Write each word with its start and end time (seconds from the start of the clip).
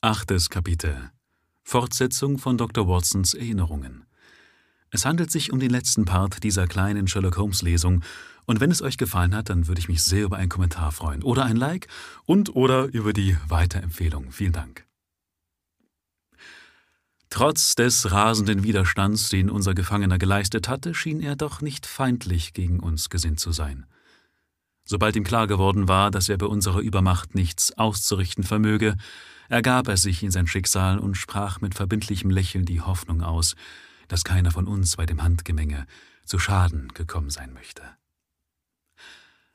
Achtes 0.00 0.48
Kapitel 0.48 1.10
Fortsetzung 1.64 2.38
von 2.38 2.56
Dr. 2.56 2.86
Watsons 2.86 3.34
Erinnerungen. 3.34 4.06
Es 4.92 5.04
handelt 5.04 5.32
sich 5.32 5.52
um 5.52 5.58
den 5.58 5.70
letzten 5.70 6.04
Part 6.04 6.44
dieser 6.44 6.68
kleinen 6.68 7.08
Sherlock 7.08 7.36
Holmes-Lesung, 7.36 8.04
und 8.46 8.60
wenn 8.60 8.70
es 8.70 8.80
euch 8.80 8.96
gefallen 8.96 9.34
hat, 9.34 9.50
dann 9.50 9.66
würde 9.66 9.80
ich 9.80 9.88
mich 9.88 10.04
sehr 10.04 10.22
über 10.22 10.36
einen 10.36 10.50
Kommentar 10.50 10.92
freuen 10.92 11.24
oder 11.24 11.44
ein 11.46 11.56
Like 11.56 11.88
und 12.26 12.54
oder 12.54 12.84
über 12.84 13.12
die 13.12 13.36
Weiterempfehlung. 13.48 14.30
Vielen 14.30 14.52
Dank. 14.52 14.86
Trotz 17.28 17.74
des 17.74 18.12
rasenden 18.12 18.62
Widerstands, 18.62 19.30
den 19.30 19.50
unser 19.50 19.74
Gefangener 19.74 20.18
geleistet 20.18 20.68
hatte, 20.68 20.94
schien 20.94 21.20
er 21.20 21.34
doch 21.34 21.60
nicht 21.60 21.86
feindlich 21.86 22.52
gegen 22.52 22.78
uns 22.78 23.10
gesinnt 23.10 23.40
zu 23.40 23.50
sein. 23.50 23.84
Sobald 24.84 25.16
ihm 25.16 25.24
klar 25.24 25.48
geworden 25.48 25.88
war, 25.88 26.12
dass 26.12 26.28
er 26.28 26.38
bei 26.38 26.46
unserer 26.46 26.78
Übermacht 26.78 27.34
nichts 27.34 27.76
auszurichten 27.76 28.44
vermöge, 28.44 28.94
ergab 29.48 29.88
er 29.88 29.96
sich 29.96 30.22
in 30.22 30.30
sein 30.30 30.46
Schicksal 30.46 30.98
und 30.98 31.16
sprach 31.16 31.60
mit 31.60 31.74
verbindlichem 31.74 32.30
Lächeln 32.30 32.64
die 32.64 32.80
Hoffnung 32.80 33.22
aus, 33.22 33.56
dass 34.08 34.24
keiner 34.24 34.50
von 34.50 34.66
uns 34.66 34.96
bei 34.96 35.06
dem 35.06 35.22
Handgemenge 35.22 35.86
zu 36.24 36.38
Schaden 36.38 36.88
gekommen 36.94 37.30
sein 37.30 37.52
möchte. 37.52 37.82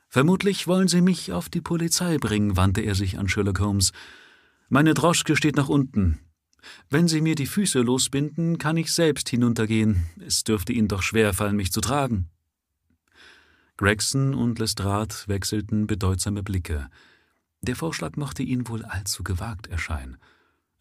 Vermutlich 0.09 0.67
wollen 0.67 0.87
Sie 0.87 1.01
mich 1.01 1.31
auf 1.31 1.49
die 1.49 1.61
Polizei 1.61 2.17
bringen, 2.17 2.55
wandte 2.55 2.81
er 2.81 2.93
sich 2.93 3.17
an 3.17 3.27
Sherlock 3.27 3.59
Holmes. 3.59 3.93
Meine 4.69 4.93
Droschke 4.93 5.35
steht 5.35 5.55
nach 5.55 5.69
unten. 5.69 6.19
Wenn 6.89 7.07
Sie 7.07 7.21
mir 7.21 7.35
die 7.35 7.47
Füße 7.47 7.81
losbinden, 7.81 8.57
kann 8.57 8.77
ich 8.77 8.91
selbst 8.91 9.29
hinuntergehen. 9.29 10.05
Es 10.25 10.43
dürfte 10.43 10.71
Ihnen 10.71 10.87
doch 10.87 11.01
schwer 11.01 11.33
fallen, 11.33 11.55
mich 11.55 11.71
zu 11.71 11.81
tragen. 11.81 12.29
Gregson 13.77 14.35
und 14.35 14.59
Lestrade 14.59 15.15
wechselten 15.25 15.87
bedeutsame 15.87 16.43
Blicke. 16.43 16.89
Der 17.63 17.77
Vorschlag 17.77 18.17
mochte 18.17 18.43
ihnen 18.43 18.67
wohl 18.67 18.83
allzu 18.83 19.23
gewagt 19.23 19.67
erscheinen. 19.67 20.17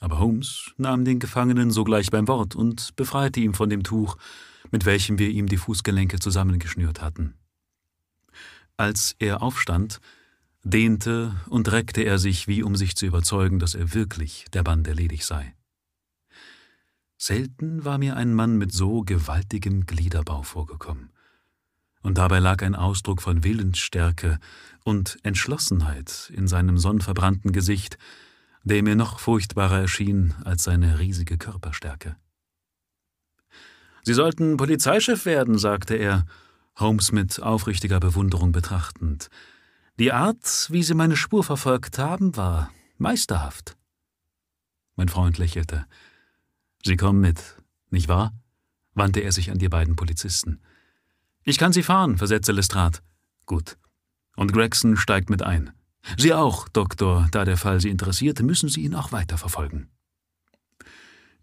Aber 0.00 0.18
Holmes 0.18 0.72
nahm 0.78 1.04
den 1.04 1.20
Gefangenen 1.20 1.70
sogleich 1.70 2.10
beim 2.10 2.26
Wort 2.26 2.56
und 2.56 2.96
befreite 2.96 3.38
ihn 3.38 3.54
von 3.54 3.70
dem 3.70 3.84
Tuch, 3.84 4.16
mit 4.72 4.84
welchem 4.84 5.16
wir 5.16 5.30
ihm 5.30 5.46
die 5.46 5.58
Fußgelenke 5.58 6.18
zusammengeschnürt 6.18 7.00
hatten. 7.00 7.34
Als 8.76 9.14
er 9.20 9.42
aufstand, 9.42 10.00
dehnte 10.64 11.36
und 11.48 11.70
reckte 11.70 12.02
er 12.02 12.18
sich, 12.18 12.48
wie 12.48 12.64
um 12.64 12.74
sich 12.74 12.96
zu 12.96 13.06
überzeugen, 13.06 13.60
dass 13.60 13.76
er 13.76 13.94
wirklich 13.94 14.46
der 14.52 14.64
Bande 14.64 14.92
ledig 14.92 15.24
sei. 15.24 15.54
Selten 17.16 17.84
war 17.84 17.98
mir 17.98 18.16
ein 18.16 18.34
Mann 18.34 18.58
mit 18.58 18.72
so 18.72 19.02
gewaltigem 19.02 19.86
Gliederbau 19.86 20.42
vorgekommen. 20.42 21.12
Und 22.02 22.18
dabei 22.18 22.40
lag 22.40 22.62
ein 22.62 22.74
Ausdruck 22.74 23.22
von 23.22 23.44
Willensstärke 23.44 24.38
und 24.84 25.18
Entschlossenheit 25.22 26.32
in 26.34 26.48
seinem 26.48 26.78
sonnverbrannten 26.78 27.52
Gesicht, 27.52 27.96
der 28.64 28.82
mir 28.82 28.96
noch 28.96 29.18
furchtbarer 29.18 29.80
erschien 29.80 30.34
als 30.44 30.64
seine 30.64 30.98
riesige 30.98 31.38
Körperstärke. 31.38 32.16
Sie 34.02 34.14
sollten 34.14 34.56
Polizeichef 34.56 35.26
werden, 35.26 35.58
sagte 35.58 35.94
er, 35.94 36.26
Holmes 36.76 37.12
mit 37.12 37.40
aufrichtiger 37.40 38.00
Bewunderung 38.00 38.50
betrachtend. 38.50 39.28
Die 39.98 40.12
Art, 40.12 40.68
wie 40.70 40.82
Sie 40.82 40.94
meine 40.94 41.16
Spur 41.16 41.44
verfolgt 41.44 41.98
haben, 41.98 42.36
war 42.36 42.70
meisterhaft. 42.98 43.76
Mein 44.96 45.08
Freund 45.08 45.38
lächelte. 45.38 45.86
Sie 46.84 46.96
kommen 46.96 47.20
mit, 47.20 47.56
nicht 47.90 48.08
wahr? 48.08 48.32
wandte 48.94 49.20
er 49.20 49.32
sich 49.32 49.50
an 49.50 49.58
die 49.58 49.68
beiden 49.68 49.96
Polizisten. 49.96 50.60
Ich 51.44 51.58
kann 51.58 51.72
Sie 51.72 51.82
fahren, 51.82 52.18
versetzte 52.18 52.52
Lestrade. 52.52 52.98
Gut. 53.46 53.76
Und 54.36 54.52
Gregson 54.52 54.96
steigt 54.96 55.28
mit 55.28 55.42
ein. 55.42 55.72
Sie 56.16 56.32
auch, 56.32 56.68
Doktor, 56.68 57.28
da 57.32 57.44
der 57.44 57.56
Fall 57.56 57.80
Sie 57.80 57.90
interessiert, 57.90 58.40
müssen 58.42 58.68
Sie 58.68 58.82
ihn 58.82 58.94
auch 58.94 59.12
weiterverfolgen. 59.12 59.88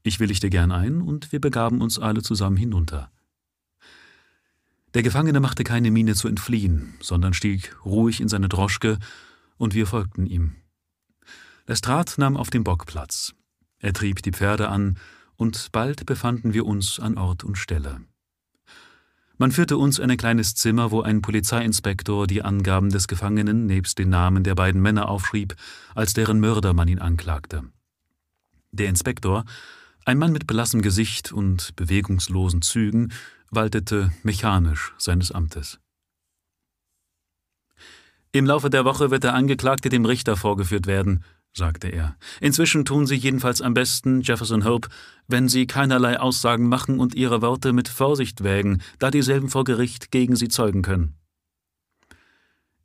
Ich 0.03 0.19
willigte 0.19 0.49
gern 0.49 0.71
ein, 0.71 1.01
und 1.01 1.31
wir 1.31 1.41
begaben 1.41 1.81
uns 1.81 1.99
alle 1.99 2.21
zusammen 2.21 2.57
hinunter. 2.57 3.11
Der 4.93 5.03
Gefangene 5.03 5.39
machte 5.39 5.63
keine 5.63 5.91
Miene 5.91 6.15
zu 6.15 6.27
entfliehen, 6.27 6.95
sondern 7.01 7.33
stieg 7.33 7.75
ruhig 7.85 8.21
in 8.21 8.29
seine 8.29 8.49
Droschke, 8.49 8.97
und 9.57 9.73
wir 9.73 9.85
folgten 9.85 10.25
ihm. 10.25 10.55
Lestrade 11.67 12.13
nahm 12.17 12.37
auf 12.37 12.49
dem 12.49 12.63
Bock 12.63 12.85
Platz. 12.85 13.33
Er 13.79 13.93
trieb 13.93 14.23
die 14.23 14.31
Pferde 14.31 14.69
an, 14.69 14.97
und 15.35 15.71
bald 15.71 16.05
befanden 16.05 16.53
wir 16.53 16.65
uns 16.65 16.99
an 16.99 17.17
Ort 17.17 17.43
und 17.43 17.57
Stelle. 17.57 18.01
Man 19.41 19.53
führte 19.53 19.77
uns 19.77 19.99
in 19.99 20.11
ein 20.11 20.17
kleines 20.17 20.53
Zimmer, 20.53 20.91
wo 20.91 21.01
ein 21.01 21.21
Polizeiinspektor 21.21 22.27
die 22.27 22.41
Angaben 22.41 22.89
des 22.89 23.07
Gefangenen 23.07 23.67
nebst 23.67 23.97
den 23.97 24.09
Namen 24.09 24.43
der 24.43 24.53
beiden 24.53 24.81
Männer 24.81 25.07
aufschrieb, 25.07 25.55
als 25.95 26.13
deren 26.13 26.41
Mörder 26.41 26.73
man 26.73 26.89
ihn 26.89 26.99
anklagte. 26.99 27.63
Der 28.71 28.89
Inspektor, 28.89 29.45
ein 30.03 30.17
Mann 30.17 30.33
mit 30.33 30.45
blassem 30.45 30.81
Gesicht 30.81 31.31
und 31.31 31.73
bewegungslosen 31.77 32.61
Zügen, 32.61 33.13
waltete 33.49 34.11
mechanisch 34.23 34.93
seines 34.97 35.31
Amtes. 35.31 35.79
Im 38.33 38.45
Laufe 38.45 38.69
der 38.69 38.83
Woche 38.83 39.09
wird 39.09 39.23
der 39.23 39.35
Angeklagte 39.35 39.87
dem 39.87 40.03
Richter 40.03 40.35
vorgeführt 40.35 40.85
werden, 40.85 41.23
sagte 41.53 41.87
er. 41.87 42.15
Inzwischen 42.41 42.85
tun 42.85 43.07
Sie 43.07 43.15
jedenfalls 43.15 43.61
am 43.61 43.73
besten, 43.73 44.21
Jefferson 44.21 44.65
Hope, 44.65 44.89
wenn 45.27 45.49
Sie 45.49 45.67
keinerlei 45.67 46.19
Aussagen 46.19 46.67
machen 46.67 46.99
und 46.99 47.15
Ihre 47.15 47.41
Worte 47.41 47.73
mit 47.73 47.87
Vorsicht 47.87 48.43
wägen, 48.43 48.81
da 48.97 49.11
dieselben 49.11 49.49
vor 49.49 49.63
Gericht 49.63 50.11
gegen 50.11 50.35
Sie 50.35 50.47
zeugen 50.47 50.81
können. 50.81 51.15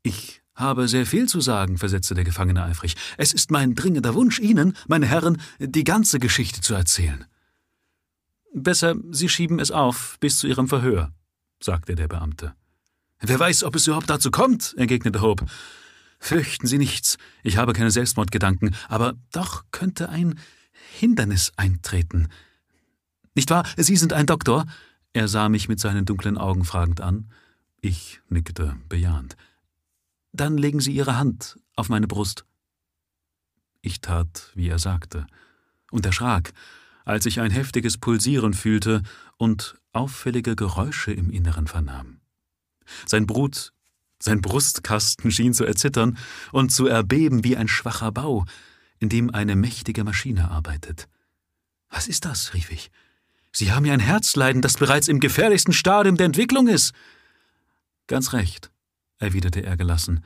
Ich 0.02 0.42
habe 0.54 0.86
sehr 0.86 1.06
viel 1.06 1.26
zu 1.28 1.40
sagen, 1.40 1.78
versetzte 1.78 2.14
der 2.14 2.24
Gefangene 2.24 2.62
eifrig. 2.62 2.94
Es 3.16 3.32
ist 3.32 3.50
mein 3.50 3.74
dringender 3.74 4.14
Wunsch, 4.14 4.38
Ihnen, 4.38 4.76
meine 4.86 5.06
Herren, 5.06 5.40
die 5.58 5.84
ganze 5.84 6.18
Geschichte 6.18 6.60
zu 6.60 6.74
erzählen. 6.74 7.24
Besser, 8.52 8.94
Sie 9.10 9.28
schieben 9.28 9.58
es 9.58 9.70
auf 9.70 10.16
bis 10.20 10.38
zu 10.38 10.46
Ihrem 10.46 10.68
Verhör, 10.68 11.12
sagte 11.60 11.96
der 11.96 12.06
Beamte. 12.06 12.54
Wer 13.20 13.40
weiß, 13.40 13.64
ob 13.64 13.74
es 13.74 13.86
überhaupt 13.86 14.10
dazu 14.10 14.30
kommt, 14.30 14.74
entgegnete 14.76 15.20
Hope. 15.20 15.46
Fürchten 16.24 16.66
Sie 16.66 16.78
nichts, 16.78 17.18
ich 17.42 17.58
habe 17.58 17.74
keine 17.74 17.90
Selbstmordgedanken, 17.90 18.74
aber 18.88 19.12
doch 19.30 19.66
könnte 19.72 20.08
ein 20.08 20.38
Hindernis 20.94 21.52
eintreten. 21.58 22.28
Nicht 23.34 23.50
wahr, 23.50 23.66
Sie 23.76 23.94
sind 23.94 24.14
ein 24.14 24.24
Doktor? 24.24 24.64
Er 25.12 25.28
sah 25.28 25.50
mich 25.50 25.68
mit 25.68 25.80
seinen 25.80 26.06
dunklen 26.06 26.38
Augen 26.38 26.64
fragend 26.64 27.02
an. 27.02 27.30
Ich 27.82 28.22
nickte 28.30 28.74
bejahend. 28.88 29.36
Dann 30.32 30.56
legen 30.56 30.80
Sie 30.80 30.92
Ihre 30.92 31.18
Hand 31.18 31.58
auf 31.76 31.90
meine 31.90 32.06
Brust. 32.06 32.46
Ich 33.82 34.00
tat, 34.00 34.50
wie 34.54 34.68
er 34.68 34.78
sagte, 34.78 35.26
und 35.90 36.06
erschrak, 36.06 36.54
als 37.04 37.26
ich 37.26 37.40
ein 37.40 37.50
heftiges 37.50 37.98
Pulsieren 37.98 38.54
fühlte 38.54 39.02
und 39.36 39.78
auffällige 39.92 40.56
Geräusche 40.56 41.12
im 41.12 41.28
Inneren 41.28 41.66
vernahm. 41.66 42.22
Sein 43.04 43.26
Brut 43.26 43.73
sein 44.24 44.40
Brustkasten 44.40 45.30
schien 45.30 45.52
zu 45.52 45.64
erzittern 45.64 46.16
und 46.50 46.72
zu 46.72 46.86
erbeben 46.86 47.44
wie 47.44 47.56
ein 47.56 47.68
schwacher 47.68 48.10
Bau, 48.10 48.46
in 48.98 49.10
dem 49.10 49.32
eine 49.34 49.54
mächtige 49.54 50.02
Maschine 50.02 50.50
arbeitet. 50.50 51.08
Was 51.90 52.08
ist 52.08 52.24
das? 52.24 52.54
rief 52.54 52.70
ich. 52.70 52.90
Sie 53.52 53.70
haben 53.70 53.84
ja 53.84 53.92
ein 53.92 54.00
Herzleiden, 54.00 54.62
das 54.62 54.78
bereits 54.78 55.08
im 55.08 55.20
gefährlichsten 55.20 55.72
Stadium 55.72 56.16
der 56.16 56.26
Entwicklung 56.26 56.68
ist. 56.68 56.92
Ganz 58.06 58.32
recht, 58.32 58.70
erwiderte 59.18 59.62
er 59.62 59.76
gelassen. 59.76 60.24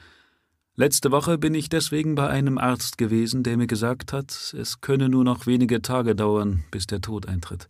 Letzte 0.77 1.11
Woche 1.11 1.37
bin 1.37 1.55
ich 1.55 1.69
deswegen 1.69 2.15
bei 2.15 2.29
einem 2.29 2.57
Arzt 2.57 2.99
gewesen, 2.99 3.43
der 3.43 3.57
mir 3.57 3.67
gesagt 3.67 4.13
hat, 4.13 4.55
es 4.57 4.81
könne 4.81 5.09
nur 5.09 5.25
noch 5.25 5.47
wenige 5.47 5.83
Tage 5.83 6.15
dauern, 6.15 6.65
bis 6.71 6.87
der 6.87 7.01
Tod 7.01 7.27
eintritt. 7.27 7.69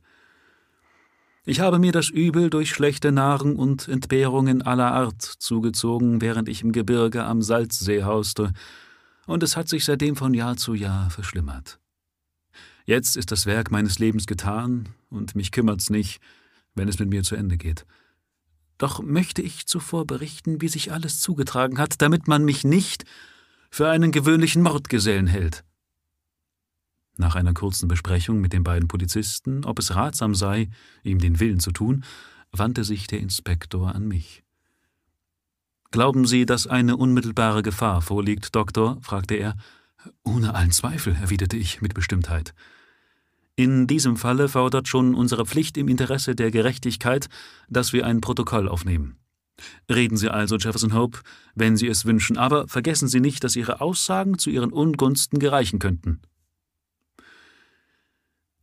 Ich 1.48 1.60
habe 1.60 1.78
mir 1.78 1.92
das 1.92 2.10
Übel 2.10 2.50
durch 2.50 2.68
schlechte 2.68 3.10
Nahrung 3.10 3.56
und 3.56 3.88
Entbehrungen 3.88 4.60
aller 4.60 4.92
Art 4.92 5.22
zugezogen, 5.22 6.20
während 6.20 6.46
ich 6.46 6.60
im 6.60 6.72
Gebirge 6.72 7.24
am 7.24 7.40
Salzsee 7.40 8.04
hauste, 8.04 8.52
und 9.26 9.42
es 9.42 9.56
hat 9.56 9.66
sich 9.66 9.86
seitdem 9.86 10.14
von 10.14 10.34
Jahr 10.34 10.58
zu 10.58 10.74
Jahr 10.74 11.08
verschlimmert. 11.08 11.80
Jetzt 12.84 13.16
ist 13.16 13.32
das 13.32 13.46
Werk 13.46 13.70
meines 13.70 13.98
Lebens 13.98 14.26
getan, 14.26 14.90
und 15.08 15.36
mich 15.36 15.50
kümmert's 15.50 15.88
nicht, 15.88 16.20
wenn 16.74 16.86
es 16.86 16.98
mit 16.98 17.08
mir 17.08 17.22
zu 17.22 17.34
Ende 17.34 17.56
geht. 17.56 17.86
Doch 18.76 19.02
möchte 19.02 19.40
ich 19.40 19.66
zuvor 19.66 20.06
berichten, 20.06 20.60
wie 20.60 20.68
sich 20.68 20.92
alles 20.92 21.18
zugetragen 21.18 21.78
hat, 21.78 22.02
damit 22.02 22.28
man 22.28 22.44
mich 22.44 22.62
nicht 22.62 23.06
für 23.70 23.88
einen 23.88 24.12
gewöhnlichen 24.12 24.60
Mordgesellen 24.60 25.26
hält. 25.26 25.64
Nach 27.18 27.34
einer 27.34 27.52
kurzen 27.52 27.88
Besprechung 27.88 28.40
mit 28.40 28.52
den 28.52 28.62
beiden 28.62 28.86
Polizisten, 28.86 29.64
ob 29.64 29.80
es 29.80 29.96
ratsam 29.96 30.36
sei, 30.36 30.70
ihm 31.02 31.18
den 31.18 31.40
Willen 31.40 31.58
zu 31.58 31.72
tun, 31.72 32.04
wandte 32.52 32.84
sich 32.84 33.08
der 33.08 33.18
Inspektor 33.18 33.92
an 33.92 34.06
mich. 34.06 34.44
Glauben 35.90 36.26
Sie, 36.26 36.46
dass 36.46 36.68
eine 36.68 36.96
unmittelbare 36.96 37.62
Gefahr 37.62 38.02
vorliegt, 38.02 38.54
Doktor? 38.54 38.98
fragte 39.02 39.34
er. 39.34 39.56
Ohne 40.22 40.54
allen 40.54 40.70
Zweifel, 40.70 41.16
erwiderte 41.20 41.56
ich 41.56 41.82
mit 41.82 41.92
Bestimmtheit. 41.92 42.54
In 43.56 43.88
diesem 43.88 44.16
Falle 44.16 44.48
fordert 44.48 44.86
schon 44.86 45.16
unsere 45.16 45.44
Pflicht 45.44 45.76
im 45.76 45.88
Interesse 45.88 46.36
der 46.36 46.52
Gerechtigkeit, 46.52 47.28
dass 47.68 47.92
wir 47.92 48.06
ein 48.06 48.20
Protokoll 48.20 48.68
aufnehmen. 48.68 49.16
Reden 49.90 50.16
Sie 50.16 50.32
also, 50.32 50.56
Jefferson 50.56 50.94
Hope, 50.94 51.18
wenn 51.56 51.76
Sie 51.76 51.88
es 51.88 52.04
wünschen, 52.04 52.38
aber 52.38 52.68
vergessen 52.68 53.08
Sie 53.08 53.18
nicht, 53.18 53.42
dass 53.42 53.56
Ihre 53.56 53.80
Aussagen 53.80 54.38
zu 54.38 54.50
Ihren 54.50 54.72
Ungunsten 54.72 55.40
gereichen 55.40 55.80
könnten. 55.80 56.20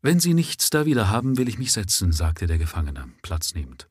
Wenn 0.05 0.19
Sie 0.19 0.35
nichts 0.35 0.69
da 0.69 0.85
wieder 0.85 1.09
haben, 1.09 1.35
will 1.39 1.49
ich 1.49 1.57
mich 1.57 1.71
setzen, 1.71 2.11
sagte 2.11 2.45
der 2.45 2.59
Gefangene, 2.59 3.09
Platz 3.23 3.55
nehmend. 3.55 3.89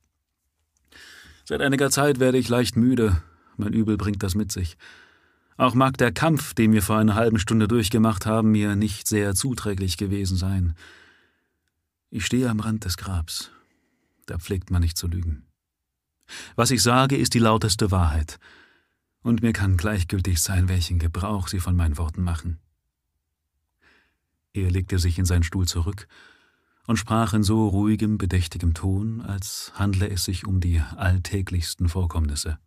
Seit 1.44 1.60
einiger 1.60 1.90
Zeit 1.90 2.20
werde 2.20 2.38
ich 2.38 2.48
leicht 2.48 2.76
müde, 2.76 3.20
mein 3.56 3.72
Übel 3.72 3.96
bringt 3.96 4.22
das 4.22 4.36
mit 4.36 4.52
sich. 4.52 4.76
Auch 5.56 5.74
mag 5.74 5.98
der 5.98 6.12
Kampf, 6.12 6.54
den 6.54 6.72
wir 6.72 6.82
vor 6.82 6.98
einer 6.98 7.16
halben 7.16 7.40
Stunde 7.40 7.66
durchgemacht 7.66 8.26
haben, 8.26 8.52
mir 8.52 8.76
nicht 8.76 9.08
sehr 9.08 9.34
zuträglich 9.34 9.96
gewesen 9.96 10.36
sein. 10.36 10.76
Ich 12.10 12.24
stehe 12.24 12.48
am 12.48 12.60
Rand 12.60 12.84
des 12.84 12.96
Grabs. 12.96 13.50
Da 14.26 14.38
pflegt 14.38 14.70
man 14.70 14.82
nicht 14.82 14.96
zu 14.96 15.08
lügen. 15.08 15.48
Was 16.54 16.70
ich 16.70 16.80
sage, 16.80 17.16
ist 17.16 17.34
die 17.34 17.40
lauteste 17.40 17.90
Wahrheit. 17.90 18.38
Und 19.22 19.42
mir 19.42 19.52
kann 19.52 19.76
gleichgültig 19.76 20.40
sein, 20.40 20.68
welchen 20.68 21.00
Gebrauch 21.00 21.48
Sie 21.48 21.58
von 21.58 21.74
meinen 21.74 21.98
Worten 21.98 22.22
machen. 22.22 22.60
Er 24.54 24.70
legte 24.70 25.00
sich 25.00 25.18
in 25.18 25.24
seinen 25.24 25.42
Stuhl 25.42 25.66
zurück 25.66 26.06
und 26.86 26.96
sprach 26.96 27.34
in 27.34 27.42
so 27.42 27.66
ruhigem, 27.68 28.18
bedächtigem 28.18 28.72
Ton, 28.72 29.20
als 29.20 29.72
handle 29.74 30.08
es 30.08 30.24
sich 30.24 30.46
um 30.46 30.60
die 30.60 30.80
alltäglichsten 30.96 31.88
Vorkommnisse. 31.88 32.58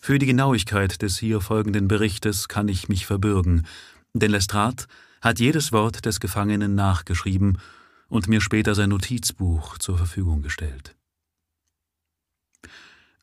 Für 0.00 0.18
die 0.18 0.26
Genauigkeit 0.26 1.02
des 1.02 1.18
hier 1.18 1.42
folgenden 1.42 1.88
Berichtes 1.88 2.48
kann 2.48 2.68
ich 2.68 2.88
mich 2.88 3.04
verbürgen, 3.04 3.66
denn 4.14 4.30
Lestrade 4.30 4.84
hat 5.20 5.40
jedes 5.40 5.72
Wort 5.72 6.06
des 6.06 6.20
Gefangenen 6.20 6.74
nachgeschrieben 6.74 7.58
und 8.08 8.28
mir 8.28 8.40
später 8.40 8.74
sein 8.74 8.88
Notizbuch 8.88 9.76
zur 9.76 9.98
Verfügung 9.98 10.40
gestellt. 10.40 10.96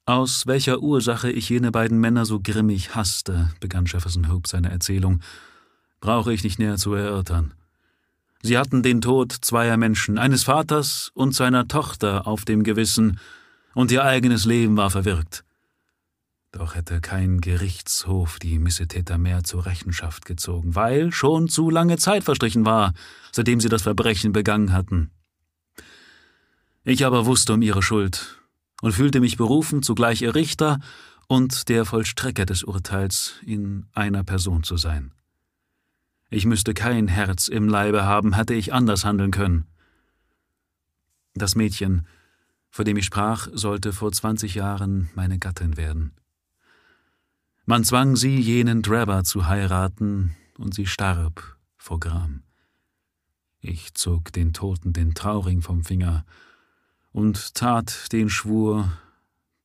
Aus 0.06 0.46
welcher 0.46 0.82
Ursache 0.82 1.32
ich 1.32 1.50
jene 1.50 1.72
beiden 1.72 2.00
Männer 2.00 2.26
so 2.26 2.40
grimmig 2.40 2.94
hasste, 2.94 3.52
begann 3.60 3.86
Jefferson 3.86 4.30
Hope 4.30 4.48
seine 4.48 4.70
Erzählung, 4.70 5.22
brauche 6.06 6.32
ich 6.32 6.44
nicht 6.44 6.60
näher 6.60 6.78
zu 6.78 6.94
erörtern. 6.94 7.56
Sie 8.44 8.60
hatten 8.60 8.84
den 8.84 9.02
Tod 9.02 9.32
zweier 9.32 9.76
Menschen, 9.76 10.20
eines 10.20 10.44
Vaters 10.44 11.10
und 11.16 11.34
seiner 11.34 11.68
Tochter, 11.68 12.28
auf 12.28 12.46
dem 12.46 12.62
Gewissen, 12.62 13.20
und 13.74 13.92
ihr 13.92 14.04
eigenes 14.04 14.46
Leben 14.46 14.78
war 14.78 14.92
verwirkt. 14.92 15.44
Doch 16.52 16.76
hätte 16.76 17.02
kein 17.02 17.42
Gerichtshof 17.42 18.38
die 18.38 18.60
Missetäter 18.60 19.18
mehr 19.18 19.44
zur 19.44 19.66
Rechenschaft 19.66 20.26
gezogen, 20.26 20.76
weil 20.76 21.12
schon 21.12 21.48
zu 21.48 21.72
lange 21.72 21.98
Zeit 21.98 22.24
verstrichen 22.24 22.68
war, 22.68 22.94
seitdem 23.32 23.60
sie 23.60 23.70
das 23.70 23.82
Verbrechen 23.82 24.32
begangen 24.32 24.74
hatten. 24.74 25.10
Ich 26.84 27.04
aber 27.04 27.26
wusste 27.26 27.56
um 27.56 27.64
ihre 27.64 27.82
Schuld 27.82 28.40
und 28.84 28.92
fühlte 28.92 29.22
mich 29.22 29.38
berufen, 29.38 29.82
zugleich 29.82 30.22
ihr 30.22 30.36
Richter 30.36 30.80
und 31.28 31.68
der 31.68 31.84
Vollstrecker 31.84 32.46
des 32.46 32.64
Urteils 32.64 33.34
in 33.44 33.88
einer 33.94 34.24
Person 34.24 34.62
zu 34.62 34.78
sein. 34.78 35.12
Ich 36.36 36.46
müsste 36.46 36.74
kein 36.74 37.08
Herz 37.08 37.48
im 37.48 37.70
Leibe 37.70 38.04
haben, 38.04 38.34
hätte 38.34 38.54
ich 38.56 38.74
anders 38.74 39.06
handeln 39.06 39.32
können. 39.32 39.68
Das 41.34 41.56
Mädchen, 41.56 42.06
vor 42.70 42.84
dem 42.84 42.98
ich 42.98 43.06
sprach, 43.06 43.48
sollte 43.54 43.94
vor 43.94 44.12
zwanzig 44.12 44.54
Jahren 44.54 45.10
meine 45.16 45.40
Gattin 45.40 45.78
werden. 45.78 46.12
Man 47.66 47.86
zwang 47.86 48.18
sie, 48.18 48.38
jenen 48.38 48.82
Drebber 48.82 49.24
zu 49.24 49.48
heiraten, 49.48 50.36
und 50.58 50.76
sie 50.76 50.88
starb 50.88 51.56
vor 51.78 52.02
Gram. 52.02 52.44
Ich 53.62 53.94
zog 53.94 54.34
den 54.34 54.52
Toten 54.52 54.92
den 54.92 55.14
Trauring 55.14 55.62
vom 55.62 55.86
Finger 55.86 56.26
und 57.14 57.56
tat 57.56 58.12
den 58.12 58.30
Schwur, 58.30 58.92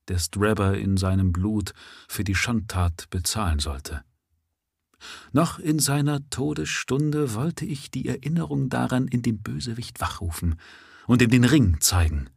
des 0.08 0.30
Drebber 0.30 0.78
in 0.78 0.96
seinem 0.96 1.32
Blut 1.32 1.74
für 2.06 2.22
die 2.22 2.36
Schandtat 2.36 3.10
bezahlen 3.10 3.58
sollte. 3.58 4.04
Noch 5.32 5.58
in 5.58 5.78
seiner 5.78 6.28
Todesstunde 6.30 7.34
wollte 7.34 7.64
ich 7.64 7.90
die 7.90 8.08
Erinnerung 8.08 8.68
daran 8.68 9.08
in 9.08 9.22
dem 9.22 9.38
Bösewicht 9.38 10.00
wachrufen 10.00 10.56
und 11.06 11.22
ihm 11.22 11.30
den 11.30 11.44
Ring 11.44 11.76
zeigen. 11.80 12.30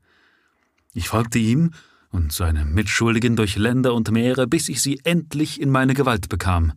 Ich 0.93 1.09
folgte 1.09 1.39
ihm 1.39 1.71
und 2.09 2.31
seine 2.31 2.65
Mitschuldigen 2.65 3.35
durch 3.35 3.55
Länder 3.55 3.93
und 3.93 4.11
Meere, 4.11 4.47
bis 4.47 4.69
ich 4.69 4.81
sie 4.81 5.01
endlich 5.03 5.59
in 5.59 5.71
meine 5.71 5.93
Gewalt 5.93 6.29
bekam. 6.29 6.73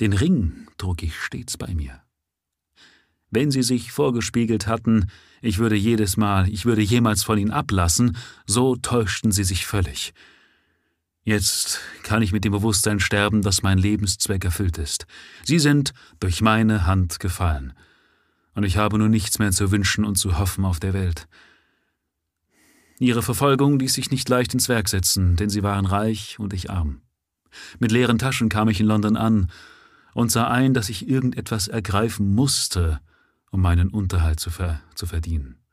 Den 0.00 0.12
Ring 0.12 0.68
trug 0.78 1.02
ich 1.02 1.16
stets 1.16 1.56
bei 1.56 1.74
mir. 1.74 2.00
Wenn 3.30 3.50
sie 3.50 3.64
sich 3.64 3.90
vorgespiegelt 3.90 4.68
hatten, 4.68 5.06
ich 5.42 5.58
würde 5.58 5.74
jedes 5.74 6.16
Mal, 6.16 6.48
ich 6.48 6.66
würde 6.66 6.82
jemals 6.82 7.24
von 7.24 7.36
ihnen 7.36 7.50
ablassen, 7.50 8.16
so 8.46 8.76
täuschten 8.76 9.32
sie 9.32 9.42
sich 9.42 9.66
völlig. 9.66 10.14
Jetzt 11.24 11.80
kann 12.02 12.20
ich 12.20 12.32
mit 12.32 12.44
dem 12.44 12.52
Bewusstsein 12.52 13.00
sterben, 13.00 13.40
dass 13.40 13.62
mein 13.62 13.78
Lebenszweck 13.78 14.44
erfüllt 14.44 14.76
ist. 14.76 15.06
Sie 15.42 15.58
sind 15.58 15.94
durch 16.20 16.42
meine 16.42 16.86
Hand 16.86 17.18
gefallen. 17.18 17.72
Und 18.54 18.64
ich 18.64 18.76
habe 18.76 18.98
nun 18.98 19.10
nichts 19.10 19.38
mehr 19.38 19.50
zu 19.50 19.70
wünschen 19.70 20.04
und 20.04 20.16
zu 20.16 20.38
hoffen 20.38 20.66
auf 20.66 20.80
der 20.80 20.92
Welt. 20.92 21.26
Ihre 22.98 23.22
Verfolgung 23.22 23.78
ließ 23.78 23.94
sich 23.94 24.10
nicht 24.10 24.28
leicht 24.28 24.52
ins 24.52 24.68
Werk 24.68 24.88
setzen, 24.88 25.36
denn 25.36 25.48
sie 25.48 25.62
waren 25.62 25.86
reich 25.86 26.38
und 26.38 26.52
ich 26.52 26.70
arm. 26.70 27.00
Mit 27.78 27.90
leeren 27.90 28.18
Taschen 28.18 28.50
kam 28.50 28.68
ich 28.68 28.80
in 28.80 28.86
London 28.86 29.16
an 29.16 29.50
und 30.12 30.30
sah 30.30 30.48
ein, 30.48 30.74
dass 30.74 30.90
ich 30.90 31.08
irgendetwas 31.08 31.68
ergreifen 31.68 32.34
musste, 32.34 33.00
um 33.50 33.62
meinen 33.62 33.88
Unterhalt 33.88 34.40
zu, 34.40 34.50
ver 34.50 34.80
zu 34.94 35.06
verdienen. 35.06 35.63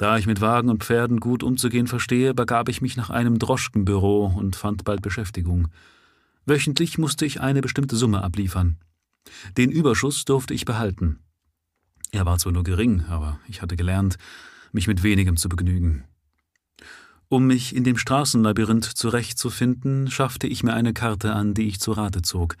Da 0.00 0.16
ich 0.16 0.24
mit 0.24 0.40
Wagen 0.40 0.70
und 0.70 0.82
Pferden 0.82 1.20
gut 1.20 1.42
umzugehen 1.42 1.86
verstehe, 1.86 2.32
begab 2.32 2.70
ich 2.70 2.80
mich 2.80 2.96
nach 2.96 3.10
einem 3.10 3.38
Droschkenbüro 3.38 4.32
und 4.34 4.56
fand 4.56 4.82
bald 4.84 5.02
Beschäftigung. 5.02 5.68
Wöchentlich 6.46 6.96
musste 6.96 7.26
ich 7.26 7.42
eine 7.42 7.60
bestimmte 7.60 7.96
Summe 7.96 8.24
abliefern. 8.24 8.78
Den 9.58 9.70
Überschuss 9.70 10.24
durfte 10.24 10.54
ich 10.54 10.64
behalten. 10.64 11.18
Er 12.12 12.24
war 12.24 12.38
zwar 12.38 12.50
nur 12.50 12.64
gering, 12.64 13.04
aber 13.10 13.40
ich 13.46 13.60
hatte 13.60 13.76
gelernt, 13.76 14.16
mich 14.72 14.86
mit 14.86 15.02
wenigem 15.02 15.36
zu 15.36 15.50
begnügen. 15.50 16.04
Um 17.28 17.46
mich 17.46 17.76
in 17.76 17.84
dem 17.84 17.98
Straßenlabyrinth 17.98 18.86
zurechtzufinden, 18.86 20.10
schaffte 20.10 20.46
ich 20.46 20.62
mir 20.62 20.72
eine 20.72 20.94
Karte 20.94 21.34
an, 21.34 21.52
die 21.52 21.68
ich 21.68 21.78
zu 21.78 21.92
Rate 21.92 22.22
zog. 22.22 22.56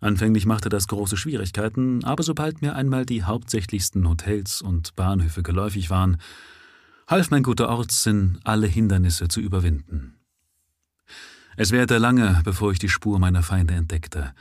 Anfänglich 0.00 0.46
machte 0.46 0.68
das 0.68 0.88
große 0.88 1.16
Schwierigkeiten, 1.16 2.04
aber 2.04 2.22
sobald 2.22 2.62
mir 2.62 2.74
einmal 2.74 3.06
die 3.06 3.24
hauptsächlichsten 3.24 4.08
Hotels 4.08 4.60
und 4.62 4.94
Bahnhöfe 4.94 5.42
geläufig 5.42 5.90
waren, 5.90 6.18
half 7.06 7.30
mein 7.30 7.42
guter 7.42 7.68
Ortssinn, 7.68 8.38
alle 8.44 8.66
Hindernisse 8.66 9.28
zu 9.28 9.40
überwinden. 9.40 10.14
Es 11.56 11.70
währte 11.70 11.96
lange, 11.98 12.42
bevor 12.44 12.72
ich 12.72 12.78
die 12.78 12.90
Spur 12.90 13.18
meiner 13.18 13.42
Feinde 13.42 13.74
entdeckte, 13.74 14.34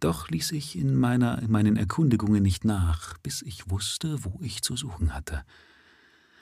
doch 0.00 0.28
ließ 0.28 0.52
ich 0.52 0.76
in, 0.76 0.96
meiner, 0.96 1.40
in 1.40 1.50
meinen 1.50 1.76
Erkundigungen 1.76 2.42
nicht 2.42 2.64
nach, 2.64 3.16
bis 3.18 3.42
ich 3.42 3.70
wusste, 3.70 4.24
wo 4.24 4.40
ich 4.42 4.62
zu 4.62 4.76
suchen 4.76 5.14
hatte. 5.14 5.44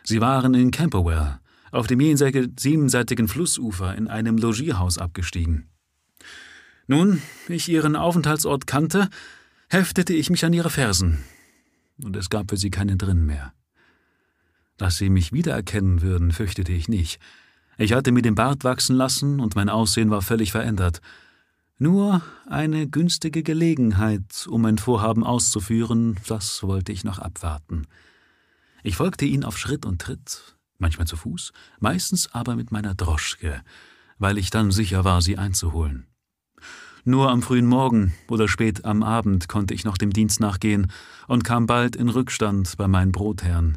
Sie 0.02 0.20
waren 0.20 0.54
in 0.54 0.70
Camberwell, 0.70 1.38
auf 1.70 1.86
dem 1.86 2.00
jenseitigen 2.00 3.28
Flussufer 3.28 3.94
in 3.94 4.08
einem 4.08 4.38
Logierhaus 4.38 4.98
abgestiegen. 4.98 5.68
Nun 6.86 7.22
ich 7.48 7.68
ihren 7.68 7.96
Aufenthaltsort 7.96 8.66
kannte, 8.66 9.08
heftete 9.68 10.12
ich 10.12 10.30
mich 10.30 10.44
an 10.44 10.52
ihre 10.52 10.70
Fersen, 10.70 11.24
und 12.02 12.16
es 12.16 12.30
gab 12.30 12.50
für 12.50 12.56
sie 12.56 12.70
keinen 12.70 12.98
drin 12.98 13.24
mehr. 13.24 13.52
Dass 14.76 14.98
sie 14.98 15.08
mich 15.08 15.32
wiedererkennen 15.32 16.02
würden, 16.02 16.32
fürchtete 16.32 16.72
ich 16.72 16.88
nicht. 16.88 17.20
Ich 17.78 17.92
hatte 17.92 18.12
mir 18.12 18.22
den 18.22 18.34
Bart 18.34 18.64
wachsen 18.64 18.96
lassen 18.96 19.40
und 19.40 19.56
mein 19.56 19.68
Aussehen 19.68 20.10
war 20.10 20.22
völlig 20.22 20.52
verändert. 20.52 21.00
Nur 21.78 22.22
eine 22.46 22.88
günstige 22.88 23.42
Gelegenheit, 23.42 24.46
um 24.48 24.62
mein 24.62 24.78
Vorhaben 24.78 25.24
auszuführen, 25.24 26.18
das 26.28 26.62
wollte 26.62 26.92
ich 26.92 27.02
noch 27.02 27.18
abwarten. 27.18 27.86
Ich 28.82 28.96
folgte 28.96 29.24
ihnen 29.24 29.44
auf 29.44 29.58
Schritt 29.58 29.86
und 29.86 30.00
Tritt, 30.00 30.56
manchmal 30.78 31.06
zu 31.06 31.16
Fuß, 31.16 31.52
meistens 31.80 32.32
aber 32.32 32.54
mit 32.54 32.70
meiner 32.70 32.94
Droschke, 32.94 33.62
weil 34.18 34.38
ich 34.38 34.50
dann 34.50 34.70
sicher 34.70 35.04
war, 35.04 35.20
sie 35.22 35.38
einzuholen. 35.38 36.06
Nur 37.06 37.30
am 37.30 37.42
frühen 37.42 37.66
Morgen 37.66 38.14
oder 38.28 38.48
spät 38.48 38.86
am 38.86 39.02
Abend 39.02 39.46
konnte 39.46 39.74
ich 39.74 39.84
noch 39.84 39.98
dem 39.98 40.10
Dienst 40.10 40.40
nachgehen 40.40 40.90
und 41.28 41.44
kam 41.44 41.66
bald 41.66 41.96
in 41.96 42.08
Rückstand 42.08 42.78
bei 42.78 42.88
meinen 42.88 43.12
Brotherren. 43.12 43.76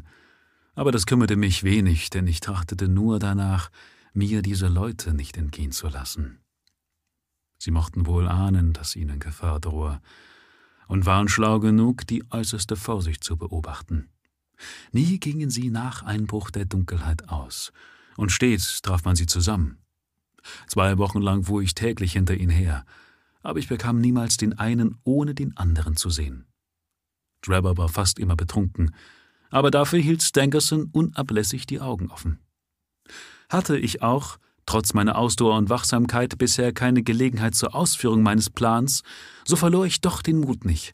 Aber 0.74 0.92
das 0.92 1.04
kümmerte 1.04 1.36
mich 1.36 1.62
wenig, 1.62 2.08
denn 2.08 2.26
ich 2.26 2.40
trachtete 2.40 2.88
nur 2.88 3.18
danach, 3.18 3.70
mir 4.14 4.40
diese 4.40 4.68
Leute 4.68 5.12
nicht 5.12 5.36
entgehen 5.36 5.72
zu 5.72 5.88
lassen. 5.88 6.38
Sie 7.58 7.70
mochten 7.70 8.06
wohl 8.06 8.28
ahnen, 8.28 8.72
dass 8.72 8.96
ihnen 8.96 9.18
Gefahr 9.18 9.60
drohe, 9.60 10.00
und 10.86 11.04
waren 11.04 11.28
schlau 11.28 11.60
genug, 11.60 12.06
die 12.06 12.24
äußerste 12.30 12.76
Vorsicht 12.76 13.22
zu 13.22 13.36
beobachten. 13.36 14.08
Nie 14.90 15.18
gingen 15.18 15.50
sie 15.50 15.68
nach 15.68 16.02
Einbruch 16.02 16.50
der 16.50 16.64
Dunkelheit 16.64 17.28
aus, 17.28 17.72
und 18.16 18.32
stets 18.32 18.80
traf 18.80 19.04
man 19.04 19.16
sie 19.16 19.26
zusammen. 19.26 19.76
Zwei 20.66 20.96
Wochen 20.96 21.20
lang 21.20 21.44
fuhr 21.44 21.60
ich 21.60 21.74
täglich 21.74 22.12
hinter 22.14 22.34
ihnen 22.34 22.50
her, 22.50 22.86
aber 23.48 23.58
ich 23.58 23.68
bekam 23.68 23.98
niemals 23.98 24.36
den 24.36 24.58
einen 24.58 24.98
ohne 25.04 25.34
den 25.34 25.56
anderen 25.56 25.96
zu 25.96 26.10
sehen. 26.10 26.46
Drebber 27.40 27.78
war 27.78 27.88
fast 27.88 28.18
immer 28.18 28.36
betrunken, 28.36 28.94
aber 29.50 29.70
dafür 29.70 29.98
hielt 29.98 30.22
Stangerson 30.22 30.90
unablässig 30.92 31.66
die 31.66 31.80
Augen 31.80 32.10
offen. 32.10 32.40
Hatte 33.48 33.78
ich 33.78 34.02
auch, 34.02 34.38
trotz 34.66 34.92
meiner 34.92 35.16
Ausdauer 35.16 35.56
und 35.56 35.70
Wachsamkeit, 35.70 36.36
bisher 36.36 36.74
keine 36.74 37.02
Gelegenheit 37.02 37.54
zur 37.54 37.74
Ausführung 37.74 38.22
meines 38.22 38.50
Plans, 38.50 39.02
so 39.46 39.56
verlor 39.56 39.86
ich 39.86 40.02
doch 40.02 40.20
den 40.20 40.40
Mut 40.40 40.66
nicht, 40.66 40.92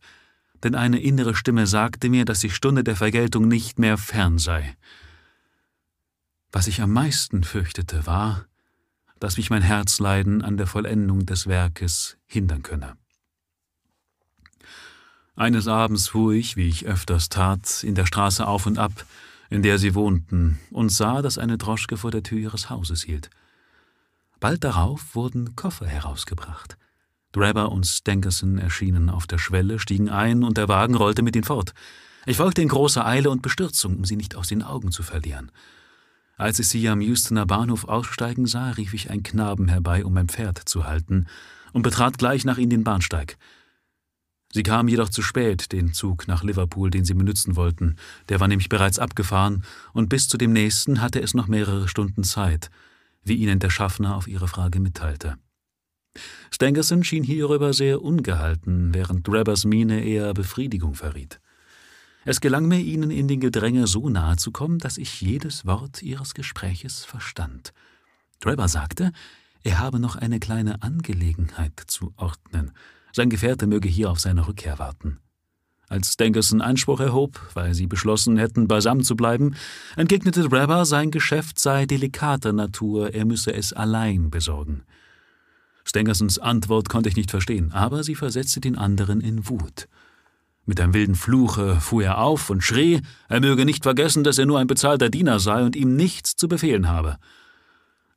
denn 0.62 0.76
eine 0.76 1.00
innere 1.00 1.34
Stimme 1.34 1.66
sagte 1.66 2.08
mir, 2.08 2.24
dass 2.24 2.38
die 2.38 2.50
Stunde 2.50 2.84
der 2.84 2.94
Vergeltung 2.94 3.48
nicht 3.48 3.80
mehr 3.80 3.98
fern 3.98 4.38
sei. 4.38 4.76
Was 6.52 6.68
ich 6.68 6.80
am 6.80 6.92
meisten 6.92 7.42
fürchtete, 7.42 8.06
war, 8.06 8.46
dass 9.20 9.36
mich 9.36 9.50
mein 9.50 9.62
Herzleiden 9.62 10.42
an 10.42 10.56
der 10.56 10.66
Vollendung 10.66 11.26
des 11.26 11.46
Werkes 11.46 12.16
hindern 12.26 12.62
könne. 12.62 12.96
Eines 15.36 15.66
Abends 15.66 16.08
fuhr 16.08 16.32
ich, 16.32 16.56
wie 16.56 16.68
ich 16.68 16.86
öfters 16.86 17.28
tat, 17.28 17.82
in 17.82 17.94
der 17.94 18.06
Straße 18.06 18.46
auf 18.46 18.66
und 18.66 18.78
ab, 18.78 19.04
in 19.50 19.62
der 19.62 19.78
sie 19.78 19.94
wohnten, 19.94 20.60
und 20.70 20.90
sah, 20.90 21.22
dass 21.22 21.38
eine 21.38 21.58
Droschke 21.58 21.96
vor 21.96 22.10
der 22.10 22.22
Tür 22.22 22.38
ihres 22.38 22.70
Hauses 22.70 23.02
hielt. 23.02 23.30
Bald 24.38 24.62
darauf 24.62 25.14
wurden 25.14 25.56
Koffer 25.56 25.86
herausgebracht. 25.86 26.76
Drebber 27.32 27.72
und 27.72 27.84
Stankerson 27.84 28.58
erschienen 28.58 29.10
auf 29.10 29.26
der 29.26 29.38
Schwelle, 29.38 29.80
stiegen 29.80 30.08
ein, 30.08 30.44
und 30.44 30.56
der 30.56 30.68
Wagen 30.68 30.94
rollte 30.94 31.22
mit 31.22 31.34
ihnen 31.34 31.44
fort. 31.44 31.72
Ich 32.26 32.36
folgte 32.36 32.62
in 32.62 32.68
großer 32.68 33.04
Eile 33.04 33.30
und 33.30 33.42
Bestürzung, 33.42 33.96
um 33.96 34.04
sie 34.04 34.16
nicht 34.16 34.36
aus 34.36 34.48
den 34.48 34.62
Augen 34.62 34.92
zu 34.92 35.02
verlieren. 35.02 35.50
Als 36.36 36.58
ich 36.58 36.68
sie 36.68 36.88
am 36.88 37.00
Houstoner 37.00 37.46
Bahnhof 37.46 37.84
aussteigen 37.84 38.46
sah, 38.46 38.70
rief 38.70 38.92
ich 38.92 39.10
einen 39.10 39.22
Knaben 39.22 39.68
herbei, 39.68 40.04
um 40.04 40.14
mein 40.14 40.28
Pferd 40.28 40.58
zu 40.58 40.84
halten, 40.84 41.26
und 41.72 41.82
betrat 41.82 42.18
gleich 42.18 42.44
nach 42.44 42.58
ihnen 42.58 42.70
den 42.70 42.84
Bahnsteig. 42.84 43.36
Sie 44.52 44.62
kamen 44.62 44.88
jedoch 44.88 45.08
zu 45.08 45.22
spät, 45.22 45.72
den 45.72 45.92
Zug 45.92 46.28
nach 46.28 46.44
Liverpool, 46.44 46.90
den 46.90 47.04
sie 47.04 47.14
benützen 47.14 47.56
wollten. 47.56 47.96
Der 48.28 48.38
war 48.38 48.46
nämlich 48.46 48.68
bereits 48.68 48.98
abgefahren, 48.98 49.64
und 49.92 50.08
bis 50.08 50.28
zu 50.28 50.38
dem 50.38 50.52
nächsten 50.52 51.00
hatte 51.00 51.20
es 51.20 51.34
noch 51.34 51.48
mehrere 51.48 51.88
Stunden 51.88 52.22
Zeit, 52.24 52.70
wie 53.24 53.34
ihnen 53.34 53.58
der 53.58 53.70
Schaffner 53.70 54.14
auf 54.14 54.28
ihre 54.28 54.46
Frage 54.46 54.80
mitteilte. 54.80 55.38
Stangerson 56.52 57.02
schien 57.02 57.24
hierüber 57.24 57.72
sehr 57.72 58.02
ungehalten, 58.02 58.94
während 58.94 59.26
Drabbers 59.26 59.64
Miene 59.64 60.04
eher 60.04 60.32
Befriedigung 60.34 60.94
verriet. 60.94 61.40
Es 62.24 62.40
gelang 62.40 62.66
mir, 62.66 62.80
ihnen 62.80 63.10
in 63.10 63.28
den 63.28 63.40
Gedränge 63.40 63.86
so 63.86 64.08
nahe 64.08 64.36
zu 64.36 64.50
kommen, 64.50 64.78
dass 64.78 64.96
ich 64.96 65.20
jedes 65.20 65.66
Wort 65.66 66.02
ihres 66.02 66.34
Gespräches 66.34 67.04
verstand. 67.04 67.72
Drabber 68.40 68.68
sagte, 68.68 69.12
er 69.62 69.78
habe 69.78 69.98
noch 69.98 70.16
eine 70.16 70.40
kleine 70.40 70.82
Angelegenheit 70.82 71.80
zu 71.86 72.12
ordnen, 72.16 72.72
sein 73.12 73.30
Gefährte 73.30 73.66
möge 73.66 73.88
hier 73.88 74.10
auf 74.10 74.20
seine 74.20 74.48
Rückkehr 74.48 74.78
warten. 74.78 75.18
Als 75.88 76.14
Stangerson 76.14 76.60
Einspruch 76.60 76.98
erhob, 77.00 77.40
weil 77.54 77.74
sie 77.74 77.86
beschlossen 77.86 78.38
hätten, 78.38 78.66
beisammen 78.66 79.04
zu 79.04 79.16
bleiben, 79.16 79.54
entgegnete 79.96 80.48
Drabber, 80.48 80.84
sein 80.86 81.10
Geschäft 81.10 81.58
sei 81.58 81.86
delikater 81.86 82.52
Natur, 82.52 83.14
er 83.14 83.24
müsse 83.24 83.52
es 83.52 83.72
allein 83.72 84.30
besorgen. 84.30 84.82
Stangersons 85.84 86.38
Antwort 86.38 86.88
konnte 86.88 87.10
ich 87.10 87.16
nicht 87.16 87.30
verstehen, 87.30 87.70
aber 87.72 88.02
sie 88.02 88.14
versetzte 88.14 88.60
den 88.60 88.76
anderen 88.76 89.20
in 89.20 89.48
Wut. 89.48 89.88
Mit 90.66 90.80
einem 90.80 90.94
wilden 90.94 91.14
Fluche 91.14 91.78
fuhr 91.80 92.04
er 92.04 92.18
auf 92.18 92.48
und 92.48 92.62
schrie, 92.62 93.02
er 93.28 93.40
möge 93.40 93.64
nicht 93.64 93.82
vergessen, 93.82 94.24
dass 94.24 94.38
er 94.38 94.46
nur 94.46 94.58
ein 94.58 94.66
bezahlter 94.66 95.10
Diener 95.10 95.38
sei 95.38 95.62
und 95.62 95.76
ihm 95.76 95.94
nichts 95.94 96.36
zu 96.36 96.48
befehlen 96.48 96.88
habe. 96.88 97.18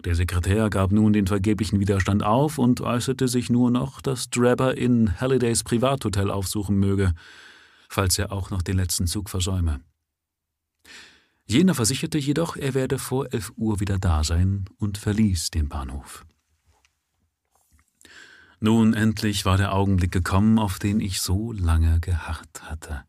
Der 0.05 0.15
Sekretär 0.15 0.69
gab 0.69 0.91
nun 0.91 1.11
den 1.11 1.27
vergeblichen 1.27 1.79
Widerstand 1.79 2.23
auf 2.23 2.57
und 2.57 2.81
äußerte 2.81 3.27
sich 3.27 3.49
nur 3.49 3.71
noch, 3.71 3.99
dass 3.99 4.29
Drabber 4.29 4.77
in 4.77 5.19
Hallidays 5.19 5.63
Privathotel 5.63 6.31
aufsuchen 6.31 6.77
möge, 6.77 7.13
falls 7.89 8.17
er 8.17 8.31
auch 8.31 8.49
noch 8.49 8.61
den 8.61 8.77
letzten 8.77 9.07
Zug 9.07 9.29
versäume. 9.29 9.81
Jener 11.45 11.73
versicherte 11.73 12.17
jedoch, 12.17 12.55
er 12.55 12.73
werde 12.73 12.99
vor 12.99 13.33
elf 13.33 13.51
Uhr 13.55 13.79
wieder 13.79 13.97
da 13.97 14.23
sein 14.23 14.65
und 14.77 14.97
verließ 14.97 15.49
den 15.49 15.67
Bahnhof. 15.67 16.25
Nun 18.59 18.93
endlich 18.93 19.45
war 19.45 19.57
der 19.57 19.73
Augenblick 19.73 20.11
gekommen, 20.11 20.57
auf 20.57 20.79
den 20.79 20.99
ich 20.99 21.21
so 21.21 21.51
lange 21.51 21.99
geharrt 21.99 22.63
hatte. 22.63 23.03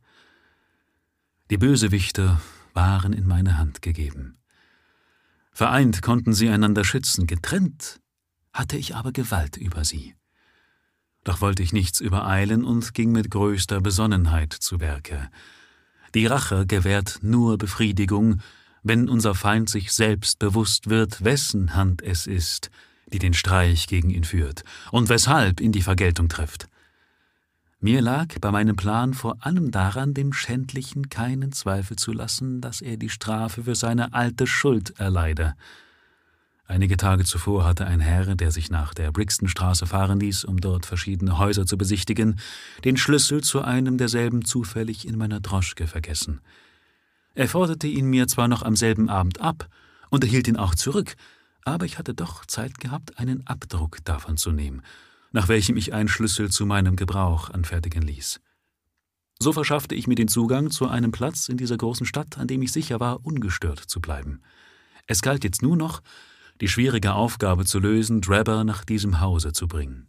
Die 1.50 1.56
Bösewichte 1.56 2.38
waren 2.74 3.12
in 3.12 3.26
meine 3.26 3.56
Hand 3.56 3.80
gegeben. 3.80 4.36
Vereint 5.52 6.02
konnten 6.02 6.34
sie 6.34 6.50
einander 6.50 6.84
schützen, 6.84 7.26
getrennt 7.26 8.00
hatte 8.52 8.76
ich 8.76 8.96
aber 8.96 9.12
Gewalt 9.12 9.56
über 9.56 9.84
sie. 9.84 10.14
Doch 11.24 11.40
wollte 11.40 11.62
ich 11.62 11.72
nichts 11.72 12.00
übereilen 12.00 12.64
und 12.64 12.92
ging 12.92 13.12
mit 13.12 13.30
größter 13.30 13.80
Besonnenheit 13.80 14.52
zu 14.52 14.80
Werke. 14.80 15.30
Die 16.14 16.26
Rache 16.26 16.66
gewährt 16.66 17.18
nur 17.22 17.58
Befriedigung, 17.58 18.40
wenn 18.82 19.08
unser 19.08 19.34
Feind 19.34 19.68
sich 19.68 19.92
selbst 19.92 20.38
bewusst 20.38 20.88
wird, 20.88 21.22
wessen 21.24 21.74
Hand 21.74 22.02
es 22.02 22.26
ist, 22.26 22.70
die 23.12 23.18
den 23.18 23.34
Streich 23.34 23.86
gegen 23.86 24.10
ihn 24.10 24.24
führt 24.24 24.64
und 24.90 25.08
weshalb 25.08 25.60
ihn 25.60 25.72
die 25.72 25.82
Vergeltung 25.82 26.28
trifft. 26.28 26.68
Mir 27.80 28.00
lag 28.00 28.38
bei 28.40 28.50
meinem 28.50 28.74
Plan 28.74 29.14
vor 29.14 29.36
allem 29.40 29.70
daran, 29.70 30.12
dem 30.12 30.32
Schändlichen 30.32 31.10
keinen 31.10 31.52
Zweifel 31.52 31.96
zu 31.96 32.12
lassen, 32.12 32.60
dass 32.60 32.80
er 32.80 32.96
die 32.96 33.08
Strafe 33.08 33.64
für 33.64 33.76
seine 33.76 34.14
alte 34.14 34.48
Schuld 34.48 34.98
erleide. 34.98 35.54
Einige 36.66 36.96
Tage 36.96 37.24
zuvor 37.24 37.64
hatte 37.64 37.86
ein 37.86 38.00
Herr, 38.00 38.34
der 38.34 38.50
sich 38.50 38.68
nach 38.68 38.92
der 38.94 39.10
Brixtonstraße 39.12 39.86
fahren 39.86 40.20
ließ, 40.20 40.44
um 40.44 40.60
dort 40.60 40.86
verschiedene 40.86 41.38
Häuser 41.38 41.66
zu 41.66 41.78
besichtigen, 41.78 42.40
den 42.84 42.96
Schlüssel 42.96 43.42
zu 43.42 43.62
einem 43.62 43.96
derselben 43.96 44.44
zufällig 44.44 45.06
in 45.06 45.16
meiner 45.16 45.40
Droschke 45.40 45.86
vergessen. 45.86 46.40
Er 47.34 47.48
forderte 47.48 47.86
ihn 47.86 48.06
mir 48.06 48.26
zwar 48.26 48.48
noch 48.48 48.62
am 48.62 48.76
selben 48.76 49.08
Abend 49.08 49.40
ab 49.40 49.68
und 50.10 50.24
erhielt 50.24 50.48
ihn 50.48 50.56
auch 50.56 50.74
zurück, 50.74 51.14
aber 51.72 51.86
ich 51.86 51.98
hatte 51.98 52.14
doch 52.14 52.44
Zeit 52.46 52.78
gehabt, 52.78 53.18
einen 53.18 53.46
Abdruck 53.46 54.04
davon 54.04 54.36
zu 54.36 54.52
nehmen 54.52 54.82
nach 55.32 55.48
welchem 55.48 55.76
ich 55.76 55.92
einen 55.92 56.08
Schlüssel 56.08 56.50
zu 56.50 56.66
meinem 56.66 56.96
Gebrauch 56.96 57.50
anfertigen 57.50 58.02
ließ. 58.02 58.40
So 59.40 59.52
verschaffte 59.52 59.94
ich 59.94 60.06
mir 60.06 60.16
den 60.16 60.28
Zugang 60.28 60.70
zu 60.70 60.88
einem 60.88 61.12
Platz 61.12 61.48
in 61.48 61.56
dieser 61.56 61.76
großen 61.76 62.06
Stadt, 62.06 62.38
an 62.38 62.48
dem 62.48 62.62
ich 62.62 62.72
sicher 62.72 62.98
war, 62.98 63.24
ungestört 63.24 63.78
zu 63.78 64.00
bleiben. 64.00 64.42
Es 65.06 65.22
galt 65.22 65.44
jetzt 65.44 65.62
nur 65.62 65.76
noch, 65.76 66.02
die 66.60 66.68
schwierige 66.68 67.12
Aufgabe 67.14 67.64
zu 67.64 67.78
lösen, 67.78 68.20
Drabber 68.20 68.64
nach 68.64 68.84
diesem 68.84 69.20
Hause 69.20 69.52
zu 69.52 69.68
bringen. 69.68 70.08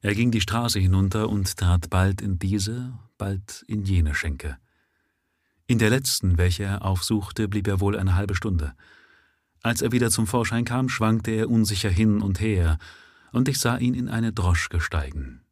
Er 0.00 0.14
ging 0.14 0.30
die 0.30 0.40
Straße 0.40 0.78
hinunter 0.78 1.28
und 1.28 1.56
trat 1.56 1.90
bald 1.90 2.22
in 2.22 2.38
diese, 2.38 2.96
bald 3.16 3.64
in 3.66 3.84
jene 3.84 4.14
Schenke. 4.14 4.56
In 5.66 5.80
der 5.80 5.90
letzten, 5.90 6.38
welche 6.38 6.62
er 6.62 6.84
aufsuchte, 6.84 7.48
blieb 7.48 7.66
er 7.66 7.80
wohl 7.80 7.98
eine 7.98 8.14
halbe 8.14 8.36
Stunde. 8.36 8.74
Als 9.62 9.82
er 9.82 9.92
wieder 9.92 10.10
zum 10.10 10.26
Vorschein 10.26 10.64
kam, 10.64 10.88
schwankte 10.88 11.30
er 11.32 11.50
unsicher 11.50 11.90
hin 11.90 12.20
und 12.20 12.40
her, 12.40 12.78
und 13.32 13.48
ich 13.48 13.58
sah 13.58 13.76
ihn 13.76 13.94
in 13.94 14.08
eine 14.08 14.32
Droschke 14.32 14.80
steigen. 14.80 15.42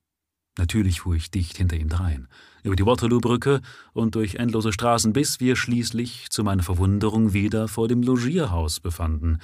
Natürlich 0.59 1.01
fuhr 1.01 1.15
ich 1.17 1.31
dicht 1.31 1.59
hinter 1.59 1.77
ihm 1.77 1.89
drein, 1.89 2.29
über 2.63 2.77
die 2.77 2.87
Waterloo-Brücke 2.87 3.61
und 3.93 4.15
durch 4.15 4.37
endlose 4.37 4.73
Straßen, 4.73 5.13
bis 5.13 5.39
wir 5.41 5.55
schließlich 5.55 6.31
zu 6.31 6.45
meiner 6.45 6.63
Verwunderung 6.63 7.35
wieder 7.35 7.69
vor 7.69 7.89
dem 7.89 8.03
Logierhaus 8.03 8.81
befanden, 8.81 9.39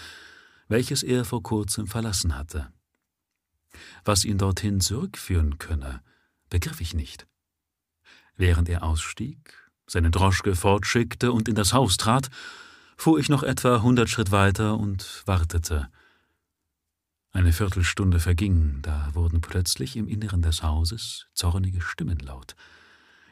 welches 0.69 1.03
er 1.03 1.25
vor 1.25 1.43
kurzem 1.43 1.87
verlassen 1.87 2.37
hatte. 2.37 2.73
Was 4.05 4.25
ihn 4.25 4.39
dorthin 4.39 4.81
zurückführen 4.81 5.59
könne, 5.59 6.03
begriff 6.49 6.81
ich 6.81 6.95
nicht. 6.95 7.27
Während 8.37 8.69
er 8.71 8.83
ausstieg, 8.83 9.55
seine 9.87 10.11
Droschke 10.11 10.55
fortschickte 10.57 11.33
und 11.33 11.49
in 11.49 11.55
das 11.55 11.75
Haus 11.75 11.99
trat, 11.99 12.31
fuhr 13.03 13.19
ich 13.19 13.29
noch 13.29 13.43
etwa 13.43 13.83
hundert 13.83 14.09
Schritt 14.09 14.31
weiter 14.31 14.79
und 14.79 15.23
wartete– 15.27 15.89
eine 17.35 17.55
Viertelstunde 17.55 18.21
verging, 18.21 18.81
da 18.83 19.09
wurden 19.15 19.41
plötzlich 19.41 19.97
im 19.97 20.07
Inneren 20.07 20.43
des 20.43 20.63
Hauses 20.63 21.29
zornige 21.33 21.81
Stimmen 21.81 22.19
laut. 22.19 22.55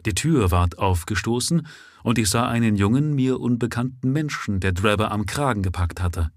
Die 0.06 0.14
Tür 0.14 0.50
ward 0.50 0.78
aufgestoßen, 0.78 1.66
und 2.02 2.18
ich 2.18 2.30
sah 2.30 2.48
einen 2.48 2.76
jungen, 2.76 3.14
mir 3.14 3.38
unbekannten 3.38 4.10
Menschen, 4.10 4.58
der 4.58 4.72
Drabber 4.72 5.10
am 5.10 5.26
Kragen 5.26 5.62
gepackt 5.62 6.00
hatte. 6.00 6.30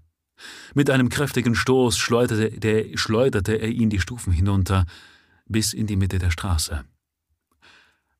Mit 0.74 0.90
einem 0.90 1.08
kräftigen 1.08 1.54
Stoß 1.54 1.96
schleuderte, 1.96 2.60
der, 2.60 2.98
schleuderte 2.98 3.54
er 3.54 3.70
ihn 3.70 3.88
die 3.88 4.00
Stufen 4.00 4.34
hinunter, 4.34 4.84
bis 5.46 5.72
in 5.72 5.86
die 5.86 5.96
Mitte 5.96 6.18
der 6.18 6.30
Straße. 6.30 6.84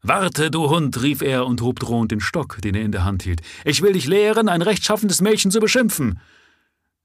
Warte, 0.06 0.50
du 0.50 0.68
Hund, 0.68 1.00
rief 1.00 1.23
er 1.23 1.46
und 1.46 1.62
hob 1.62 1.80
drohend 1.80 2.12
den 2.12 2.20
Stock, 2.20 2.61
den 2.61 2.75
er 2.75 2.82
in 2.82 2.92
der 2.92 3.04
Hand 3.04 3.23
hielt. 3.23 3.40
Ich 3.64 3.80
will 3.80 3.94
dich 3.94 4.06
lehren, 4.06 4.50
ein 4.50 4.61
rechtschaffendes 4.61 5.23
Mädchen 5.23 5.50
zu 5.50 5.61
beschimpfen. 5.61 6.20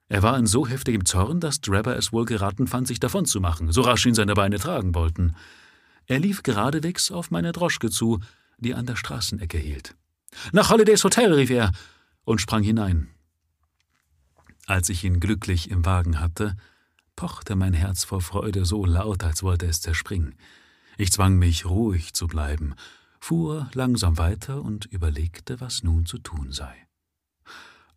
Er 0.10 0.22
war 0.22 0.38
in 0.38 0.46
so 0.46 0.68
heftigem 0.68 1.06
Zorn, 1.06 1.40
dass 1.40 1.62
Drabber 1.62 1.96
es 1.96 2.12
wohl 2.12 2.26
geraten 2.26 2.68
fand, 2.68 2.90
sich 2.90 3.00
davonzumachen, 3.00 3.72
so 3.72 3.84
rasch 3.84 4.06
ihn 4.06 4.16
seine 4.16 4.34
Beine 4.34 4.60
tragen 4.60 4.94
wollten. 4.96 5.34
Er 6.08 6.20
lief 6.20 6.44
geradewegs 6.44 7.10
auf 7.10 7.32
meine 7.32 7.54
Droschke 7.54 7.90
zu, 7.90 8.20
die 8.58 8.76
an 8.76 8.86
der 8.86 8.98
Straßenecke 8.98 9.58
hielt. 9.58 9.96
Nach 10.52 10.70
Holidays 10.70 11.06
Hotel, 11.06 11.32
rief 11.32 11.52
er 11.52 11.72
und 12.26 12.42
sprang 12.42 12.64
hinein. 12.64 13.08
Als 14.66 14.90
ich 14.90 15.06
ihn 15.06 15.22
glücklich 15.22 15.72
im 15.72 15.86
Wagen 15.86 16.20
hatte, 16.20 16.58
pochte 17.16 17.56
mein 17.56 17.74
Herz 17.74 18.04
vor 18.04 18.20
Freude 18.20 18.66
so 18.66 18.84
laut, 18.84 19.24
als 19.24 19.42
wollte 19.42 19.68
es 19.68 19.80
zerspringen. 19.80 20.36
Ich 21.00 21.14
zwang 21.14 21.38
mich, 21.38 21.66
ruhig 21.66 22.14
zu 22.14 22.28
bleiben, 22.28 22.76
fuhr 23.22 23.70
langsam 23.74 24.18
weiter 24.18 24.62
und 24.62 24.86
überlegte, 24.88 25.62
was 25.62 25.82
nun 25.82 26.06
zu 26.06 26.18
tun 26.18 26.52
sei. 26.52 26.76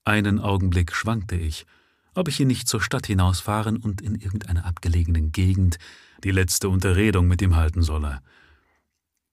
Einen 0.04 0.38
Augenblick 0.38 0.94
schwankte 0.94 1.34
ich, 1.34 1.66
ob 2.14 2.28
ich 2.28 2.38
ihn 2.38 2.46
nicht 2.46 2.68
zur 2.68 2.80
Stadt 2.80 3.08
hinausfahren 3.08 3.76
und 3.76 4.02
in 4.02 4.14
irgendeiner 4.14 4.66
abgelegenen 4.66 5.32
Gegend 5.32 5.80
die 6.22 6.30
letzte 6.30 6.68
Unterredung 6.68 7.26
mit 7.26 7.42
ihm 7.42 7.56
halten 7.56 7.82
solle. 7.82 8.20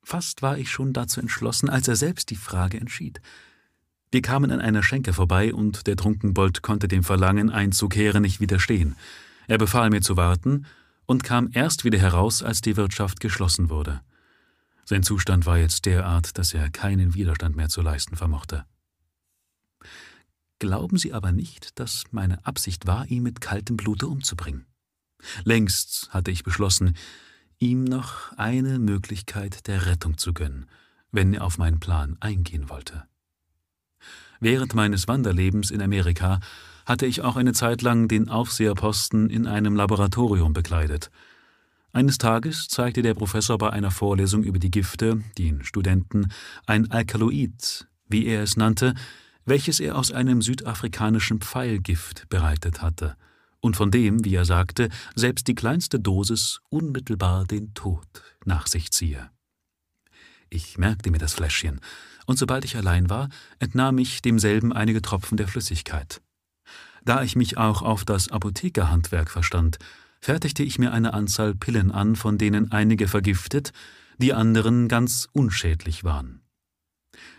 Fast 0.02 0.42
war 0.42 0.58
ich 0.58 0.72
schon 0.72 0.92
dazu 0.92 1.22
entschlossen, 1.22 1.70
als 1.70 1.88
er 1.88 1.96
selbst 1.96 2.32
die 2.32 2.38
Frage 2.38 2.80
entschied. 2.80 3.22
Wir 4.10 4.24
kamen 4.24 4.50
an 4.50 4.62
einer 4.62 4.82
Schenke 4.82 5.14
vorbei, 5.14 5.54
und 5.54 5.86
der 5.86 5.96
Trunkenbold 5.96 6.64
konnte 6.64 6.88
dem 6.88 7.04
Verlangen, 7.04 7.52
einzukehren, 7.52 8.24
nicht 8.24 8.40
widerstehen. 8.40 8.96
Er 9.48 9.60
befahl 9.60 9.92
mir 9.92 10.02
zu 10.02 10.18
warten 10.18 10.66
und 11.10 11.24
kam 11.24 11.50
erst 11.52 11.86
wieder 11.86 11.98
heraus, 11.98 12.44
als 12.44 12.62
die 12.62 12.78
Wirtschaft 12.78 13.20
geschlossen 13.20 13.72
wurde. 13.72 14.02
Sein 14.86 15.02
Zustand 15.02 15.48
war 15.48 15.58
jetzt 15.58 15.88
derart, 15.88 16.38
dass 16.38 16.54
er 16.54 16.70
keinen 16.70 17.16
Widerstand 17.16 17.56
mehr 17.56 17.68
zu 17.68 17.82
leisten 17.82 18.16
vermochte. 18.16 18.64
Glauben 20.60 21.00
Sie 21.00 21.12
aber 21.12 21.32
nicht, 21.32 21.80
dass 21.80 22.04
meine 22.12 22.46
Absicht 22.46 22.86
war, 22.86 23.08
ihn 23.08 23.24
mit 23.24 23.42
kaltem 23.42 23.76
Blute 23.76 24.06
umzubringen. 24.06 24.68
Längst 25.44 26.10
hatte 26.12 26.30
ich 26.30 26.44
beschlossen, 26.44 26.96
ihm 27.58 27.86
noch 27.86 28.32
eine 28.38 28.78
Möglichkeit 28.78 29.66
der 29.66 29.88
Rettung 29.88 30.20
zu 30.20 30.32
gönnen, 30.32 30.70
wenn 31.12 31.34
er 31.34 31.44
auf 31.44 31.58
meinen 31.58 31.80
Plan 31.80 32.18
eingehen 32.20 32.70
wollte. 32.70 33.04
Während 34.40 34.76
meines 34.76 35.08
Wanderlebens 35.08 35.72
in 35.72 35.82
Amerika 35.82 36.40
hatte 36.90 37.06
ich 37.06 37.22
auch 37.22 37.36
eine 37.36 37.54
Zeit 37.54 37.84
lang 37.84 38.08
den 38.08 38.30
Aufseherposten 38.30 39.30
in 39.30 39.46
einem 39.46 39.76
Laboratorium 39.76 40.54
bekleidet. 40.54 41.12
Eines 41.94 42.18
Tages 42.18 42.68
zeigte 42.68 43.04
der 43.04 43.14
Professor 43.14 43.60
bei 43.60 43.70
einer 43.70 43.92
Vorlesung 43.92 44.44
über 44.44 44.58
die 44.58 44.72
Gifte 44.72 45.22
den 45.38 45.64
Studenten 45.64 46.32
ein 46.66 46.90
Alkaloid, 46.90 47.88
wie 48.08 48.26
er 48.26 48.42
es 48.42 48.58
nannte, 48.58 48.96
welches 49.46 49.80
er 49.80 50.00
aus 50.00 50.12
einem 50.12 50.42
südafrikanischen 50.42 51.42
Pfeilgift 51.42 52.28
bereitet 52.28 52.82
hatte 52.82 53.16
und 53.60 53.78
von 53.78 53.92
dem, 53.92 54.26
wie 54.26 54.34
er 54.34 54.46
sagte, 54.46 54.90
selbst 55.14 55.48
die 55.48 55.56
kleinste 55.56 56.00
Dosis 56.00 56.60
unmittelbar 56.70 57.46
den 57.46 57.76
Tod 57.76 58.08
nach 58.46 58.66
sich 58.66 58.90
ziehe. 58.92 59.30
Ich 60.50 60.80
merkte 60.80 61.12
mir 61.12 61.20
das 61.20 61.36
Fläschchen, 61.36 61.82
und 62.26 62.40
sobald 62.40 62.66
ich 62.66 62.78
allein 62.78 63.12
war, 63.12 63.30
entnahm 63.60 64.00
ich 64.00 64.24
demselben 64.24 64.74
einige 64.74 65.04
Tropfen 65.04 65.38
der 65.38 65.48
Flüssigkeit. 65.48 66.22
Da 67.10 67.24
ich 67.24 67.36
mich 67.36 67.58
auch 67.58 67.82
auf 67.82 68.06
das 68.06 68.30
Apothekerhandwerk 68.30 69.32
verstand, 69.32 69.80
fertigte 70.22 70.62
ich 70.62 70.78
mir 70.78 70.94
eine 70.94 71.16
Anzahl 71.16 71.56
Pillen 71.56 71.90
an, 71.90 72.16
von 72.16 72.38
denen 72.38 72.72
einige 72.72 73.08
vergiftet, 73.08 73.72
die 74.20 74.36
anderen 74.36 74.88
ganz 74.88 75.28
unschädlich 75.34 76.04
waren. 76.04 76.44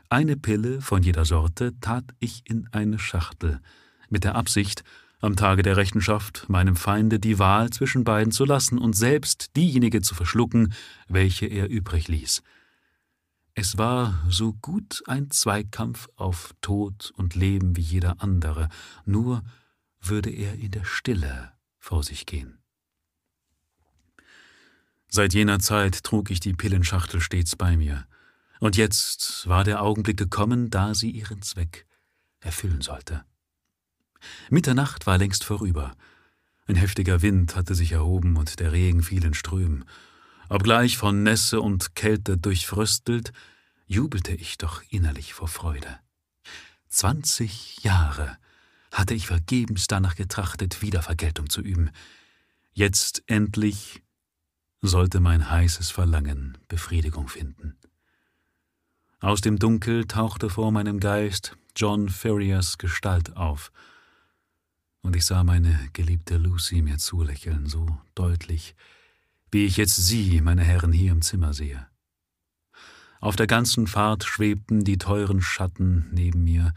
Eine 0.08 0.36
Pille 0.36 0.80
von 0.80 1.04
jeder 1.04 1.24
Sorte 1.24 1.78
tat 1.80 2.02
ich 2.18 2.42
in 2.50 2.68
eine 2.72 2.98
Schachtel, 2.98 3.60
mit 4.08 4.24
der 4.24 4.34
Absicht, 4.34 4.82
am 5.20 5.36
Tage 5.36 5.62
der 5.62 5.76
Rechenschaft 5.76 6.48
meinem 6.48 6.74
Feinde 6.74 7.20
die 7.20 7.38
Wahl 7.38 7.70
zwischen 7.70 8.02
beiden 8.02 8.32
zu 8.32 8.44
lassen 8.44 8.76
und 8.76 8.96
selbst 8.96 9.54
diejenige 9.54 10.02
zu 10.02 10.16
verschlucken, 10.16 10.74
welche 11.06 11.46
er 11.46 11.70
übrig 11.70 12.08
ließ. 12.08 12.42
Es 13.54 13.78
war 13.78 14.20
so 14.28 14.52
gut 14.52 15.04
ein 15.06 15.30
Zweikampf 15.30 16.08
auf 16.16 16.54
Tod 16.60 17.12
und 17.16 17.36
Leben 17.36 17.76
wie 17.76 17.82
jeder 17.82 18.20
andere, 18.20 18.68
nur 19.04 19.44
würde 20.00 20.30
er 20.30 20.54
in 20.54 20.70
der 20.70 20.84
Stille 20.84 21.52
vor 21.78 22.02
sich 22.02 22.26
gehen. 22.26 22.58
Seit 25.08 25.34
jener 25.34 25.58
Zeit 25.58 26.04
trug 26.04 26.30
ich 26.30 26.40
die 26.40 26.54
Pillenschachtel 26.54 27.20
stets 27.20 27.56
bei 27.56 27.76
mir. 27.76 28.06
Und 28.60 28.76
jetzt 28.76 29.48
war 29.48 29.64
der 29.64 29.82
Augenblick 29.82 30.16
gekommen, 30.16 30.70
da 30.70 30.94
sie 30.94 31.10
ihren 31.10 31.42
Zweck 31.42 31.86
erfüllen 32.40 32.80
sollte. 32.80 33.24
Mitternacht 34.50 35.06
war 35.06 35.18
längst 35.18 35.44
vorüber. 35.44 35.96
Ein 36.66 36.76
heftiger 36.76 37.22
Wind 37.22 37.56
hatte 37.56 37.74
sich 37.74 37.92
erhoben 37.92 38.36
und 38.36 38.60
der 38.60 38.70
Regen 38.70 39.02
fiel 39.02 39.24
in 39.24 39.34
Strömen. 39.34 39.84
Obgleich 40.48 40.96
von 40.96 41.22
Nässe 41.22 41.60
und 41.60 41.94
Kälte 41.94 42.36
durchfröstelt, 42.36 43.32
jubelte 43.86 44.32
ich 44.32 44.58
doch 44.58 44.82
innerlich 44.90 45.34
vor 45.34 45.48
Freude. 45.48 45.98
Zwanzig 46.88 47.82
Jahre 47.82 48.36
hatte 48.90 49.14
ich 49.14 49.26
vergebens 49.26 49.86
danach 49.86 50.16
getrachtet, 50.16 50.82
Wiedervergeltung 50.82 51.48
zu 51.48 51.60
üben. 51.60 51.90
Jetzt 52.72 53.22
endlich 53.26 54.02
sollte 54.82 55.20
mein 55.20 55.50
heißes 55.50 55.90
Verlangen 55.90 56.58
Befriedigung 56.68 57.28
finden. 57.28 57.76
Aus 59.20 59.40
dem 59.40 59.58
Dunkel 59.58 60.06
tauchte 60.06 60.48
vor 60.48 60.72
meinem 60.72 60.98
Geist 60.98 61.56
John 61.76 62.08
Ferriers 62.08 62.78
Gestalt 62.78 63.36
auf, 63.36 63.70
und 65.02 65.16
ich 65.16 65.24
sah 65.24 65.44
meine 65.44 65.88
geliebte 65.94 66.36
Lucy 66.36 66.82
mir 66.82 66.98
zulächeln, 66.98 67.66
so 67.66 67.98
deutlich, 68.14 68.74
wie 69.50 69.64
ich 69.64 69.76
jetzt 69.76 69.96
Sie, 69.96 70.40
meine 70.42 70.62
Herren, 70.62 70.92
hier 70.92 71.12
im 71.12 71.22
Zimmer 71.22 71.54
sehe. 71.54 71.86
Auf 73.20 73.36
der 73.36 73.46
ganzen 73.46 73.86
Fahrt 73.86 74.24
schwebten 74.24 74.84
die 74.84 74.98
teuren 74.98 75.42
Schatten 75.42 76.08
neben 76.12 76.44
mir, 76.44 76.72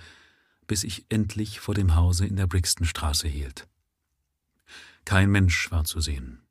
bis 0.68 0.84
ich 0.84 1.06
endlich 1.10 1.60
vor 1.60 1.76
dem 1.76 1.96
Hause 1.96 2.26
in 2.26 2.36
der 2.36 2.48
Brixtonstraße 2.48 3.28
hielt. 3.28 3.68
Kein 5.06 5.30
Mensch 5.30 5.72
war 5.72 5.84
zu 5.84 6.00
sehen. 6.00 6.42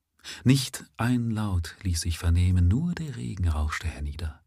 Nicht 0.45 0.85
ein 0.97 1.31
Laut 1.31 1.77
ließ 1.83 2.01
sich 2.01 2.19
vernehmen, 2.19 2.69
nur 2.69 2.95
der 2.95 3.17
Regen 3.17 3.49
rauschte 3.49 3.89
hernieder. 3.89 4.41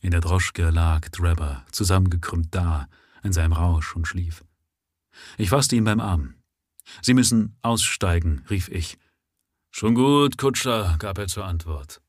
In 0.00 0.10
der 0.10 0.20
Droschke 0.20 0.70
lag 0.70 1.08
Drebber, 1.10 1.64
zusammengekrümmt 1.70 2.48
da, 2.54 2.88
in 3.22 3.32
seinem 3.32 3.52
Rausch 3.52 3.94
und 3.94 4.06
schlief. 4.06 4.44
Ich 5.38 5.50
fasste 5.50 5.76
ihn 5.76 5.84
beim 5.84 6.00
Arm. 6.00 6.34
Sie 7.00 7.14
müssen 7.14 7.56
aussteigen, 7.62 8.44
rief 8.50 8.68
ich. 8.68 8.98
Schon 9.70 9.94
gut, 9.94 10.38
Kutscher, 10.38 10.96
gab 10.98 11.18
er 11.18 11.28
zur 11.28 11.44
Antwort. 11.44 12.02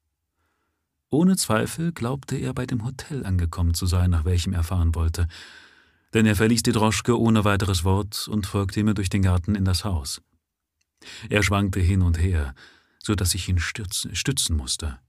Ohne 1.10 1.36
Zweifel 1.36 1.92
glaubte 1.92 2.36
er 2.36 2.54
bei 2.54 2.66
dem 2.66 2.84
Hotel 2.84 3.24
angekommen 3.24 3.76
zu 3.76 3.86
sein, 3.86 4.10
nach 4.10 4.26
welchem 4.26 4.54
er 4.54 4.64
fahren 4.64 4.96
wollte, 4.96 5.28
denn 6.14 6.26
er 6.26 6.36
verließ 6.36 6.64
die 6.64 6.72
Droschke 6.72 7.20
ohne 7.20 7.44
weiteres 7.44 7.84
Wort 7.84 8.28
und 8.28 8.46
folgte 8.46 8.84
mir 8.84 8.94
durch 8.94 9.10
den 9.10 9.24
Garten 9.24 9.56
in 9.56 9.66
das 9.66 9.84
Haus. 9.84 10.22
Er 11.30 11.44
schwankte 11.44 11.80
hin 11.80 12.02
und 12.02 12.18
her, 12.18 12.54
so 13.00 13.16
dass 13.16 13.36
ich 13.36 13.50
ihn 13.50 13.60
stürzen, 13.60 14.16
stützen 14.16 14.56
musste. 14.56 15.00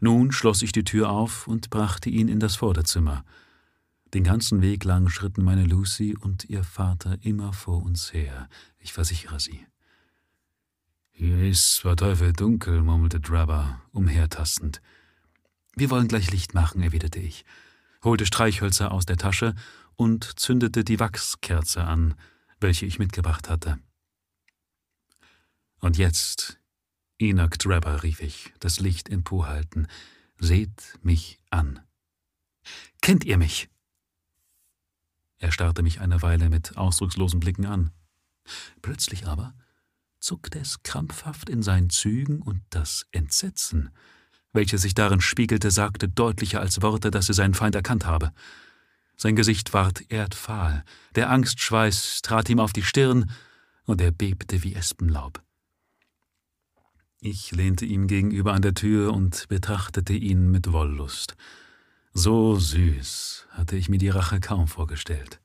Nun 0.00 0.32
schloss 0.32 0.62
ich 0.62 0.72
die 0.72 0.84
Tür 0.84 1.10
auf 1.10 1.46
und 1.46 1.70
brachte 1.70 2.08
ihn 2.08 2.28
in 2.28 2.40
das 2.40 2.56
Vorderzimmer. 2.56 3.24
Den 4.14 4.24
ganzen 4.24 4.62
Weg 4.62 4.84
lang 4.84 5.08
schritten 5.08 5.44
meine 5.44 5.64
Lucy 5.64 6.16
und 6.18 6.44
ihr 6.48 6.64
Vater 6.64 7.18
immer 7.22 7.52
vor 7.52 7.82
uns 7.82 8.12
her, 8.12 8.48
ich 8.78 8.92
versichere 8.92 9.38
Sie. 9.38 9.66
Hier 11.10 11.38
ist 11.48 11.76
zwar 11.76 11.96
Teufel 11.96 12.32
dunkel, 12.32 12.82
murmelte 12.82 13.20
Drabber, 13.20 13.82
umhertastend. 13.92 14.80
Wir 15.76 15.90
wollen 15.90 16.08
gleich 16.08 16.30
Licht 16.30 16.54
machen, 16.54 16.82
erwiderte 16.82 17.20
ich, 17.20 17.44
holte 18.02 18.26
Streichhölzer 18.26 18.90
aus 18.90 19.06
der 19.06 19.18
Tasche 19.18 19.54
und 20.00 20.40
zündete 20.40 20.82
die 20.82 20.98
Wachskerze 20.98 21.84
an, 21.84 22.14
welche 22.58 22.86
ich 22.86 22.98
mitgebracht 22.98 23.50
hatte. 23.50 23.78
Und 25.78 25.98
jetzt, 25.98 26.58
Enoch 27.18 27.50
Drabber, 27.50 28.02
rief 28.02 28.22
ich, 28.22 28.54
das 28.60 28.80
Licht 28.80 29.10
emporhalten, 29.10 29.88
seht 30.38 30.98
mich 31.02 31.38
an. 31.50 31.80
Kennt 33.02 33.24
ihr 33.24 33.36
mich? 33.36 33.68
Er 35.36 35.52
starrte 35.52 35.82
mich 35.82 36.00
eine 36.00 36.22
Weile 36.22 36.48
mit 36.48 36.78
ausdruckslosen 36.78 37.40
Blicken 37.40 37.66
an. 37.66 37.90
Plötzlich 38.80 39.26
aber 39.26 39.52
zuckte 40.18 40.60
es 40.60 40.82
krampfhaft 40.82 41.50
in 41.50 41.62
seinen 41.62 41.90
Zügen 41.90 42.40
und 42.40 42.62
das 42.70 43.04
Entsetzen, 43.12 43.90
welches 44.54 44.80
sich 44.80 44.94
darin 44.94 45.20
spiegelte, 45.20 45.70
sagte 45.70 46.08
deutlicher 46.08 46.60
als 46.60 46.80
Worte, 46.80 47.10
dass 47.10 47.28
er 47.28 47.34
seinen 47.34 47.52
Feind 47.52 47.74
erkannt 47.74 48.06
habe. 48.06 48.32
Sein 49.22 49.36
Gesicht 49.36 49.74
ward 49.74 50.10
erdfahl, 50.10 50.82
der 51.14 51.28
Angstschweiß 51.28 52.22
trat 52.22 52.48
ihm 52.48 52.58
auf 52.58 52.72
die 52.72 52.82
Stirn, 52.82 53.30
und 53.84 54.00
er 54.00 54.12
bebte 54.12 54.62
wie 54.62 54.74
Espenlaub. 54.74 55.42
Ich 57.20 57.50
lehnte 57.50 57.84
ihm 57.84 58.06
gegenüber 58.06 58.54
an 58.54 58.62
der 58.62 58.72
Tür 58.72 59.12
und 59.12 59.46
betrachtete 59.48 60.14
ihn 60.14 60.50
mit 60.50 60.72
Wollust. 60.72 61.36
So 62.14 62.56
süß 62.58 63.46
hatte 63.50 63.76
ich 63.76 63.90
mir 63.90 63.98
die 63.98 64.08
Rache 64.08 64.40
kaum 64.40 64.68
vorgestellt. 64.68 65.42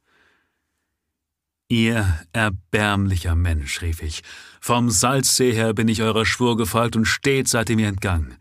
Ihr 1.67 2.17
erbärmlicher 2.31 3.35
Mensch, 3.35 3.81
rief 3.81 4.01
ich, 4.01 4.23
vom 4.61 4.89
Salzsee 4.89 5.51
her 5.51 5.73
bin 5.73 5.89
ich 5.89 6.01
eurer 6.01 6.25
Schwur 6.25 6.55
gefolgt 6.55 6.95
und 6.95 7.03
stets 7.03 7.51
seid 7.51 7.69
ihr 7.69 7.75
mir 7.75 7.89
entgangen. 7.89 8.37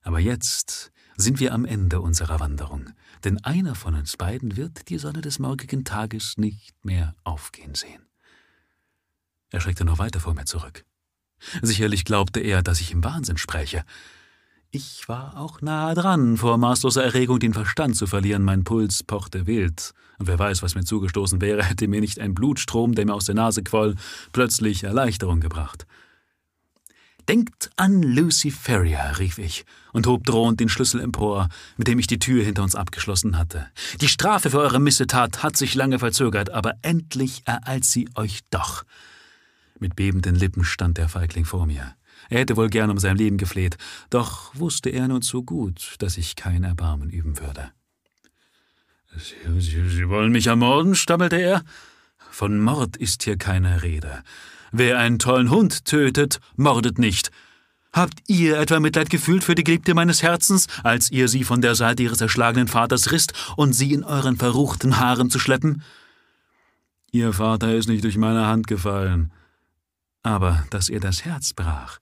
Aber 0.00 0.18
jetzt 0.18 0.92
sind 1.18 1.40
wir 1.40 1.52
am 1.52 1.66
Ende 1.66 2.00
unserer 2.00 2.40
Wanderung, 2.40 2.88
denn 3.24 3.42
einer 3.44 3.74
von 3.74 3.94
uns 3.94 4.16
beiden 4.16 4.56
wird 4.56 4.88
die 4.88 4.98
Sonne 4.98 5.20
des 5.20 5.38
morgigen 5.38 5.84
Tages 5.84 6.38
nicht 6.38 6.84
mehr 6.84 7.14
aufgehen 7.24 7.74
sehen. 7.74 8.06
Er 9.50 9.60
schreckte 9.60 9.84
noch 9.84 9.98
weiter 9.98 10.20
vor 10.20 10.34
mir 10.34 10.44
zurück. 10.44 10.84
Sicherlich 11.60 12.04
glaubte 12.04 12.40
er, 12.40 12.62
dass 12.62 12.80
ich 12.80 12.92
im 12.92 13.04
Wahnsinn 13.04 13.36
spräche. 13.36 13.84
Ich 14.70 15.06
war 15.08 15.36
auch 15.36 15.60
nahe 15.60 15.94
dran, 15.94 16.38
vor 16.38 16.56
maßloser 16.56 17.04
Erregung 17.04 17.38
den 17.38 17.52
Verstand 17.52 17.96
zu 17.96 18.06
verlieren. 18.06 18.42
Mein 18.42 18.64
Puls 18.64 19.02
pochte 19.02 19.46
wild. 19.46 19.92
Und 20.18 20.28
wer 20.28 20.38
weiß, 20.38 20.62
was 20.62 20.74
mir 20.74 20.84
zugestoßen 20.84 21.42
wäre, 21.42 21.62
hätte 21.62 21.88
mir 21.88 22.00
nicht 22.00 22.18
ein 22.18 22.34
Blutstrom, 22.34 22.94
der 22.94 23.04
mir 23.04 23.14
aus 23.14 23.26
der 23.26 23.34
Nase 23.34 23.62
quoll, 23.62 23.96
plötzlich 24.32 24.84
Erleichterung 24.84 25.40
gebracht. 25.40 25.86
Denkt 27.28 27.70
an 27.76 28.02
Lucy 28.02 28.50
Ferrier, 28.50 29.14
rief 29.18 29.38
ich 29.38 29.64
und 29.92 30.06
hob 30.06 30.24
drohend 30.24 30.60
den 30.60 30.68
Schlüssel 30.68 31.00
empor, 31.00 31.48
mit 31.76 31.86
dem 31.86 31.98
ich 31.98 32.06
die 32.06 32.18
Tür 32.18 32.44
hinter 32.44 32.62
uns 32.62 32.74
abgeschlossen 32.74 33.38
hatte. 33.38 33.66
Die 34.00 34.08
Strafe 34.08 34.50
für 34.50 34.58
eure 34.58 34.80
Missetat 34.80 35.42
hat 35.42 35.56
sich 35.56 35.74
lange 35.74 35.98
verzögert, 35.98 36.50
aber 36.50 36.74
endlich 36.82 37.42
ereilt 37.44 37.84
sie 37.84 38.08
euch 38.16 38.40
doch. 38.50 38.84
Mit 39.78 39.96
bebenden 39.96 40.34
Lippen 40.34 40.64
stand 40.64 40.98
der 40.98 41.08
Feigling 41.08 41.44
vor 41.44 41.66
mir. 41.66 41.94
Er 42.28 42.40
hätte 42.40 42.56
wohl 42.56 42.70
gern 42.70 42.90
um 42.90 42.98
sein 42.98 43.16
Leben 43.16 43.36
gefleht, 43.36 43.76
doch 44.10 44.54
wusste 44.54 44.90
er 44.90 45.08
nur 45.08 45.20
zu 45.20 45.42
gut, 45.42 45.96
dass 45.98 46.16
ich 46.16 46.36
kein 46.36 46.64
Erbarmen 46.64 47.10
üben 47.10 47.38
würde. 47.38 47.70
Sie, 49.16 49.60
Sie, 49.60 49.88
Sie 49.88 50.08
wollen 50.08 50.32
mich 50.32 50.46
ermorden? 50.46 50.94
stammelte 50.94 51.36
er. 51.36 51.62
Von 52.30 52.60
Mord 52.60 52.96
ist 52.96 53.24
hier 53.24 53.36
keine 53.36 53.82
Rede. 53.82 54.22
Wer 54.72 54.98
einen 54.98 55.18
tollen 55.18 55.50
Hund 55.50 55.84
tötet, 55.84 56.40
mordet 56.56 56.98
nicht. 56.98 57.30
Habt 57.92 58.22
ihr 58.26 58.58
etwa 58.58 58.80
Mitleid 58.80 59.10
gefühlt 59.10 59.44
für 59.44 59.54
die 59.54 59.64
Geliebte 59.64 59.92
meines 59.92 60.22
Herzens, 60.22 60.66
als 60.82 61.10
ihr 61.10 61.28
sie 61.28 61.44
von 61.44 61.60
der 61.60 61.74
Seite 61.74 62.02
ihres 62.02 62.22
erschlagenen 62.22 62.68
Vaters 62.68 63.12
risst 63.12 63.34
und 63.56 63.74
sie 63.74 63.92
in 63.92 64.02
euren 64.02 64.38
verruchten 64.38 64.98
Haaren 64.98 65.28
zu 65.28 65.38
schleppen? 65.38 65.82
Ihr 67.10 67.34
Vater 67.34 67.74
ist 67.74 67.88
nicht 67.88 68.02
durch 68.02 68.16
meine 68.16 68.46
Hand 68.46 68.66
gefallen. 68.66 69.30
Aber 70.22 70.64
dass 70.70 70.88
er 70.88 71.00
das 71.00 71.26
Herz 71.26 71.52
brach, 71.52 71.98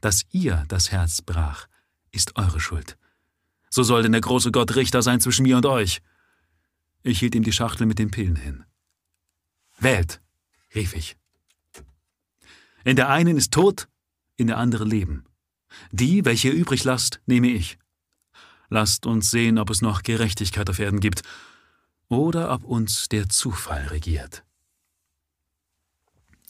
dass 0.00 0.22
ihr 0.32 0.64
das 0.66 0.90
Herz 0.90 1.22
brach, 1.22 1.68
ist 2.10 2.36
eure 2.36 2.58
Schuld. 2.58 2.96
So 3.70 3.84
soll 3.84 4.02
denn 4.02 4.12
der 4.12 4.20
große 4.20 4.50
Gott 4.50 4.74
Richter 4.74 5.02
sein 5.02 5.20
zwischen 5.20 5.44
mir 5.44 5.56
und 5.56 5.66
euch. 5.66 6.00
Ich 7.04 7.20
hielt 7.20 7.36
ihm 7.36 7.44
die 7.44 7.52
Schachtel 7.52 7.86
mit 7.86 8.00
den 8.00 8.10
Pillen 8.10 8.36
hin. 8.36 8.64
Wählt, 9.78 10.20
rief 10.74 10.94
ich. 10.94 11.16
In 12.84 12.96
der 12.96 13.08
einen 13.08 13.36
ist 13.36 13.52
Tod, 13.52 13.88
in 14.36 14.46
der 14.46 14.58
anderen 14.58 14.88
Leben. 14.88 15.24
Die, 15.90 16.24
welche 16.24 16.48
ihr 16.48 16.54
übrig 16.54 16.84
lasst, 16.84 17.20
nehme 17.26 17.48
ich. 17.48 17.78
Lasst 18.68 19.06
uns 19.06 19.30
sehen, 19.30 19.58
ob 19.58 19.70
es 19.70 19.82
noch 19.82 20.02
Gerechtigkeit 20.02 20.68
auf 20.70 20.78
Erden 20.78 21.00
gibt 21.00 21.22
oder 22.08 22.52
ob 22.52 22.64
uns 22.64 23.08
der 23.08 23.28
Zufall 23.28 23.86
regiert. 23.88 24.44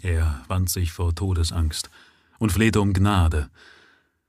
Er 0.00 0.44
wand 0.48 0.70
sich 0.70 0.92
vor 0.92 1.14
Todesangst 1.14 1.90
und 2.38 2.52
flehte 2.52 2.80
um 2.80 2.92
Gnade. 2.92 3.50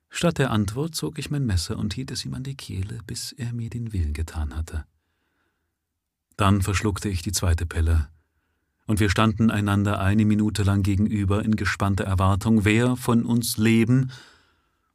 Statt 0.10 0.38
der 0.38 0.52
Antwort 0.52 0.94
zog 0.94 1.18
ich 1.18 1.32
mein 1.32 1.46
Messer 1.46 1.78
und 1.78 1.96
hielt 1.96 2.12
es 2.12 2.26
ihm 2.26 2.36
an 2.36 2.44
die 2.44 2.56
Kehle, 2.56 3.00
bis 3.08 3.32
er 3.32 3.54
mir 3.54 3.70
den 3.70 3.94
Willen 3.94 4.14
getan 4.14 4.56
hatte. 4.56 4.86
Dann 6.38 6.62
verschluckte 6.62 7.10
ich 7.10 7.24
die 7.24 7.32
zweite 7.32 7.66
Pille 7.66 8.10
und 8.86 9.00
wir 9.00 9.10
standen 9.10 9.50
einander 9.50 10.00
eine 10.00 10.26
Minute 10.26 10.64
lang 10.64 10.84
gegenüber 10.84 11.44
in 11.44 11.56
gespannter 11.56 12.04
Erwartung, 12.04 12.66
wer 12.66 12.96
von 12.96 13.26
uns 13.26 13.58
leben 13.58 14.12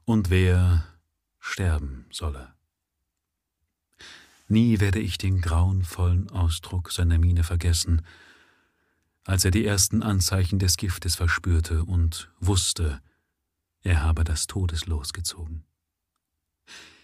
und 0.04 0.30
wer 0.30 0.84
sterben 1.38 2.06
solle. 2.10 2.52
Nie 4.48 4.80
werde 4.80 4.98
ich 4.98 5.18
den 5.18 5.40
grauenvollen 5.40 6.30
Ausdruck 6.30 6.90
seiner 6.90 7.18
Miene 7.18 7.44
vergessen, 7.44 8.02
als 9.24 9.44
er 9.44 9.50
die 9.50 9.66
ersten 9.66 10.02
Anzeichen 10.02 10.58
des 10.58 10.78
Giftes 10.78 11.16
verspürte 11.16 11.84
und 11.84 12.32
wusste, 12.40 13.02
er 13.82 14.02
habe 14.02 14.24
das 14.24 14.46
Todeslos 14.46 15.12
gezogen. 15.12 15.64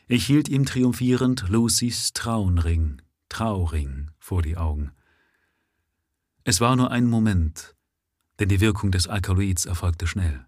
Ich 0.07 0.27
hielt 0.27 0.49
ihm 0.49 0.64
triumphierend 0.64 1.49
Lucys 1.49 2.12
Traunring, 2.12 3.01
Trauring 3.29 4.11
vor 4.18 4.42
die 4.42 4.57
Augen. 4.57 4.92
Es 6.47 6.61
war 6.61 6.77
nur 6.77 6.91
ein 6.91 7.07
Moment, 7.07 7.75
denn 8.39 8.51
die 8.51 8.61
Wirkung 8.61 8.91
des 8.91 9.09
Alkaloids 9.09 9.65
erfolgte 9.65 10.07
schnell. 10.07 10.45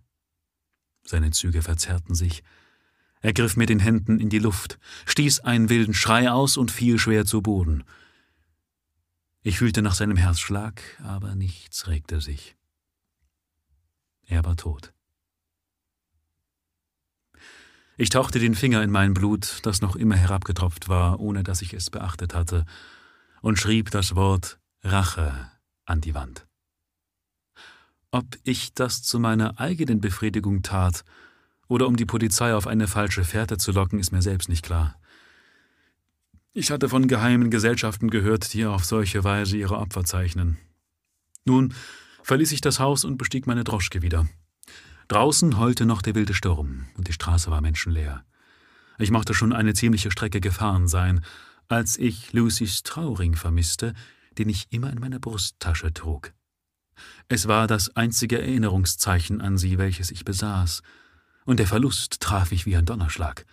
Seine 1.02 1.30
Züge 1.30 1.62
verzerrten 1.62 2.14
sich. 2.14 2.42
Er 3.22 3.32
griff 3.32 3.56
mit 3.56 3.70
den 3.70 3.80
Händen 3.80 4.20
in 4.20 4.28
die 4.28 4.38
Luft, 4.38 4.78
stieß 5.06 5.40
einen 5.40 5.70
wilden 5.70 5.94
Schrei 5.94 6.30
aus 6.30 6.58
und 6.58 6.70
fiel 6.70 6.98
schwer 6.98 7.24
zu 7.24 7.40
Boden. 7.40 7.82
Ich 9.40 9.58
fühlte 9.58 9.80
nach 9.80 9.94
seinem 9.94 10.18
Herzschlag, 10.18 10.82
aber 11.02 11.34
nichts 11.34 11.86
regte 11.86 12.20
sich. 12.20 12.56
Er 14.26 14.44
war 14.44 14.56
tot. 14.56 14.92
Ich 17.96 18.10
tauchte 18.10 18.38
den 18.38 18.54
Finger 18.54 18.82
in 18.82 18.90
mein 18.90 19.14
Blut, 19.14 19.60
das 19.62 19.80
noch 19.80 19.96
immer 19.96 20.16
herabgetropft 20.16 20.90
war, 20.90 21.20
ohne 21.20 21.42
dass 21.42 21.62
ich 21.62 21.72
es 21.72 21.88
beachtet 21.88 22.34
hatte, 22.34 22.66
und 23.40 23.58
schrieb 23.58 23.90
das 23.90 24.14
Wort 24.14 24.58
Rache 24.82 25.50
an 25.86 26.00
die 26.00 26.14
Wand. 26.14 26.46
Ob 28.10 28.26
ich 28.44 28.74
das 28.74 29.02
zu 29.02 29.18
meiner 29.18 29.58
eigenen 29.58 30.00
Befriedigung 30.00 30.62
tat 30.62 31.04
oder 31.68 31.86
um 31.86 31.96
die 31.96 32.06
Polizei 32.06 32.54
auf 32.54 32.66
eine 32.66 32.88
falsche 32.88 33.24
Fährte 33.24 33.56
zu 33.56 33.72
locken, 33.72 33.98
ist 33.98 34.12
mir 34.12 34.22
selbst 34.22 34.48
nicht 34.48 34.64
klar. 34.64 34.98
Ich 36.52 36.70
hatte 36.70 36.88
von 36.88 37.08
geheimen 37.08 37.50
Gesellschaften 37.50 38.08
gehört, 38.08 38.52
die 38.54 38.64
auf 38.64 38.84
solche 38.84 39.24
Weise 39.24 39.56
ihre 39.56 39.76
Opfer 39.76 40.04
zeichnen. 40.04 40.56
Nun 41.44 41.74
verließ 42.22 42.52
ich 42.52 42.60
das 42.60 42.80
Haus 42.80 43.04
und 43.04 43.18
bestieg 43.18 43.46
meine 43.46 43.64
Droschke 43.64 44.02
wieder. 44.02 44.26
Draußen 45.08 45.58
heulte 45.58 45.86
noch 45.86 46.02
der 46.02 46.14
wilde 46.14 46.34
Sturm 46.34 46.86
und 46.96 47.08
die 47.08 47.12
Straße 47.12 47.50
war 47.50 47.60
menschenleer. 47.60 48.24
Ich 48.98 49.10
mochte 49.10 49.34
schon 49.34 49.52
eine 49.52 49.74
ziemliche 49.74 50.10
Strecke 50.10 50.40
gefahren 50.40 50.88
sein, 50.88 51.24
als 51.68 51.98
ich 51.98 52.32
Lucys 52.32 52.82
Trauring 52.82 53.36
vermisste, 53.36 53.92
den 54.38 54.48
ich 54.48 54.66
immer 54.70 54.90
in 54.90 55.00
meiner 55.00 55.18
Brusttasche 55.18 55.92
trug. 55.92 56.32
Es 57.28 57.48
war 57.48 57.66
das 57.66 57.94
einzige 57.96 58.40
Erinnerungszeichen 58.40 59.40
an 59.40 59.58
sie, 59.58 59.78
welches 59.78 60.10
ich 60.10 60.24
besaß, 60.24 60.82
und 61.44 61.58
der 61.58 61.66
Verlust 61.66 62.20
traf 62.20 62.50
mich 62.50 62.66
wie 62.66 62.76
ein 62.76 62.86
Donnerschlag. 62.86 63.46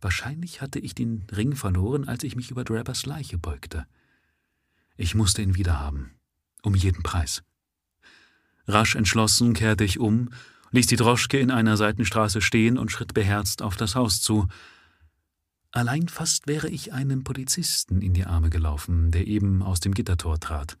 Wahrscheinlich 0.00 0.60
hatte 0.60 0.78
ich 0.78 0.94
den 0.94 1.26
Ring 1.30 1.54
verloren, 1.54 2.08
als 2.08 2.24
ich 2.24 2.36
mich 2.36 2.50
über 2.50 2.64
Drabbers 2.64 3.06
Leiche 3.06 3.38
beugte. 3.38 3.86
Ich 4.96 5.14
musste 5.14 5.42
ihn 5.42 5.54
wiederhaben, 5.54 6.12
um 6.62 6.74
jeden 6.74 7.02
Preis. 7.02 7.42
Rasch 8.66 8.94
entschlossen 8.94 9.54
kehrte 9.54 9.84
ich 9.84 9.98
um, 9.98 10.30
ließ 10.70 10.86
die 10.86 10.96
Droschke 10.96 11.38
in 11.38 11.50
einer 11.50 11.76
Seitenstraße 11.76 12.40
stehen 12.40 12.78
und 12.78 12.90
schritt 12.90 13.14
beherzt 13.14 13.62
auf 13.62 13.76
das 13.76 13.94
Haus 13.94 14.20
zu, 14.20 14.48
Allein 15.72 16.08
fast 16.08 16.46
wäre 16.46 16.68
ich 16.68 16.92
einem 16.92 17.24
Polizisten 17.24 18.02
in 18.02 18.12
die 18.12 18.26
Arme 18.26 18.50
gelaufen, 18.50 19.10
der 19.10 19.26
eben 19.26 19.62
aus 19.62 19.80
dem 19.80 19.94
Gittertor 19.94 20.38
trat. 20.38 20.76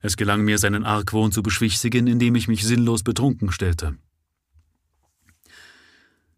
Es 0.00 0.16
gelang 0.16 0.44
mir, 0.44 0.58
seinen 0.58 0.84
Argwohn 0.84 1.32
zu 1.32 1.42
beschwichtigen, 1.42 2.06
indem 2.06 2.36
ich 2.36 2.46
mich 2.46 2.64
sinnlos 2.64 3.02
betrunken 3.02 3.50
stellte. 3.50 3.96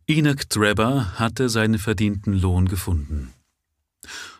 Enoch 0.07 0.43
Drebber 0.49 1.19
hatte 1.19 1.51
seinen 1.51 1.79
verdienten 1.79 2.33
Lohn 2.33 2.67
gefunden. 2.67 3.33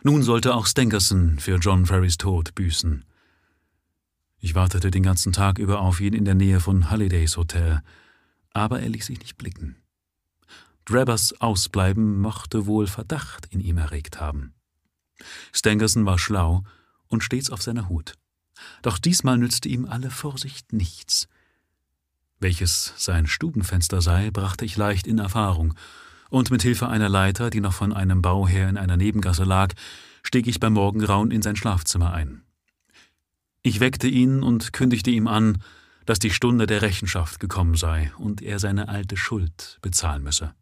Nun 0.03 0.23
sollte 0.23 0.55
auch 0.55 0.65
Stankerson 0.65 1.37
für 1.37 1.57
John 1.57 1.85
Ferrys 1.85 2.17
Tod 2.17 2.55
büßen. 2.55 3.05
Ich 4.39 4.55
wartete 4.55 4.89
den 4.89 5.03
ganzen 5.03 5.31
Tag 5.31 5.59
über 5.59 5.81
auf 5.81 6.01
ihn 6.01 6.13
in 6.13 6.25
der 6.25 6.33
Nähe 6.33 6.59
von 6.59 6.89
Hallidays 6.89 7.37
Hotel, 7.37 7.83
aber 8.51 8.81
er 8.81 8.89
ließ 8.89 9.05
sich 9.05 9.19
nicht 9.19 9.37
blicken. 9.37 9.80
Drabbers 10.91 11.39
Ausbleiben 11.39 12.19
mochte 12.19 12.65
wohl 12.65 12.85
Verdacht 12.85 13.45
in 13.45 13.61
ihm 13.61 13.77
erregt 13.77 14.19
haben. 14.19 14.53
Stangerson 15.53 16.05
war 16.05 16.19
schlau 16.19 16.65
und 17.07 17.23
stets 17.23 17.49
auf 17.49 17.61
seiner 17.61 17.87
Hut. 17.87 18.15
Doch 18.81 18.97
diesmal 18.97 19.37
nützte 19.37 19.69
ihm 19.69 19.85
alle 19.85 20.11
Vorsicht 20.11 20.73
nichts. 20.73 21.29
Welches 22.41 22.93
sein 22.97 23.25
Stubenfenster 23.25 24.01
sei, 24.01 24.31
brachte 24.31 24.65
ich 24.65 24.75
leicht 24.75 25.07
in 25.07 25.19
Erfahrung, 25.19 25.75
und 26.29 26.51
mit 26.51 26.61
Hilfe 26.61 26.89
einer 26.89 27.07
Leiter, 27.07 27.49
die 27.49 27.61
noch 27.61 27.73
von 27.73 27.93
einem 27.93 28.21
Bau 28.21 28.45
her 28.45 28.67
in 28.67 28.77
einer 28.77 28.97
Nebengasse 28.97 29.45
lag, 29.45 29.73
stieg 30.23 30.45
ich 30.45 30.59
beim 30.59 30.73
Morgengrauen 30.73 31.31
in 31.31 31.41
sein 31.41 31.55
Schlafzimmer 31.55 32.11
ein. 32.11 32.43
Ich 33.63 33.79
weckte 33.79 34.07
ihn 34.07 34.43
und 34.43 34.73
kündigte 34.73 35.11
ihm 35.11 35.27
an, 35.27 35.63
dass 36.05 36.19
die 36.19 36.31
Stunde 36.31 36.67
der 36.67 36.81
Rechenschaft 36.81 37.39
gekommen 37.39 37.75
sei 37.75 38.11
und 38.17 38.41
er 38.41 38.59
seine 38.59 38.89
alte 38.89 39.15
Schuld 39.15 39.77
bezahlen 39.81 40.23
müsse. 40.23 40.53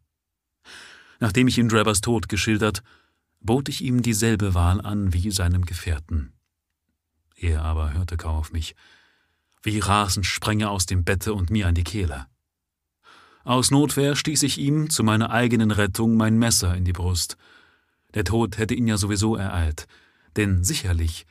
Nachdem 1.20 1.46
ich 1.48 1.58
ihm 1.58 1.68
Drabbers 1.68 2.00
Tod 2.00 2.28
geschildert, 2.28 2.82
bot 3.40 3.68
ich 3.68 3.82
ihm 3.82 4.02
dieselbe 4.02 4.54
Wahl 4.54 4.80
an 4.80 5.12
wie 5.12 5.30
seinem 5.30 5.64
Gefährten. 5.64 6.32
Er 7.36 7.62
aber 7.62 7.92
hörte 7.92 8.16
kaum 8.16 8.36
auf 8.36 8.52
mich. 8.52 8.74
Wie 9.62 9.78
rasend 9.78 10.26
sprang 10.26 10.60
er 10.60 10.70
aus 10.70 10.86
dem 10.86 11.04
Bette 11.04 11.34
und 11.34 11.50
mir 11.50 11.66
an 11.66 11.74
die 11.74 11.84
Kehle. 11.84 12.26
Aus 13.44 13.70
Notwehr 13.70 14.16
stieß 14.16 14.42
ich 14.42 14.58
ihm 14.58 14.90
zu 14.90 15.02
meiner 15.02 15.30
eigenen 15.30 15.70
Rettung 15.70 16.16
mein 16.16 16.38
Messer 16.38 16.74
in 16.74 16.84
die 16.84 16.92
Brust. 16.92 17.36
Der 18.14 18.24
Tod 18.24 18.58
hätte 18.58 18.74
ihn 18.74 18.86
ja 18.86 18.96
sowieso 18.96 19.36
ereilt, 19.36 19.86
denn 20.36 20.64
sicherlich 20.64 21.26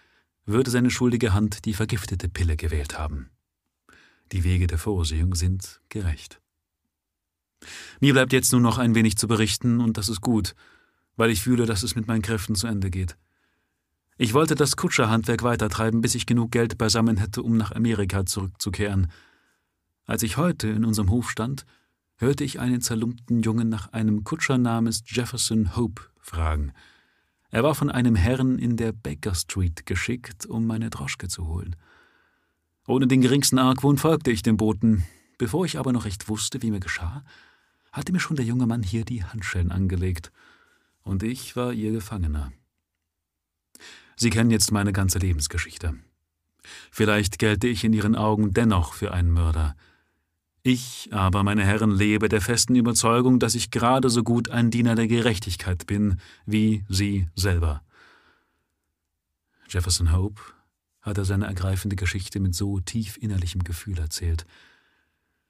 würde 0.45 0.71
seine 0.71 0.89
schuldige 0.89 1.33
Hand 1.33 1.65
die 1.65 1.73
vergiftete 1.73 2.29
Pille 2.29 2.57
gewählt 2.57 2.97
haben. 2.97 3.29
Die 4.31 4.43
Wege 4.43 4.67
der 4.67 4.77
Vorsehung 4.77 5.35
sind 5.35 5.81
gerecht. 5.89 6.41
Mir 7.99 8.13
bleibt 8.13 8.33
jetzt 8.33 8.51
nur 8.51 8.61
noch 8.61 8.77
ein 8.77 8.95
wenig 8.95 9.17
zu 9.17 9.27
berichten, 9.27 9.79
und 9.81 9.97
das 9.97 10.09
ist 10.09 10.21
gut, 10.21 10.55
weil 11.15 11.29
ich 11.29 11.41
fühle, 11.41 11.65
dass 11.65 11.83
es 11.83 11.95
mit 11.95 12.07
meinen 12.07 12.21
Kräften 12.21 12.55
zu 12.55 12.67
Ende 12.67 12.89
geht. 12.89 13.17
Ich 14.17 14.33
wollte 14.33 14.55
das 14.55 14.75
Kutscherhandwerk 14.75 15.43
weitertreiben, 15.43 16.01
bis 16.01 16.15
ich 16.15 16.25
genug 16.25 16.51
Geld 16.51 16.77
beisammen 16.77 17.17
hätte, 17.17 17.41
um 17.41 17.55
nach 17.55 17.71
Amerika 17.71 18.25
zurückzukehren. 18.25 19.11
Als 20.05 20.23
ich 20.23 20.37
heute 20.37 20.67
in 20.67 20.83
unserem 20.83 21.09
Hof 21.09 21.29
stand, 21.29 21.65
hörte 22.17 22.43
ich 22.43 22.59
einen 22.59 22.81
zerlumpten 22.81 23.41
Jungen 23.41 23.69
nach 23.69 23.93
einem 23.93 24.23
Kutscher 24.23 24.57
namens 24.57 25.03
Jefferson 25.05 25.75
Hope 25.75 26.01
fragen. 26.19 26.73
Er 27.49 27.63
war 27.63 27.75
von 27.75 27.89
einem 27.89 28.15
Herrn 28.15 28.59
in 28.59 28.75
der 28.75 28.91
Baker 28.91 29.33
Street 29.35 29.85
geschickt, 29.85 30.45
um 30.45 30.67
meine 30.67 30.89
Droschke 30.89 31.29
zu 31.29 31.47
holen. 31.47 31.75
Ohne 32.87 33.07
den 33.07 33.21
geringsten 33.21 33.57
Argwohn 33.57 33.97
folgte 33.97 34.31
ich 34.31 34.41
dem 34.41 34.57
Boten. 34.57 35.05
Bevor 35.37 35.63
ich 35.63 35.79
aber 35.79 35.93
noch 35.93 36.05
recht 36.05 36.27
wusste, 36.27 36.61
wie 36.61 36.71
mir 36.71 36.81
geschah, 36.81 37.23
hatte 37.91 38.11
mir 38.11 38.19
schon 38.19 38.35
der 38.35 38.45
junge 38.45 38.67
Mann 38.67 38.83
hier 38.83 39.05
die 39.05 39.23
Handschellen 39.23 39.71
angelegt, 39.71 40.31
und 41.03 41.23
ich 41.23 41.55
war 41.55 41.73
ihr 41.73 41.91
Gefangener. 41.91 42.51
Sie 44.15 44.29
kennen 44.29 44.51
jetzt 44.51 44.71
meine 44.71 44.93
ganze 44.93 45.17
Lebensgeschichte. 45.17 45.95
Vielleicht 46.91 47.39
gelte 47.39 47.67
ich 47.67 47.83
in 47.83 47.93
Ihren 47.93 48.15
Augen 48.15 48.53
dennoch 48.53 48.93
für 48.93 49.13
einen 49.13 49.31
Mörder. 49.31 49.75
Ich 50.61 51.09
aber, 51.13 51.43
meine 51.43 51.63
Herren, 51.63 51.91
lebe 51.91 52.27
der 52.27 52.41
festen 52.41 52.75
Überzeugung, 52.75 53.39
dass 53.39 53.55
ich 53.55 53.71
gerade 53.71 54.09
so 54.09 54.23
gut 54.23 54.49
ein 54.49 54.71
Diener 54.71 54.95
der 54.95 55.07
Gerechtigkeit 55.07 55.87
bin, 55.87 56.19
wie 56.45 56.83
Sie 56.89 57.27
selber. 57.33 57.81
Jefferson 59.69 60.11
Hope 60.11 60.41
hatte 61.01 61.23
seine 61.23 61.45
ergreifende 61.45 61.95
Geschichte 61.95 62.39
mit 62.39 62.55
so 62.55 62.81
tief 62.81 63.17
innerlichem 63.17 63.63
Gefühl 63.63 63.97
erzählt, 63.99 64.45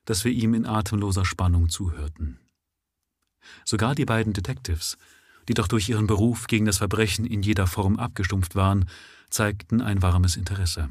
dass 0.10 0.26
wir 0.26 0.32
ihm 0.32 0.56
in 0.56 0.66
atemloser 0.66 1.24
Spannung 1.24 1.70
zuhörten. 1.70 2.40
Sogar 3.64 3.94
die 3.94 4.06
beiden 4.06 4.34
Detectives, 4.34 4.98
die 5.48 5.54
doch 5.54 5.68
durch 5.68 5.88
ihren 5.88 6.08
Beruf 6.08 6.48
gegen 6.48 6.66
das 6.66 6.80
Verbrechen 6.80 7.26
in 7.26 7.44
jeder 7.44 7.68
Form 7.68 8.00
abgestumpft 8.00 8.56
waren, 8.56 8.90
zeigten 9.30 9.84
ein 9.84 10.02
warmes 10.02 10.36
Interesse. 10.36 10.90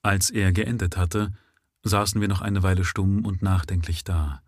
Als 0.00 0.30
er 0.30 0.52
geendet 0.52 0.96
hatte, 0.96 1.34
saßen 1.82 2.22
wir 2.22 2.28
noch 2.28 2.40
eine 2.40 2.62
Weile 2.62 2.86
stumm 2.86 3.26
und 3.26 3.42
nachdenklich 3.42 4.04
da, 4.04 4.40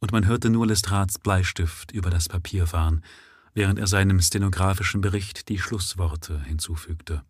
und 0.00 0.10
man 0.10 0.26
hörte 0.26 0.50
nur 0.50 0.66
Lestrats 0.66 1.20
Bleistift 1.20 1.92
über 1.92 2.10
das 2.10 2.28
Papier 2.28 2.66
fahren, 2.66 3.04
während 3.52 3.78
er 3.78 3.86
seinem 3.86 4.20
stenografischen 4.20 5.00
Bericht 5.00 5.48
die 5.48 5.60
Schlussworte 5.60 6.42
hinzufügte. 6.42 7.22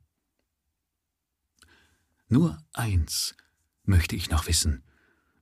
Nur 2.29 2.57
eins 2.73 3.35
möchte 3.85 4.17
ich 4.17 4.31
noch 4.31 4.47
wissen, 4.47 4.83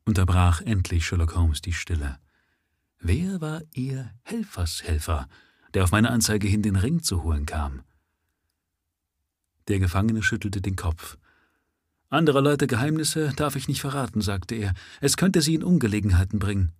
unterbrach 0.04 0.60
endlich 0.60 1.06
Sherlock 1.06 1.34
Holmes 1.34 1.60
die 1.60 1.72
Stille. 1.72 2.18
Wer 2.98 3.40
war 3.40 3.62
Ihr 3.74 4.10
Helfershelfer, 4.22 5.28
der 5.74 5.84
auf 5.84 5.92
meine 5.92 6.10
Anzeige 6.10 6.46
hin 6.46 6.62
den 6.62 6.76
Ring 6.76 7.02
zu 7.02 7.22
holen 7.22 7.46
kam? 7.46 7.82
Der 9.68 9.78
Gefangene 9.78 10.22
schüttelte 10.22 10.60
den 10.60 10.76
Kopf. 10.76 11.18
Andere 12.10 12.40
Leute 12.40 12.66
Geheimnisse 12.66 13.32
darf 13.34 13.56
ich 13.56 13.68
nicht 13.68 13.80
verraten, 13.80 14.20
sagte 14.20 14.54
er. 14.54 14.74
Es 15.00 15.16
könnte 15.16 15.40
sie 15.40 15.54
in 15.54 15.64
Ungelegenheiten 15.64 16.38
bringen. 16.38 16.72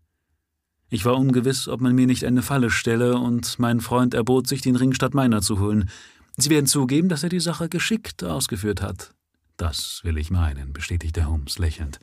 Ich 0.90 1.06
war 1.06 1.16
ungewiss, 1.16 1.68
ob 1.68 1.80
man 1.80 1.94
mir 1.94 2.06
nicht 2.06 2.24
eine 2.26 2.42
Falle 2.42 2.70
stelle, 2.70 3.16
und 3.16 3.58
mein 3.58 3.80
Freund 3.80 4.12
erbot 4.12 4.46
sich, 4.46 4.60
den 4.60 4.76
Ring 4.76 4.92
statt 4.92 5.14
meiner 5.14 5.40
zu 5.40 5.58
holen. 5.58 5.88
Sie 6.36 6.50
werden 6.50 6.66
zugeben, 6.66 7.08
dass 7.08 7.22
er 7.22 7.30
die 7.30 7.40
Sache 7.40 7.68
geschickt 7.70 8.22
ausgeführt 8.22 8.82
hat. 8.82 9.14
Das 9.56 10.00
will 10.02 10.18
ich 10.18 10.30
meinen, 10.30 10.72
bestätigte 10.72 11.26
Holmes 11.26 11.58
lächelnd. 11.58 12.00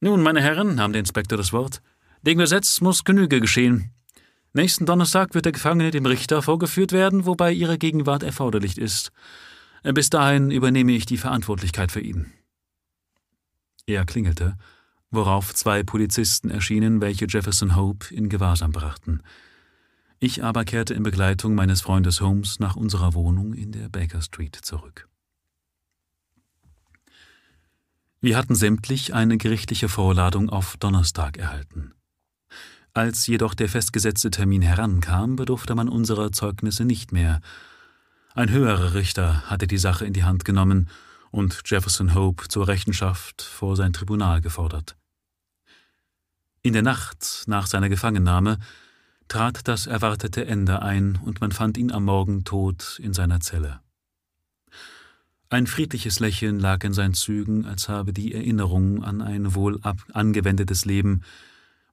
Nun, 0.00 0.22
meine 0.22 0.42
Herren, 0.42 0.74
nahm 0.74 0.92
der 0.92 1.00
Inspektor 1.00 1.38
das 1.38 1.52
Wort, 1.52 1.80
dem 2.22 2.38
Gesetz 2.38 2.80
muss 2.80 3.04
Genüge 3.04 3.40
geschehen. 3.40 3.92
Nächsten 4.52 4.84
Donnerstag 4.84 5.34
wird 5.34 5.44
der 5.44 5.52
Gefangene 5.52 5.90
dem 5.90 6.06
Richter 6.06 6.42
vorgeführt 6.42 6.92
werden, 6.92 7.24
wobei 7.24 7.52
ihre 7.52 7.78
Gegenwart 7.78 8.22
erforderlich 8.22 8.78
ist. 8.78 9.12
Bis 9.82 10.10
dahin 10.10 10.50
übernehme 10.50 10.92
ich 10.92 11.06
die 11.06 11.16
Verantwortlichkeit 11.16 11.90
für 11.90 12.00
ihn. 12.00 12.32
Er 13.86 14.04
klingelte, 14.04 14.56
worauf 15.10 15.54
zwei 15.54 15.82
Polizisten 15.82 16.50
erschienen, 16.50 17.00
welche 17.00 17.26
Jefferson 17.28 17.74
Hope 17.74 18.14
in 18.14 18.28
Gewahrsam 18.28 18.72
brachten. 18.72 19.22
Ich 20.20 20.44
aber 20.44 20.64
kehrte 20.64 20.94
in 20.94 21.02
Begleitung 21.02 21.54
meines 21.54 21.80
Freundes 21.80 22.20
Holmes 22.20 22.60
nach 22.60 22.76
unserer 22.76 23.14
Wohnung 23.14 23.54
in 23.54 23.72
der 23.72 23.88
Baker 23.88 24.22
Street 24.22 24.54
zurück. 24.54 25.08
Wir 28.24 28.36
hatten 28.36 28.54
sämtlich 28.54 29.14
eine 29.14 29.36
gerichtliche 29.36 29.88
Vorladung 29.88 30.48
auf 30.48 30.76
Donnerstag 30.76 31.38
erhalten. 31.38 31.92
Als 32.94 33.26
jedoch 33.26 33.52
der 33.54 33.68
festgesetzte 33.68 34.30
Termin 34.30 34.62
herankam, 34.62 35.34
bedurfte 35.34 35.74
man 35.74 35.88
unserer 35.88 36.30
Zeugnisse 36.30 36.84
nicht 36.84 37.10
mehr, 37.10 37.40
ein 38.34 38.48
höherer 38.48 38.94
Richter 38.94 39.50
hatte 39.50 39.66
die 39.66 39.76
Sache 39.76 40.06
in 40.06 40.12
die 40.12 40.22
Hand 40.22 40.44
genommen 40.44 40.88
und 41.32 41.62
Jefferson 41.66 42.14
Hope 42.14 42.46
zur 42.46 42.68
Rechenschaft 42.68 43.42
vor 43.42 43.74
sein 43.74 43.92
Tribunal 43.92 44.40
gefordert. 44.40 44.96
In 46.62 46.74
der 46.74 46.82
Nacht 46.82 47.42
nach 47.46 47.66
seiner 47.66 47.88
Gefangennahme 47.88 48.58
trat 49.26 49.66
das 49.66 49.88
erwartete 49.88 50.46
Ende 50.46 50.80
ein 50.80 51.18
und 51.24 51.40
man 51.40 51.50
fand 51.50 51.76
ihn 51.76 51.90
am 51.90 52.04
Morgen 52.04 52.44
tot 52.44 53.00
in 53.02 53.12
seiner 53.12 53.40
Zelle. 53.40 53.80
Ein 55.52 55.66
friedliches 55.66 56.18
Lächeln 56.18 56.58
lag 56.58 56.82
in 56.82 56.94
seinen 56.94 57.12
Zügen, 57.12 57.66
als 57.66 57.90
habe 57.90 58.14
die 58.14 58.32
Erinnerung 58.32 59.04
an 59.04 59.20
ein 59.20 59.54
wohl 59.54 59.78
angewendetes 60.14 60.86
Leben 60.86 61.24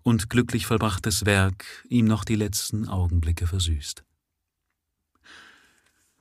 und 0.01 0.29
glücklich 0.29 0.65
vollbrachtes 0.65 1.25
Werk 1.25 1.65
ihm 1.89 2.05
noch 2.05 2.23
die 2.23 2.35
letzten 2.35 2.87
Augenblicke 2.87 3.47
versüßt. 3.47 4.05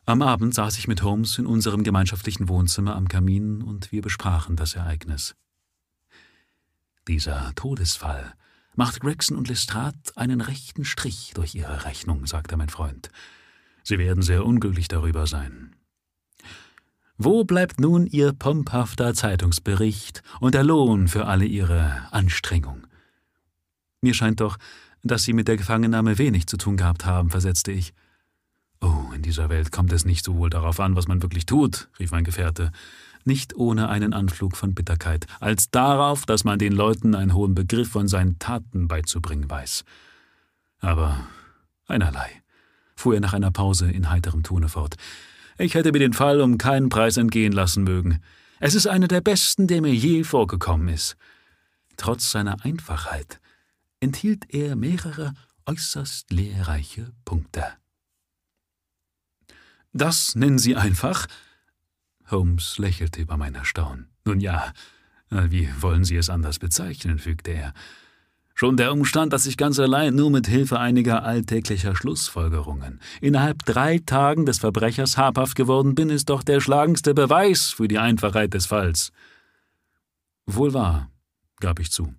Am 0.05 0.21
Abend 0.21 0.53
saß 0.53 0.79
ich 0.79 0.89
mit 0.89 1.05
Holmes 1.05 1.39
in 1.39 1.47
unserem 1.47 1.85
gemeinschaftlichen 1.85 2.49
Wohnzimmer 2.49 2.97
am 2.97 3.07
Kamin 3.07 3.63
und 3.63 3.93
wir 3.93 4.03
besprachen 4.03 4.57
das 4.57 4.75
Ereignis. 4.75 5.37
Dieser 7.07 7.53
Todesfall 7.55 8.35
macht 8.75 8.99
Gregson 8.99 9.37
und 9.37 9.47
Lestrade 9.47 9.97
einen 10.17 10.41
rechten 10.41 10.85
Strich 10.85 11.35
durch 11.37 11.55
ihre 11.55 11.85
Rechnung, 11.85 12.27
sagte 12.27 12.57
mein 12.57 12.69
Freund. 12.69 13.11
Sie 13.85 14.01
werden 14.01 14.25
sehr 14.25 14.45
unglücklich 14.45 14.89
darüber 14.89 15.29
sein. 15.29 15.78
Wo 17.21 17.43
bleibt 17.43 17.81
nun 17.81 18.07
Ihr 18.07 18.33
pomphafter 18.33 19.13
Zeitungsbericht 19.13 20.23
und 20.39 20.55
der 20.55 20.63
Lohn 20.63 21.09
für 21.09 21.27
alle 21.27 21.47
Ihre 21.47 22.07
Anstrengung? 22.13 22.87
Mir 24.01 24.15
scheint 24.15 24.41
doch, 24.41 24.57
dass 25.03 25.25
Sie 25.25 25.33
mit 25.33 25.49
der 25.49 25.57
Gefangennahme 25.57 26.19
wenig 26.19 26.47
zu 26.47 26.57
tun 26.57 26.77
gehabt 26.77 27.05
haben, 27.05 27.31
versetzte 27.31 27.73
ich. 27.73 27.93
Oh, 28.81 29.11
in 29.13 29.23
dieser 29.23 29.49
Welt 29.49 29.73
kommt 29.73 29.93
es 29.93 30.05
nicht 30.05 30.25
so 30.25 30.37
wohl 30.37 30.49
darauf 30.49 30.79
an, 30.79 30.95
was 30.95 31.09
man 31.09 31.21
wirklich 31.21 31.45
tut, 31.45 31.89
rief 31.99 32.13
mein 32.13 32.23
Gefährte, 32.23 32.71
nicht 33.25 33.57
ohne 33.57 33.89
einen 33.89 34.13
Anflug 34.13 34.57
von 34.57 34.77
Bitterkeit, 34.77 35.27
als 35.41 35.73
darauf, 35.73 36.25
dass 36.25 36.45
man 36.45 36.61
den 36.61 36.73
Leuten 36.73 37.17
einen 37.17 37.35
hohen 37.35 37.57
Begriff 37.57 37.91
von 37.91 38.07
seinen 38.07 38.39
Taten 38.39 38.87
beizubringen 38.87 39.51
weiß. 39.51 39.85
Aber 40.79 41.27
einerlei, 41.89 42.31
fuhr 42.95 43.15
er 43.15 43.21
nach 43.21 43.33
einer 43.33 43.51
Pause 43.51 43.91
in 43.91 44.09
heiterem 44.09 44.45
Tone 44.45 44.69
fort. 44.69 44.95
Ich 45.61 45.75
hätte 45.75 45.91
mir 45.91 45.99
den 45.99 46.13
Fall 46.13 46.41
um 46.41 46.57
keinen 46.57 46.89
Preis 46.89 47.17
entgehen 47.17 47.53
lassen 47.53 47.83
mögen. 47.83 48.23
Es 48.61 48.77
ist 48.77 48.87
einer 48.87 49.09
der 49.09 49.21
besten, 49.21 49.67
der 49.67 49.83
mir 49.83 49.93
je 49.93 50.23
vorgekommen 50.23 50.89
ist. 50.89 51.17
Trotz 51.97 52.31
seiner 52.31 52.65
Einfachheit 52.65 53.41
enthielt 53.99 54.55
er 54.55 54.77
mehrere 54.77 55.35
äußerst 55.67 56.31
lehrreiche 56.31 57.13
Punkte. 57.25 57.65
Das 59.93 60.37
nennen 60.37 60.61
Sie 60.61 60.77
einfach? 60.77 61.27
Holmes 62.31 62.79
lächelte 62.79 63.21
über 63.21 63.37
mein 63.37 63.57
Erstaunen. 63.57 64.09
Nun 64.25 64.39
ja, 64.39 64.73
wie 65.31 65.69
wollen 65.81 66.05
Sie 66.05 66.17
es 66.17 66.31
anders 66.31 66.61
bezeichnen, 66.61 67.19
fügte 67.19 67.51
er. 67.51 67.75
Schon 68.61 68.77
der 68.77 68.93
Umstand, 68.93 69.33
dass 69.33 69.47
ich 69.47 69.57
ganz 69.57 69.79
allein 69.79 70.17
nur 70.17 70.33
mit 70.33 70.49
Hilfe 70.49 70.81
einiger 70.81 71.23
alltäglicher 71.23 71.95
Schlussfolgerungen 71.95 72.99
innerhalb 73.21 73.65
drei 73.65 74.01
Tagen 74.01 74.47
des 74.47 74.59
Verbrechers 74.59 75.17
habhaft 75.17 75.55
geworden 75.55 75.95
bin, 75.95 76.11
ist 76.11 76.29
doch 76.29 76.43
der 76.43 76.61
schlagendste 76.61 77.15
Beweis 77.15 77.67
für 77.67 77.87
die 77.87 78.01
Einfachheit 78.01 78.55
des 78.55 78.67
Falls. 78.67 79.13
Wohl 80.45 80.75
wahr, 80.75 81.09
gab 81.61 81.79
ich 81.79 81.93
zu. 81.93 82.13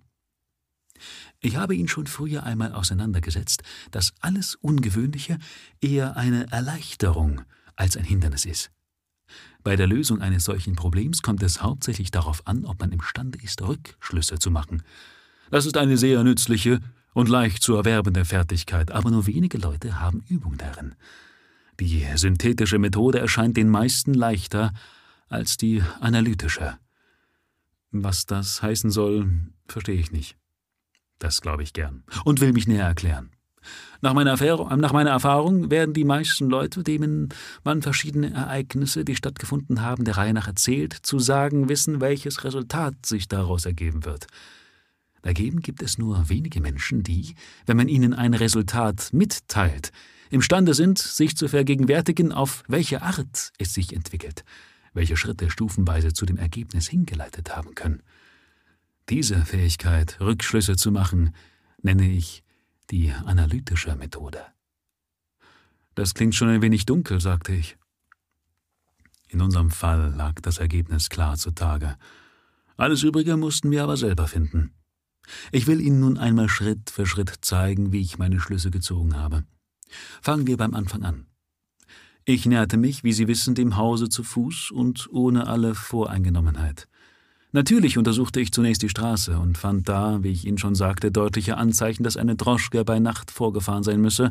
Ich 1.40 1.56
habe 1.56 1.74
ihn 1.74 1.88
schon 1.88 2.06
früher 2.06 2.42
einmal 2.44 2.72
auseinandergesetzt, 2.72 3.62
dass 3.90 4.14
alles 4.20 4.54
Ungewöhnliche 4.54 5.38
eher 5.82 6.16
eine 6.16 6.50
Erleichterung 6.50 7.42
als 7.76 7.98
ein 7.98 8.04
Hindernis 8.04 8.46
ist. 8.46 8.70
Bei 9.62 9.76
der 9.76 9.86
Lösung 9.86 10.22
eines 10.22 10.44
solchen 10.44 10.74
Problems 10.74 11.20
kommt 11.20 11.42
es 11.42 11.60
hauptsächlich 11.60 12.10
darauf 12.10 12.46
an, 12.46 12.64
ob 12.64 12.80
man 12.80 12.92
imstande 12.92 13.38
ist, 13.42 13.60
Rückschlüsse 13.60 14.38
zu 14.38 14.50
machen. 14.50 14.82
Das 15.50 15.66
ist 15.66 15.76
eine 15.76 15.96
sehr 15.96 16.22
nützliche 16.22 16.80
und 17.12 17.28
leicht 17.28 17.62
zu 17.62 17.74
erwerbende 17.74 18.24
Fertigkeit, 18.24 18.92
aber 18.92 19.10
nur 19.10 19.26
wenige 19.26 19.58
Leute 19.58 20.00
haben 20.00 20.22
Übung 20.28 20.56
darin. 20.56 20.94
Die 21.80 22.06
synthetische 22.14 22.78
Methode 22.78 23.18
erscheint 23.18 23.56
den 23.56 23.68
meisten 23.68 24.14
leichter 24.14 24.72
als 25.28 25.56
die 25.56 25.82
analytische. 26.00 26.78
Was 27.90 28.26
das 28.26 28.62
heißen 28.62 28.90
soll, 28.90 29.28
verstehe 29.66 29.98
ich 29.98 30.12
nicht. 30.12 30.36
Das 31.18 31.40
glaube 31.40 31.62
ich 31.62 31.72
gern 31.72 32.04
und 32.24 32.40
will 32.40 32.52
mich 32.52 32.68
näher 32.68 32.86
erklären. 32.86 33.30
Nach 34.00 34.14
meiner, 34.14 34.36
nach 34.76 34.92
meiner, 34.92 35.10
Erfahrung 35.10 35.70
werden 35.70 35.92
die 35.92 36.04
meisten 36.04 36.48
Leute, 36.48 36.82
denen 36.82 37.28
man 37.62 37.82
verschiedene 37.82 38.32
Ereignisse, 38.32 39.04
die 39.04 39.16
stattgefunden 39.16 39.82
haben, 39.82 40.04
der 40.04 40.16
Reihe 40.16 40.32
nach 40.32 40.46
erzählt, 40.46 40.94
zu 40.94 41.18
sagen 41.18 41.68
wissen, 41.68 42.00
welches 42.00 42.44
Resultat 42.44 43.04
sich 43.04 43.28
daraus 43.28 43.66
ergeben 43.66 44.06
wird. 44.06 44.28
Dagegen 45.22 45.60
gibt 45.60 45.82
es 45.82 45.98
nur 45.98 46.28
wenige 46.28 46.60
Menschen, 46.60 47.02
die, 47.02 47.34
wenn 47.66 47.76
man 47.76 47.88
ihnen 47.88 48.14
ein 48.14 48.34
Resultat 48.34 49.10
mitteilt, 49.12 49.92
imstande 50.30 50.74
sind, 50.74 50.98
sich 50.98 51.36
zu 51.36 51.48
vergegenwärtigen, 51.48 52.32
auf 52.32 52.62
welche 52.68 53.02
Art 53.02 53.52
es 53.58 53.74
sich 53.74 53.94
entwickelt, 53.94 54.44
welche 54.94 55.16
Schritte 55.16 55.50
stufenweise 55.50 56.12
zu 56.12 56.24
dem 56.24 56.38
Ergebnis 56.38 56.88
hingeleitet 56.88 57.54
haben 57.56 57.74
können. 57.74 58.02
Diese 59.08 59.44
Fähigkeit, 59.44 60.18
Rückschlüsse 60.20 60.76
zu 60.76 60.92
machen, 60.92 61.34
nenne 61.82 62.10
ich 62.10 62.44
die 62.90 63.12
analytische 63.12 63.94
Methode. 63.96 64.40
Das 65.94 66.14
klingt 66.14 66.34
schon 66.34 66.48
ein 66.48 66.62
wenig 66.62 66.86
dunkel, 66.86 67.20
sagte 67.20 67.52
ich. 67.52 67.76
In 69.28 69.40
unserem 69.40 69.70
Fall 69.70 70.14
lag 70.16 70.34
das 70.42 70.58
Ergebnis 70.58 71.08
klar 71.08 71.36
zutage. 71.36 71.96
Alles 72.76 73.02
Übrige 73.02 73.36
mussten 73.36 73.70
wir 73.70 73.82
aber 73.82 73.96
selber 73.96 74.26
finden. 74.26 74.72
Ich 75.52 75.66
will 75.66 75.80
Ihnen 75.80 76.00
nun 76.00 76.18
einmal 76.18 76.48
Schritt 76.48 76.90
für 76.90 77.06
Schritt 77.06 77.32
zeigen, 77.40 77.92
wie 77.92 78.00
ich 78.00 78.18
meine 78.18 78.40
Schlüsse 78.40 78.70
gezogen 78.70 79.16
habe. 79.16 79.44
Fangen 80.22 80.46
wir 80.46 80.56
beim 80.56 80.74
Anfang 80.74 81.02
an. 81.02 81.26
Ich 82.24 82.46
näherte 82.46 82.76
mich, 82.76 83.02
wie 83.02 83.12
Sie 83.12 83.28
wissen, 83.28 83.54
dem 83.54 83.76
Hause 83.76 84.08
zu 84.08 84.22
Fuß 84.22 84.70
und 84.70 85.08
ohne 85.10 85.46
alle 85.46 85.74
Voreingenommenheit. 85.74 86.86
Natürlich 87.52 87.98
untersuchte 87.98 88.40
ich 88.40 88.52
zunächst 88.52 88.82
die 88.82 88.88
Straße 88.88 89.36
und 89.38 89.58
fand 89.58 89.88
da, 89.88 90.22
wie 90.22 90.30
ich 90.30 90.46
Ihnen 90.46 90.58
schon 90.58 90.76
sagte, 90.76 91.10
deutliche 91.10 91.56
Anzeichen, 91.56 92.04
dass 92.04 92.16
eine 92.16 92.36
Droschke 92.36 92.84
bei 92.84 93.00
Nacht 93.00 93.32
vorgefahren 93.32 93.82
sein 93.82 94.00
müsse. 94.00 94.30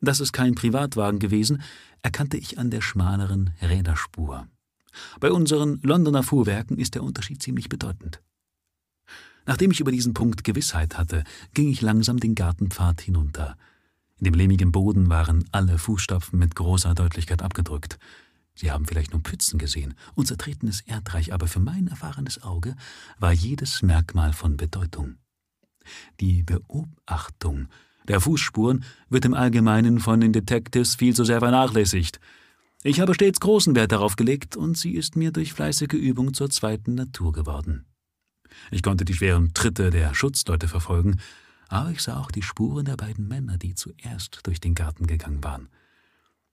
Dass 0.00 0.18
es 0.20 0.32
kein 0.32 0.54
Privatwagen 0.54 1.20
gewesen, 1.20 1.62
erkannte 2.02 2.36
ich 2.36 2.58
an 2.58 2.70
der 2.70 2.80
schmaleren 2.80 3.50
Räderspur. 3.62 4.48
Bei 5.20 5.30
unseren 5.30 5.80
Londoner 5.82 6.24
Fuhrwerken 6.24 6.78
ist 6.78 6.94
der 6.94 7.04
Unterschied 7.04 7.42
ziemlich 7.42 7.68
bedeutend. 7.68 8.20
Nachdem 9.48 9.70
ich 9.70 9.80
über 9.80 9.90
diesen 9.90 10.12
Punkt 10.12 10.44
Gewissheit 10.44 10.98
hatte, 10.98 11.24
ging 11.54 11.70
ich 11.70 11.80
langsam 11.80 12.20
den 12.20 12.34
Gartenpfad 12.34 13.00
hinunter. 13.00 13.56
In 14.18 14.24
dem 14.24 14.34
lehmigen 14.34 14.72
Boden 14.72 15.08
waren 15.08 15.46
alle 15.52 15.78
Fußstapfen 15.78 16.38
mit 16.38 16.54
großer 16.54 16.94
Deutlichkeit 16.94 17.40
abgedrückt. 17.40 17.98
Sie 18.54 18.70
haben 18.70 18.84
vielleicht 18.84 19.12
nur 19.12 19.22
Pfützen 19.22 19.58
gesehen, 19.58 19.94
unser 20.14 20.36
tretenes 20.36 20.82
Erdreich, 20.82 21.32
aber 21.32 21.46
für 21.46 21.60
mein 21.60 21.88
erfahrenes 21.88 22.42
Auge 22.42 22.76
war 23.18 23.32
jedes 23.32 23.80
Merkmal 23.80 24.34
von 24.34 24.58
Bedeutung. 24.58 25.16
Die 26.20 26.42
Beobachtung 26.42 27.68
der 28.06 28.20
Fußspuren 28.20 28.84
wird 29.08 29.24
im 29.24 29.32
Allgemeinen 29.32 29.98
von 29.98 30.20
den 30.20 30.34
Detectives 30.34 30.96
viel 30.96 31.14
zu 31.14 31.24
sehr 31.24 31.38
vernachlässigt. 31.38 32.20
Ich 32.82 33.00
habe 33.00 33.14
stets 33.14 33.40
großen 33.40 33.74
Wert 33.74 33.92
darauf 33.92 34.16
gelegt, 34.16 34.58
und 34.58 34.76
sie 34.76 34.92
ist 34.92 35.16
mir 35.16 35.32
durch 35.32 35.54
fleißige 35.54 35.94
Übung 35.94 36.34
zur 36.34 36.50
zweiten 36.50 36.94
Natur 36.96 37.32
geworden. 37.32 37.86
Ich 38.70 38.82
konnte 38.82 39.04
die 39.04 39.14
schweren 39.14 39.54
Tritte 39.54 39.90
der 39.90 40.14
Schutzleute 40.14 40.68
verfolgen, 40.68 41.20
aber 41.68 41.90
ich 41.90 42.02
sah 42.02 42.18
auch 42.18 42.30
die 42.30 42.42
Spuren 42.42 42.86
der 42.86 42.96
beiden 42.96 43.28
Männer, 43.28 43.58
die 43.58 43.74
zuerst 43.74 44.40
durch 44.44 44.60
den 44.60 44.74
Garten 44.74 45.06
gegangen 45.06 45.44
waren. 45.44 45.68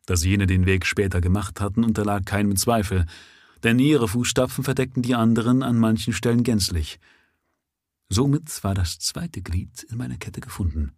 Dass 0.05 0.23
jene 0.23 0.45
den 0.45 0.65
Weg 0.65 0.85
später 0.85 1.21
gemacht 1.21 1.61
hatten, 1.61 1.83
unterlag 1.83 2.25
keinem 2.25 2.55
Zweifel, 2.57 3.05
denn 3.63 3.79
ihre 3.79 4.07
Fußstapfen 4.07 4.63
verdeckten 4.63 5.01
die 5.01 5.15
anderen 5.15 5.63
an 5.63 5.79
manchen 5.79 6.13
Stellen 6.13 6.43
gänzlich. 6.43 6.99
Somit 8.09 8.63
war 8.63 8.75
das 8.75 8.99
zweite 8.99 9.41
Glied 9.41 9.83
in 9.89 9.97
meiner 9.97 10.17
Kette 10.17 10.41
gefunden. 10.41 10.91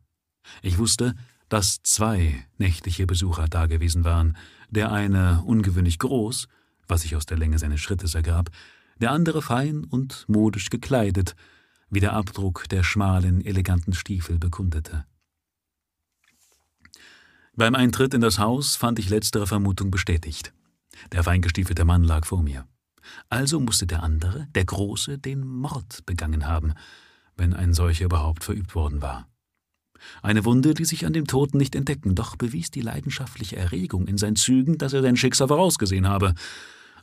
Ich 0.62 0.78
wusste, 0.78 1.16
dass 1.48 1.82
zwei 1.84 2.46
nächtliche 2.58 3.08
Besucher 3.08 3.48
dagewesen 3.48 4.04
waren, 4.04 4.36
der 4.70 4.92
eine 4.92 5.44
ungewöhnlich 5.46 6.00
groß, 6.00 6.48
was 6.88 7.04
sich 7.04 7.16
aus 7.16 7.26
der 7.26 7.38
Länge 7.38 7.60
seines 7.60 7.80
Schrittes 7.80 8.16
ergab, 8.16 8.50
der 9.00 9.12
andere 9.12 9.42
fein 9.42 9.84
und 9.84 10.26
modisch 10.28 10.70
gekleidet, 10.70 11.36
wie 11.90 12.00
der 12.00 12.14
Abdruck 12.14 12.68
der 12.70 12.84
schmalen, 12.84 13.44
eleganten 13.44 13.94
Stiefel 13.94 14.40
bekundete. 14.40 15.06
Beim 17.56 17.76
Eintritt 17.76 18.14
in 18.14 18.22
das 18.22 18.38
Haus 18.38 18.76
fand 18.76 19.00
ich 19.00 19.10
letztere 19.10 19.48
Vermutung 19.48 19.90
bestätigt. 19.90 20.54
Der 21.12 21.24
feingestiefelte 21.24 21.86
Mann 21.86 22.04
lag 22.04 22.26
vor 22.26 22.44
mir. 22.44 22.68
Also 23.30 23.60
musste 23.60 23.88
der 23.88 24.04
andere, 24.04 24.48
der 24.54 24.66
Große, 24.66 25.18
den 25.18 25.48
Mord 25.48 26.06
begangen 26.06 26.46
haben, 26.46 26.74
wenn 27.36 27.54
ein 27.54 27.74
solcher 27.74 28.06
überhaupt 28.06 28.44
verübt 28.44 28.76
worden 28.76 29.02
war. 29.02 29.28
Eine 30.22 30.46
Wunde 30.46 30.72
ließ 30.74 30.90
sich 30.90 31.06
an 31.06 31.14
dem 31.14 31.26
Toten 31.26 31.58
nicht 31.58 31.76
entdecken, 31.76 32.16
doch 32.16 32.36
bewies 32.36 32.70
die 32.72 32.82
leidenschaftliche 32.82 33.56
Erregung 33.56 34.08
in 34.08 34.18
seinen 34.18 34.36
Zügen, 34.36 34.78
dass 34.78 34.94
er 34.94 35.02
sein 35.02 35.18
Schicksal 35.18 35.48
vorausgesehen 35.48 36.08
habe. 36.08 36.36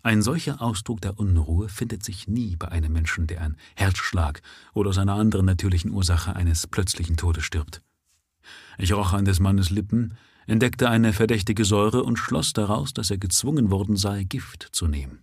Ein 0.05 0.21
solcher 0.21 0.61
Ausdruck 0.61 1.01
der 1.01 1.19
Unruhe 1.19 1.71
findet 1.71 2.05
sich 2.05 2.29
nie 2.29 2.57
bei 2.57 2.69
einem 2.69 2.93
Menschen, 2.93 3.27
der 3.27 3.41
an 3.41 3.57
Herzschlag 3.75 4.43
oder 4.75 4.91
aus 4.91 4.99
einer 4.99 5.15
anderen 5.15 5.47
natürlichen 5.47 5.91
Ursache 5.91 6.37
eines 6.37 6.67
plötzlichen 6.67 7.17
Todes 7.17 7.45
stirbt. 7.45 7.81
Ich 8.77 8.93
roch 8.93 9.15
an 9.15 9.25
des 9.25 9.41
Mannes 9.41 9.71
Lippen, 9.71 10.13
entdeckte 10.47 10.91
eine 10.91 11.15
verdächtige 11.15 11.65
Säure 11.65 12.03
und 12.03 12.19
schloss 12.19 12.53
daraus, 12.53 12.93
dass 12.93 13.11
er 13.11 13.17
gezwungen 13.17 13.71
worden 13.71 13.97
sei, 13.97 14.25
Gift 14.25 14.69
zu 14.73 14.89
nehmen. 14.89 15.23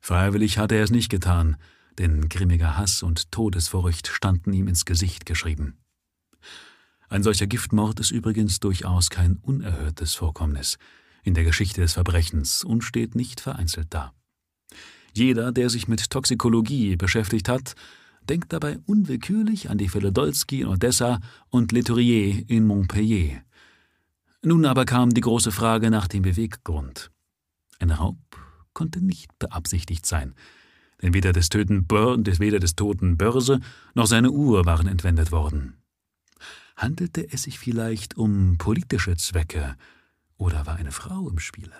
Freiwillig 0.00 0.58
hatte 0.58 0.74
er 0.74 0.82
es 0.82 0.90
nicht 0.90 1.08
getan, 1.08 1.56
denn 1.96 2.28
grimmiger 2.28 2.76
Hass 2.76 3.04
und 3.04 3.30
Todesfurcht 3.30 4.08
standen 4.08 4.52
ihm 4.52 4.66
ins 4.66 4.84
Gesicht 4.84 5.26
geschrieben. 5.26 5.78
Ein 7.08 7.22
solcher 7.22 7.46
Giftmord 7.46 8.00
ist 8.00 8.10
übrigens 8.10 8.58
durchaus 8.58 9.10
kein 9.10 9.36
unerhörtes 9.36 10.14
Vorkommnis 10.14 10.76
in 11.26 11.34
der 11.34 11.44
Geschichte 11.44 11.80
des 11.80 11.94
Verbrechens 11.94 12.62
und 12.62 12.84
steht 12.84 13.16
nicht 13.16 13.40
vereinzelt 13.40 13.88
da. 13.90 14.12
Jeder, 15.12 15.50
der 15.50 15.70
sich 15.70 15.88
mit 15.88 16.10
Toxikologie 16.10 16.96
beschäftigt 16.96 17.48
hat, 17.48 17.74
denkt 18.28 18.52
dabei 18.52 18.78
unwillkürlich 18.86 19.68
an 19.68 19.78
die 19.78 19.88
Fälle 19.88 20.12
Dolsky 20.12 20.60
in 20.60 20.68
Odessa 20.68 21.20
und 21.50 21.72
Letourier 21.72 22.48
in 22.48 22.66
Montpellier. 22.66 23.42
Nun 24.42 24.64
aber 24.64 24.84
kam 24.84 25.14
die 25.14 25.20
große 25.20 25.50
Frage 25.50 25.90
nach 25.90 26.06
dem 26.06 26.22
Beweggrund. 26.22 27.10
Ein 27.80 27.90
Raub 27.90 28.18
konnte 28.72 29.04
nicht 29.04 29.36
beabsichtigt 29.38 30.06
sein, 30.06 30.34
denn 31.02 31.12
weder 31.12 31.32
des, 31.32 31.48
Töten 31.48 31.86
Bör 31.86 32.16
weder 32.18 32.60
des 32.60 32.76
toten 32.76 33.16
Börse 33.16 33.60
noch 33.94 34.06
seine 34.06 34.30
Uhr 34.30 34.64
waren 34.64 34.86
entwendet 34.86 35.32
worden. 35.32 35.74
Handelte 36.76 37.26
es 37.32 37.44
sich 37.44 37.58
vielleicht 37.58 38.16
um 38.16 38.58
politische 38.58 39.16
Zwecke, 39.16 39.76
oder 40.36 40.66
war 40.66 40.76
eine 40.76 40.92
Frau 40.92 41.28
im 41.28 41.38
Spiele? 41.38 41.76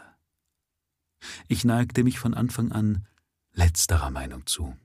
Ich 1.49 1.65
neigte 1.65 2.05
mich 2.05 2.19
von 2.19 2.35
Anfang 2.35 2.73
an 2.73 3.07
letzterer 3.53 4.11
Meinung 4.11 4.47
zu. 4.47 4.77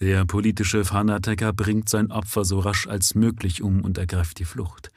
Der 0.00 0.26
politische 0.26 0.84
Fanatiker 0.84 1.52
bringt 1.52 1.88
sein 1.88 2.12
Opfer 2.12 2.44
so 2.44 2.58
rasch 2.58 2.86
als 2.86 3.14
möglich 3.14 3.62
um 3.62 3.82
und 3.82 3.96
ergreift 3.96 4.38
die 4.38 4.44
Flucht. 4.44 4.90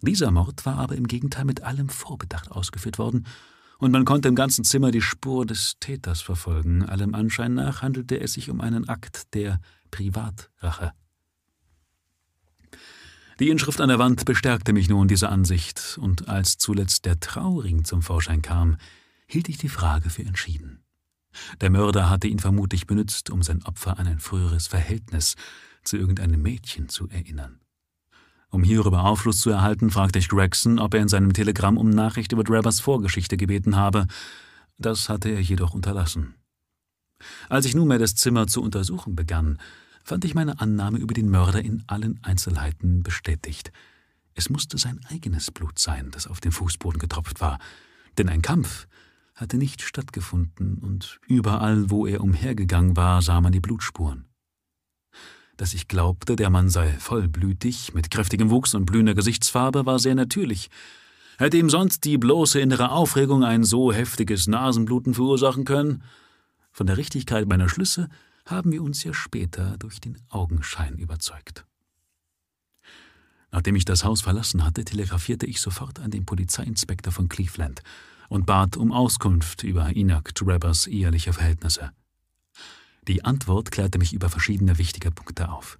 Dieser 0.00 0.30
Mord 0.32 0.66
war 0.66 0.78
aber 0.78 0.96
im 0.96 1.06
Gegenteil 1.06 1.44
mit 1.44 1.62
allem 1.62 1.88
Vorbedacht 1.88 2.50
ausgeführt 2.50 2.98
worden, 2.98 3.26
und 3.78 3.90
man 3.90 4.04
konnte 4.04 4.28
im 4.28 4.34
ganzen 4.34 4.64
Zimmer 4.64 4.90
die 4.90 5.02
Spur 5.02 5.44
des 5.44 5.74
Täters 5.80 6.22
verfolgen. 6.22 6.84
Allem 6.84 7.14
Anschein 7.14 7.54
nach 7.54 7.82
handelte 7.82 8.18
es 8.18 8.34
sich 8.34 8.48
um 8.48 8.60
einen 8.60 8.88
Akt 8.88 9.34
der 9.34 9.60
Privatrache. 9.90 10.92
Die 13.40 13.50
Inschrift 13.50 13.80
an 13.80 13.88
der 13.88 13.98
Wand 13.98 14.24
bestärkte 14.24 14.72
mich 14.72 14.88
nun 14.88 15.08
diese 15.08 15.28
Ansicht, 15.28 15.98
und 16.00 16.28
als 16.28 16.56
zuletzt 16.56 17.04
der 17.04 17.18
Trauring 17.18 17.84
zum 17.84 18.00
Vorschein 18.00 18.42
kam, 18.42 18.76
hielt 19.26 19.48
ich 19.48 19.58
die 19.58 19.68
Frage 19.68 20.08
für 20.08 20.22
entschieden. 20.22 20.84
Der 21.60 21.70
Mörder 21.70 22.08
hatte 22.08 22.28
ihn 22.28 22.38
vermutlich 22.38 22.86
benützt, 22.86 23.30
um 23.30 23.42
sein 23.42 23.64
Opfer 23.64 23.98
an 23.98 24.06
ein 24.06 24.20
früheres 24.20 24.68
Verhältnis 24.68 25.34
zu 25.82 25.96
irgendeinem 25.96 26.42
Mädchen 26.42 26.88
zu 26.88 27.08
erinnern. 27.08 27.60
Um 28.50 28.62
hierüber 28.62 29.04
Aufschluss 29.04 29.40
zu 29.40 29.50
erhalten, 29.50 29.90
fragte 29.90 30.20
ich 30.20 30.28
Gregson, 30.28 30.78
ob 30.78 30.94
er 30.94 31.00
in 31.00 31.08
seinem 31.08 31.32
Telegramm 31.32 31.76
um 31.76 31.90
Nachricht 31.90 32.30
über 32.30 32.44
Drabbers 32.44 32.78
Vorgeschichte 32.78 33.36
gebeten 33.36 33.74
habe. 33.74 34.06
Das 34.78 35.08
hatte 35.08 35.28
er 35.28 35.40
jedoch 35.40 35.74
unterlassen. 35.74 36.34
Als 37.48 37.66
ich 37.66 37.74
nunmehr 37.74 37.98
das 37.98 38.14
Zimmer 38.14 38.46
zu 38.46 38.62
untersuchen 38.62 39.16
begann, 39.16 39.58
fand 40.04 40.24
ich 40.24 40.34
meine 40.34 40.60
Annahme 40.60 40.98
über 40.98 41.14
den 41.14 41.30
Mörder 41.30 41.64
in 41.64 41.82
allen 41.86 42.22
Einzelheiten 42.22 43.02
bestätigt. 43.02 43.72
Es 44.34 44.50
musste 44.50 44.78
sein 44.78 45.00
eigenes 45.08 45.50
Blut 45.50 45.78
sein, 45.78 46.10
das 46.12 46.26
auf 46.26 46.40
den 46.40 46.52
Fußboden 46.52 47.00
getropft 47.00 47.40
war, 47.40 47.58
denn 48.18 48.28
ein 48.28 48.42
Kampf 48.42 48.86
hatte 49.34 49.56
nicht 49.56 49.82
stattgefunden, 49.82 50.78
und 50.78 51.18
überall, 51.26 51.90
wo 51.90 52.06
er 52.06 52.20
umhergegangen 52.20 52.96
war, 52.96 53.20
sah 53.22 53.40
man 53.40 53.52
die 53.52 53.60
Blutspuren. 53.60 54.26
Dass 55.56 55.74
ich 55.74 55.88
glaubte, 55.88 56.36
der 56.36 56.50
Mann 56.50 56.68
sei 56.68 56.92
vollblütig, 56.92 57.94
mit 57.94 58.10
kräftigem 58.10 58.50
Wuchs 58.50 58.74
und 58.74 58.86
blühender 58.86 59.14
Gesichtsfarbe, 59.14 59.86
war 59.86 59.98
sehr 59.98 60.14
natürlich. 60.14 60.70
Hätte 61.38 61.56
ihm 61.56 61.70
sonst 61.70 62.04
die 62.04 62.18
bloße 62.18 62.60
innere 62.60 62.90
Aufregung 62.90 63.42
ein 63.42 63.64
so 63.64 63.92
heftiges 63.92 64.46
Nasenbluten 64.46 65.14
verursachen 65.14 65.64
können? 65.64 66.02
Von 66.70 66.86
der 66.86 66.96
Richtigkeit 66.96 67.48
meiner 67.48 67.68
Schlüsse 67.68 68.08
haben 68.44 68.72
wir 68.72 68.82
uns 68.82 69.04
ja 69.04 69.14
später 69.14 69.76
durch 69.78 70.00
den 70.00 70.18
Augenschein 70.28 70.96
überzeugt. 70.98 71.64
Nachdem 73.50 73.76
ich 73.76 73.84
das 73.84 74.04
Haus 74.04 74.20
verlassen 74.20 74.64
hatte, 74.64 74.84
telegrafierte 74.84 75.46
ich 75.46 75.60
sofort 75.60 76.00
an 76.00 76.10
den 76.10 76.26
Polizeiinspektor 76.26 77.12
von 77.12 77.28
Cleveland 77.28 77.82
und 78.28 78.46
bat 78.46 78.76
um 78.76 78.90
Auskunft 78.90 79.62
über 79.62 79.94
Enoch 79.94 80.24
Trebbers 80.34 80.86
eheliche 80.86 81.32
Verhältnisse. 81.32 81.92
Die 83.06 83.24
Antwort 83.24 83.70
klärte 83.70 83.98
mich 83.98 84.12
über 84.12 84.28
verschiedene 84.28 84.78
wichtige 84.78 85.10
Punkte 85.10 85.50
auf. 85.50 85.78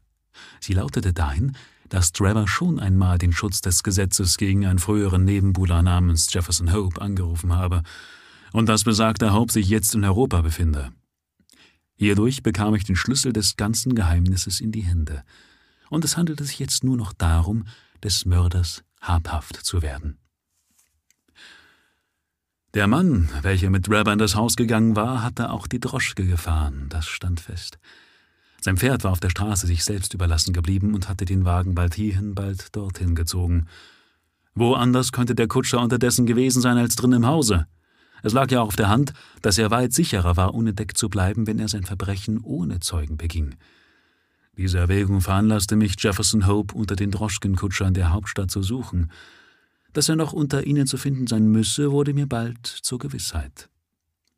Sie 0.61 0.75
lautete 0.75 1.13
dahin, 1.13 1.57
dass 1.89 2.13
Trevor 2.13 2.49
schon 2.49 2.79
einmal 2.79 3.19
den 3.19 3.33
Schutz 3.33 3.61
des 3.61 3.83
Gesetzes 3.83 4.37
gegen 4.37 4.67
einen 4.67 4.79
früheren 4.79 5.25
Nebenbuhler 5.25 5.83
namens 5.83 6.33
Jefferson 6.33 6.73
Hope 6.73 7.01
angerufen 7.01 7.55
habe 7.55 7.83
und 8.53 8.69
dass 8.69 8.85
besagter 8.85 9.33
Hope 9.33 9.53
sich 9.53 9.69
jetzt 9.69 9.95
in 9.95 10.05
Europa 10.05 10.41
befinde. 10.43 10.93
Hierdurch 11.97 12.43
bekam 12.43 12.75
ich 12.75 12.85
den 12.85 12.97
Schlüssel 12.97 13.33
des 13.33 13.57
ganzen 13.57 13.95
Geheimnisses 13.95 14.61
in 14.61 14.73
die 14.73 14.83
Hände, 14.83 15.23
und 15.91 16.05
es 16.05 16.17
handelte 16.17 16.45
sich 16.45 16.59
jetzt 16.59 16.83
nur 16.83 16.97
noch 16.97 17.13
darum, 17.13 17.67
des 18.03 18.25
Mörders 18.25 18.83
habhaft 19.01 19.57
zu 19.65 19.83
werden. 19.83 20.19
Der 22.75 22.89
Mann, 22.89 23.29
welcher 23.43 23.71
mit 23.71 23.87
Trevor 23.87 24.13
in 24.13 24.19
das 24.19 24.35
Haus 24.35 24.57
gegangen 24.57 24.97
war, 24.97 25.23
hatte 25.23 25.51
auch 25.51 25.69
die 25.69 25.79
Droschke 25.79 26.27
gefahren, 26.27 26.89
das 26.89 27.07
stand 27.07 27.39
fest. 27.39 27.79
Sein 28.61 28.79
Pferd 28.79 29.05
war 29.05 29.13
auf 29.13 29.21
der 29.21 29.31
Straße 29.31 29.67
sich 29.67 29.85
selbst 29.85 30.15
überlassen 30.15 30.53
geblieben 30.53 30.95
und 30.95 31.09
hatte 31.09 31.25
den 31.25 31.45
Wagen 31.45 31.77
bald 31.77 31.95
hierhin, 31.95 32.35
bald 32.35 32.75
dorthin 32.75 33.15
gezogen. 33.15 33.69
Wo 34.55 34.75
anders 34.75 35.13
könnte 35.13 35.35
der 35.35 35.47
Kutscher 35.47 35.81
unterdessen 35.81 36.27
gewesen 36.27 36.63
sein 36.63 36.79
als 36.79 36.97
drin 36.97 37.13
im 37.13 37.27
Hause? 37.27 37.67
Es 38.25 38.33
lag 38.33 38.51
ja 38.51 38.63
auch 38.63 38.69
auf 38.69 38.77
der 38.77 38.89
Hand, 38.89 39.13
dass 39.43 39.59
er 39.59 39.71
weit 39.71 39.93
sicherer 39.93 40.39
war, 40.39 40.55
unentdeckt 40.55 40.97
zu 40.97 41.11
bleiben, 41.11 41.47
wenn 41.47 41.59
er 41.59 41.69
sein 41.69 41.85
Verbrechen 41.85 42.41
ohne 42.41 42.81
Zeugen 42.81 43.19
beging. 43.19 43.55
Diese 44.57 44.79
Erwägung 44.79 45.21
veranlasste 45.21 45.77
mich, 45.77 45.97
Jefferson 45.99 46.47
Hope 46.47 46.75
unter 46.75 46.97
den 46.97 47.11
Droschkenkutschern 47.11 47.93
der 47.93 48.15
Hauptstadt 48.15 48.51
zu 48.51 48.63
suchen. 48.63 49.11
Dass 49.93 50.09
er 50.09 50.17
noch 50.17 50.33
unter 50.33 50.67
ihnen 50.67 50.87
zu 50.87 50.97
finden 50.97 51.27
sein 51.27 51.49
müsse, 51.49 51.93
wurde 51.93 52.15
mir 52.15 52.27
bald 52.27 52.67
zur 52.67 52.99
Gewissheit. 52.99 53.69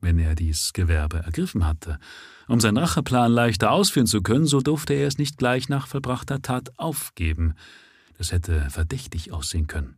Wenn 0.00 0.18
er 0.18 0.34
dies 0.34 0.72
Gewerbe 0.72 1.18
ergriffen 1.18 1.64
hatte, 1.64 2.00
um 2.48 2.58
seinen 2.58 2.78
Racheplan 2.78 3.30
leichter 3.30 3.70
ausführen 3.70 4.08
zu 4.08 4.20
können, 4.20 4.46
so 4.46 4.60
durfte 4.60 4.94
er 4.94 5.06
es 5.06 5.16
nicht 5.16 5.38
gleich 5.38 5.68
nach 5.68 5.86
vollbrachter 5.86 6.42
Tat 6.42 6.76
aufgeben. 6.76 7.54
Das 8.18 8.32
hätte 8.32 8.68
verdächtig 8.68 9.32
aussehen 9.32 9.68
können. 9.68 9.96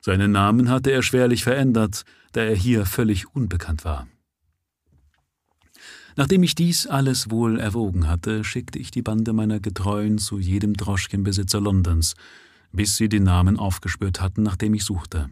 Seinen 0.00 0.32
Namen 0.32 0.70
hatte 0.70 0.90
er 0.90 1.02
schwerlich 1.02 1.44
verändert, 1.44 2.04
da 2.34 2.42
er 2.42 2.56
hier 2.56 2.84
völlig 2.84 3.34
unbekannt 3.34 3.84
war. 3.84 4.08
Nachdem 6.16 6.42
ich 6.42 6.54
dies 6.54 6.86
alles 6.86 7.30
wohl 7.30 7.58
erwogen 7.58 8.08
hatte, 8.08 8.44
schickte 8.44 8.78
ich 8.78 8.90
die 8.90 9.02
Bande 9.02 9.32
meiner 9.32 9.60
Getreuen 9.60 10.18
zu 10.18 10.38
jedem 10.38 10.74
Droschkenbesitzer 10.74 11.60
Londons, 11.60 12.14
bis 12.72 12.96
sie 12.96 13.08
den 13.08 13.22
Namen 13.22 13.56
aufgespürt 13.56 14.20
hatten, 14.20 14.42
nach 14.42 14.56
dem 14.56 14.74
ich 14.74 14.84
suchte. 14.84 15.30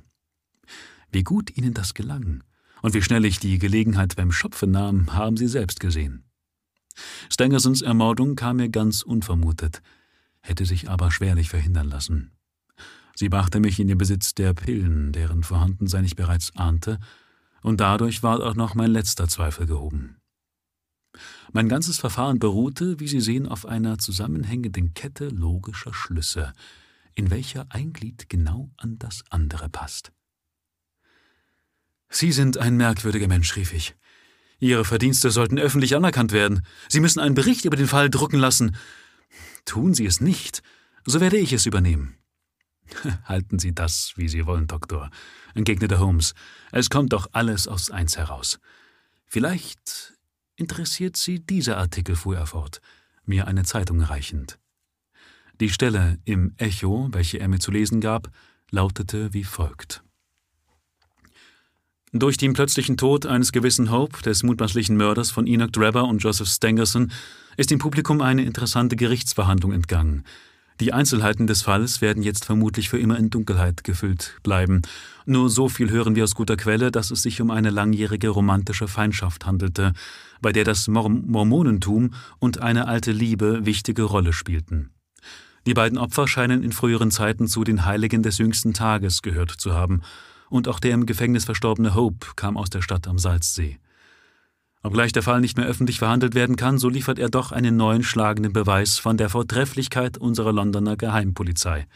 Wie 1.11 1.25
gut 1.25 1.57
ihnen 1.57 1.75
das 1.75 1.95
gelang, 1.95 2.43
und 2.83 2.95
wie 2.95 3.03
schnell 3.03 3.25
ich 3.25 3.39
die 3.39 3.59
Gelegenheit 3.59 4.17
beim 4.17 4.33
Schopfen 4.33 4.71
nahm, 4.71 5.13
haben 5.13 5.37
Sie 5.37 5.49
selbst 5.49 5.81
gesehen. 5.81 6.25
Stangersons 7.31 7.83
Ermordung 7.83 8.37
kam 8.37 8.57
mir 8.57 8.69
ganz 8.69 9.03
unvermutet, 9.03 9.83
hätte 10.41 10.67
sich 10.67 10.89
aber 10.89 11.11
schwerlich 11.11 11.49
verhindern 11.49 11.89
lassen. 11.89 12.33
Sie 13.15 13.29
brachte 13.29 13.61
mich 13.61 13.79
in 13.79 13.89
den 13.89 13.99
Besitz 13.99 14.35
der 14.35 14.55
Pillen, 14.55 15.13
deren 15.13 15.43
Vorhandensein 15.43 16.05
ich 16.05 16.17
bereits 16.17 16.55
ahnte, 16.57 16.99
und 17.63 17.81
dadurch 17.81 18.23
war 18.23 18.41
auch 18.41 18.55
noch 18.55 18.75
mein 18.75 18.91
letzter 18.91 19.29
Zweifel 19.29 19.67
gehoben. 19.67 20.17
Mein 21.53 21.69
ganzes 21.69 21.99
Verfahren 21.99 22.39
beruhte, 22.39 22.99
wie 22.99 23.09
Sie 23.09 23.21
sehen, 23.21 23.47
auf 23.47 23.67
einer 23.67 23.99
zusammenhängenden 23.99 24.95
Kette 24.95 25.29
logischer 25.29 25.93
Schlüsse, 25.93 26.53
in 27.15 27.31
welcher 27.31 27.67
ein 27.69 27.93
Glied 27.93 28.29
genau 28.29 28.71
an 28.79 28.99
das 28.99 29.23
andere 29.31 29.69
passt. 29.69 30.13
Sie 32.09 32.33
sind 32.33 32.59
ein 32.59 32.77
merkwürdiger 32.77 33.29
Mensch, 33.29 33.55
rief 33.57 33.73
ich. 33.73 33.95
Ihre 34.59 34.85
Verdienste 34.85 35.31
sollten 35.31 35.59
öffentlich 35.59 35.97
anerkannt 35.97 36.33
werden. 36.33 36.63
Sie 36.89 37.01
müssen 37.01 37.21
einen 37.21 37.35
Bericht 37.35 37.65
über 37.65 37.77
den 37.77 37.89
Fall 37.89 38.11
drucken 38.11 38.39
lassen. 38.39 38.77
Tun 39.65 39.95
Sie 39.95 40.07
es 40.07 40.21
nicht, 40.21 40.63
so 41.05 41.21
werde 41.21 41.37
ich 41.39 41.53
es 41.53 41.67
übernehmen. 41.67 42.17
Halten 43.24 43.59
Sie 43.59 43.74
das, 43.74 44.12
wie 44.16 44.28
Sie 44.28 44.47
wollen, 44.47 44.66
Doktor, 44.66 45.11
entgegnete 45.55 45.99
Holmes. 45.99 46.34
Es 46.70 46.90
kommt 46.90 47.12
doch 47.12 47.28
alles 47.32 47.68
aus 47.68 47.90
eins 47.90 48.16
heraus. 48.16 48.59
Vielleicht 49.26 50.14
interessiert 50.57 51.16
Sie 51.16 51.40
dieser 51.40 51.78
Artikel, 51.78 52.16
fuhr 52.16 52.36
er 52.36 52.47
fort, 52.47 52.80
mir 53.24 53.47
eine 53.47 53.64
Zeitung 53.64 54.01
reichend. 54.01 54.59
Die 55.61 55.70
Stelle 55.70 56.18
im 56.24 56.55
Echo, 56.57 57.09
welche 57.12 57.38
er 57.38 57.49
mir 57.49 57.59
zu 57.59 57.70
lesen 57.70 58.01
gab, 58.01 58.30
lautete 58.70 59.32
wie 59.32 59.45
folgt. 59.45 60.03
Durch 62.14 62.36
den 62.36 62.53
plötzlichen 62.53 62.99
Tod 62.99 63.24
eines 63.24 63.53
gewissen 63.53 63.90
Hope, 63.90 64.22
des 64.22 64.43
mutmaßlichen 64.43 64.97
Mörders 64.97 65.30
von 65.30 65.47
Enoch 65.47 65.70
Drebber 65.70 66.05
und 66.05 66.18
Joseph 66.18 66.49
Stangerson, 66.49 67.11
ist 67.57 67.70
dem 67.70 67.78
Publikum 67.78 68.20
eine 68.20 68.45
interessante 68.45 68.97
Gerichtsverhandlung 68.97 69.72
entgangen. 69.72 70.24
Die 70.83 70.93
Einzelheiten 70.93 71.47
des 71.47 71.62
Falles 71.62 72.01
werden 72.01 72.24
jetzt 72.24 72.45
vermutlich 72.45 72.89
für 72.89 72.99
immer 72.99 73.16
in 73.16 73.30
Dunkelheit 73.30 73.85
gefüllt 73.85 74.39
bleiben. 74.43 74.83
Nur 75.26 75.49
so 75.49 75.68
viel 75.68 75.91
hören 75.91 76.16
wir 76.16 76.24
aus 76.24 76.35
guter 76.35 76.57
Quelle, 76.57 76.91
dass 76.91 77.12
es 77.12 77.22
sich 77.22 77.41
um 77.41 77.53
eine 77.53 77.70
langjährige 77.70 78.30
romantische 78.30 78.89
Feindschaft 78.89 79.47
handelte, 79.47 79.93
bei 80.41 80.51
der 80.51 80.64
das 80.64 80.89
Mormonentum 80.89 82.14
und 82.41 82.62
eine 82.62 82.89
alte 82.89 83.12
Liebe 83.12 83.64
wichtige 83.64 84.03
Rolle 84.03 84.33
spielten. 84.33 84.91
Die 85.66 85.74
beiden 85.74 85.99
Opfer 85.99 86.26
scheinen 86.26 86.64
in 86.64 86.72
früheren 86.72 87.12
Zeiten 87.12 87.47
zu 87.47 87.62
den 87.62 87.85
Heiligen 87.85 88.24
des 88.24 88.39
jüngsten 88.39 88.74
Tages 88.74 89.22
gehört 89.22 89.53
zu 89.53 89.74
haben 89.74 90.03
und 90.51 90.66
auch 90.66 90.80
der 90.80 90.95
im 90.95 91.07
Gefängnis 91.07 91.45
verstorbene 91.45 91.95
Hope 91.95 92.26
kam 92.35 92.57
aus 92.57 92.70
der 92.70 92.83
Stadt 92.83 93.07
am 93.07 93.20
Salzsee. 93.20 93.78
Obgleich 94.83 95.12
der 95.12 95.22
Fall 95.22 95.41
nicht 95.41 95.57
mehr 95.57 95.66
öffentlich 95.66 96.01
verhandelt 96.01 96.35
werden 96.35 96.57
kann, 96.57 96.78
so 96.78 96.89
liefert 96.89 97.18
er 97.18 97.28
doch 97.28 97.53
einen 97.53 97.76
neuen 97.76 98.03
schlagenden 98.03 98.53
Beweis 98.53 98.99
von 98.99 99.16
der 99.16 99.28
Vortrefflichkeit 99.28 100.18
unserer 100.18 100.53
Londoner 100.53 100.97
Geheimpolizei. 100.97 101.87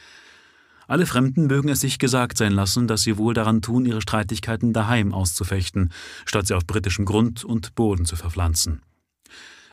Alle 0.87 1.07
Fremden 1.07 1.49
mögen 1.49 1.69
es 1.69 1.81
sich 1.81 1.99
gesagt 1.99 2.39
sein 2.39 2.53
lassen, 2.53 2.87
dass 2.87 3.03
sie 3.03 3.19
wohl 3.19 3.35
daran 3.35 3.61
tun, 3.61 3.87
ihre 3.87 4.01
Streitigkeiten 4.01 4.73
daheim 4.73 5.13
auszufechten, 5.13 5.91
statt 6.25 6.47
sie 6.47 6.55
auf 6.55 6.65
britischem 6.65 7.05
Grund 7.05 7.45
und 7.45 7.75
Boden 7.75 8.05
zu 8.05 8.15
verpflanzen. 8.15 8.83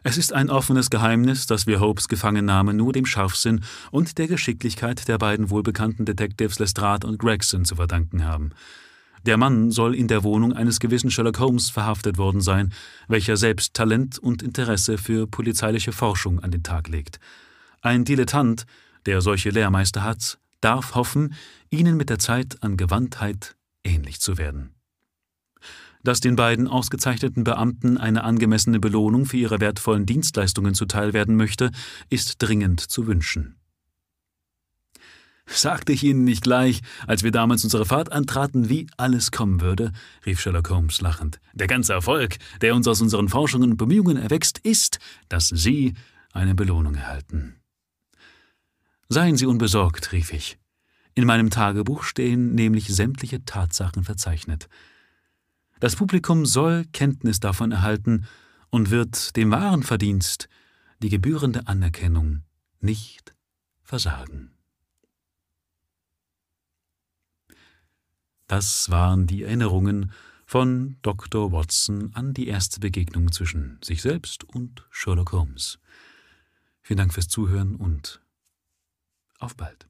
Es 0.02 0.18
ist 0.18 0.34
ein 0.34 0.50
offenes 0.50 0.90
Geheimnis, 0.90 1.46
dass 1.46 1.68
wir 1.68 1.80
Hopes 1.80 2.08
Gefangennahme 2.08 2.74
nur 2.74 2.92
dem 2.94 3.06
Scharfsinn 3.06 3.64
und 3.92 4.18
der 4.18 4.28
Geschicklichkeit 4.28 5.08
der 5.08 5.20
beiden 5.20 5.52
wohlbekannten 5.52 6.06
Detectives 6.06 6.60
Lestrade 6.60 7.08
und 7.08 7.20
Gregson 7.20 7.64
zu 7.64 7.76
verdanken 7.76 8.26
haben. 8.26 8.52
Der 9.26 9.38
Mann 9.38 9.72
soll 9.72 9.96
in 9.96 10.08
der 10.08 10.24
Wohnung 10.24 10.54
eines 10.54 10.80
gewissen 10.80 11.10
Sherlock 11.10 11.40
Holmes 11.40 11.70
verhaftet 11.70 12.18
worden 12.18 12.42
sein, 12.42 12.74
welcher 13.08 13.38
selbst 13.38 13.74
Talent 13.74 14.20
und 14.20 14.44
Interesse 14.44 14.98
für 14.98 15.28
polizeiliche 15.28 15.94
Forschung 15.94 16.40
an 16.42 16.52
den 16.52 16.64
Tag 16.64 16.90
legt. 16.90 17.20
Ein 17.82 18.06
Dilettant, 18.06 18.66
der 19.06 19.22
solche 19.22 19.50
Lehrmeister 19.50 20.04
hat, 20.04 20.40
darf 20.62 20.96
hoffen, 20.96 21.34
ihnen 21.70 21.98
mit 21.98 22.10
der 22.10 22.20
Zeit 22.20 22.62
an 22.62 22.78
Gewandtheit 22.78 23.56
ähnlich 23.84 24.20
zu 24.20 24.38
werden 24.38 24.74
dass 26.04 26.20
den 26.20 26.36
beiden 26.36 26.68
ausgezeichneten 26.68 27.44
Beamten 27.44 27.98
eine 27.98 28.24
angemessene 28.24 28.80
Belohnung 28.80 29.26
für 29.26 29.38
ihre 29.38 29.60
wertvollen 29.60 30.06
Dienstleistungen 30.06 30.76
zuteil 30.76 31.14
werden 31.14 31.36
möchte, 31.36 31.72
ist 32.10 32.36
dringend 32.40 32.82
zu 32.82 33.08
wünschen. 33.08 33.56
Sagte 35.46 35.92
ich 35.92 36.04
Ihnen 36.04 36.24
nicht 36.24 36.44
gleich, 36.44 36.82
als 37.06 37.24
wir 37.24 37.32
damals 37.32 37.64
unsere 37.64 37.86
Fahrt 37.86 38.12
antraten, 38.12 38.70
wie 38.70 38.88
alles 38.98 39.32
kommen 39.32 39.62
würde? 39.62 39.92
rief 40.26 40.40
Sherlock 40.40 40.70
Holmes 40.70 41.02
lachend. 41.02 41.40
Der 41.54 41.68
ganze 41.68 41.94
Erfolg, 41.94 42.38
der 42.62 42.76
uns 42.76 42.88
aus 42.88 43.02
unseren 43.02 43.30
Forschungen 43.30 43.72
und 43.72 43.78
Bemühungen 43.78 44.18
erwächst, 44.18 44.60
ist, 44.60 45.00
dass 45.30 45.50
Sie 45.50 45.94
eine 46.32 46.56
Belohnung 46.56 46.96
erhalten. 46.96 47.56
Seien 49.10 49.38
Sie 49.38 49.46
unbesorgt, 49.46 50.12
rief 50.14 50.32
ich. 50.32 50.58
In 51.14 51.26
meinem 51.26 51.50
Tagebuch 51.50 52.04
stehen 52.04 52.56
nämlich 52.56 52.88
sämtliche 52.88 53.46
Tatsachen 53.46 54.04
verzeichnet. 54.04 54.68
Das 55.80 55.96
Publikum 55.96 56.46
soll 56.46 56.86
Kenntnis 56.94 57.40
davon 57.40 57.72
erhalten 57.72 58.26
und 58.70 58.90
wird 58.90 59.36
dem 59.36 59.52
wahren 59.52 59.84
Verdienst 59.84 60.48
die 61.04 61.10
gebührende 61.10 61.68
Anerkennung 61.68 62.44
nicht 62.80 63.36
versagen. 63.84 64.53
Das 68.48 68.90
waren 68.90 69.28
die 69.28 69.44
Erinnerungen 69.44 70.12
von 70.46 70.98
Dr. 71.02 71.52
Watson 71.52 72.14
an 72.14 72.34
die 72.34 72.48
erste 72.48 72.80
Begegnung 72.80 73.32
zwischen 73.32 73.80
sich 73.84 74.02
selbst 74.02 74.44
und 74.44 74.86
Sherlock 74.92 75.32
Holmes. 75.32 75.80
Vielen 76.82 76.98
Dank 76.98 77.14
fürs 77.14 77.30
Zuhören 77.30 77.76
und 77.76 78.22
auf 79.40 79.56
bald. 79.56 79.88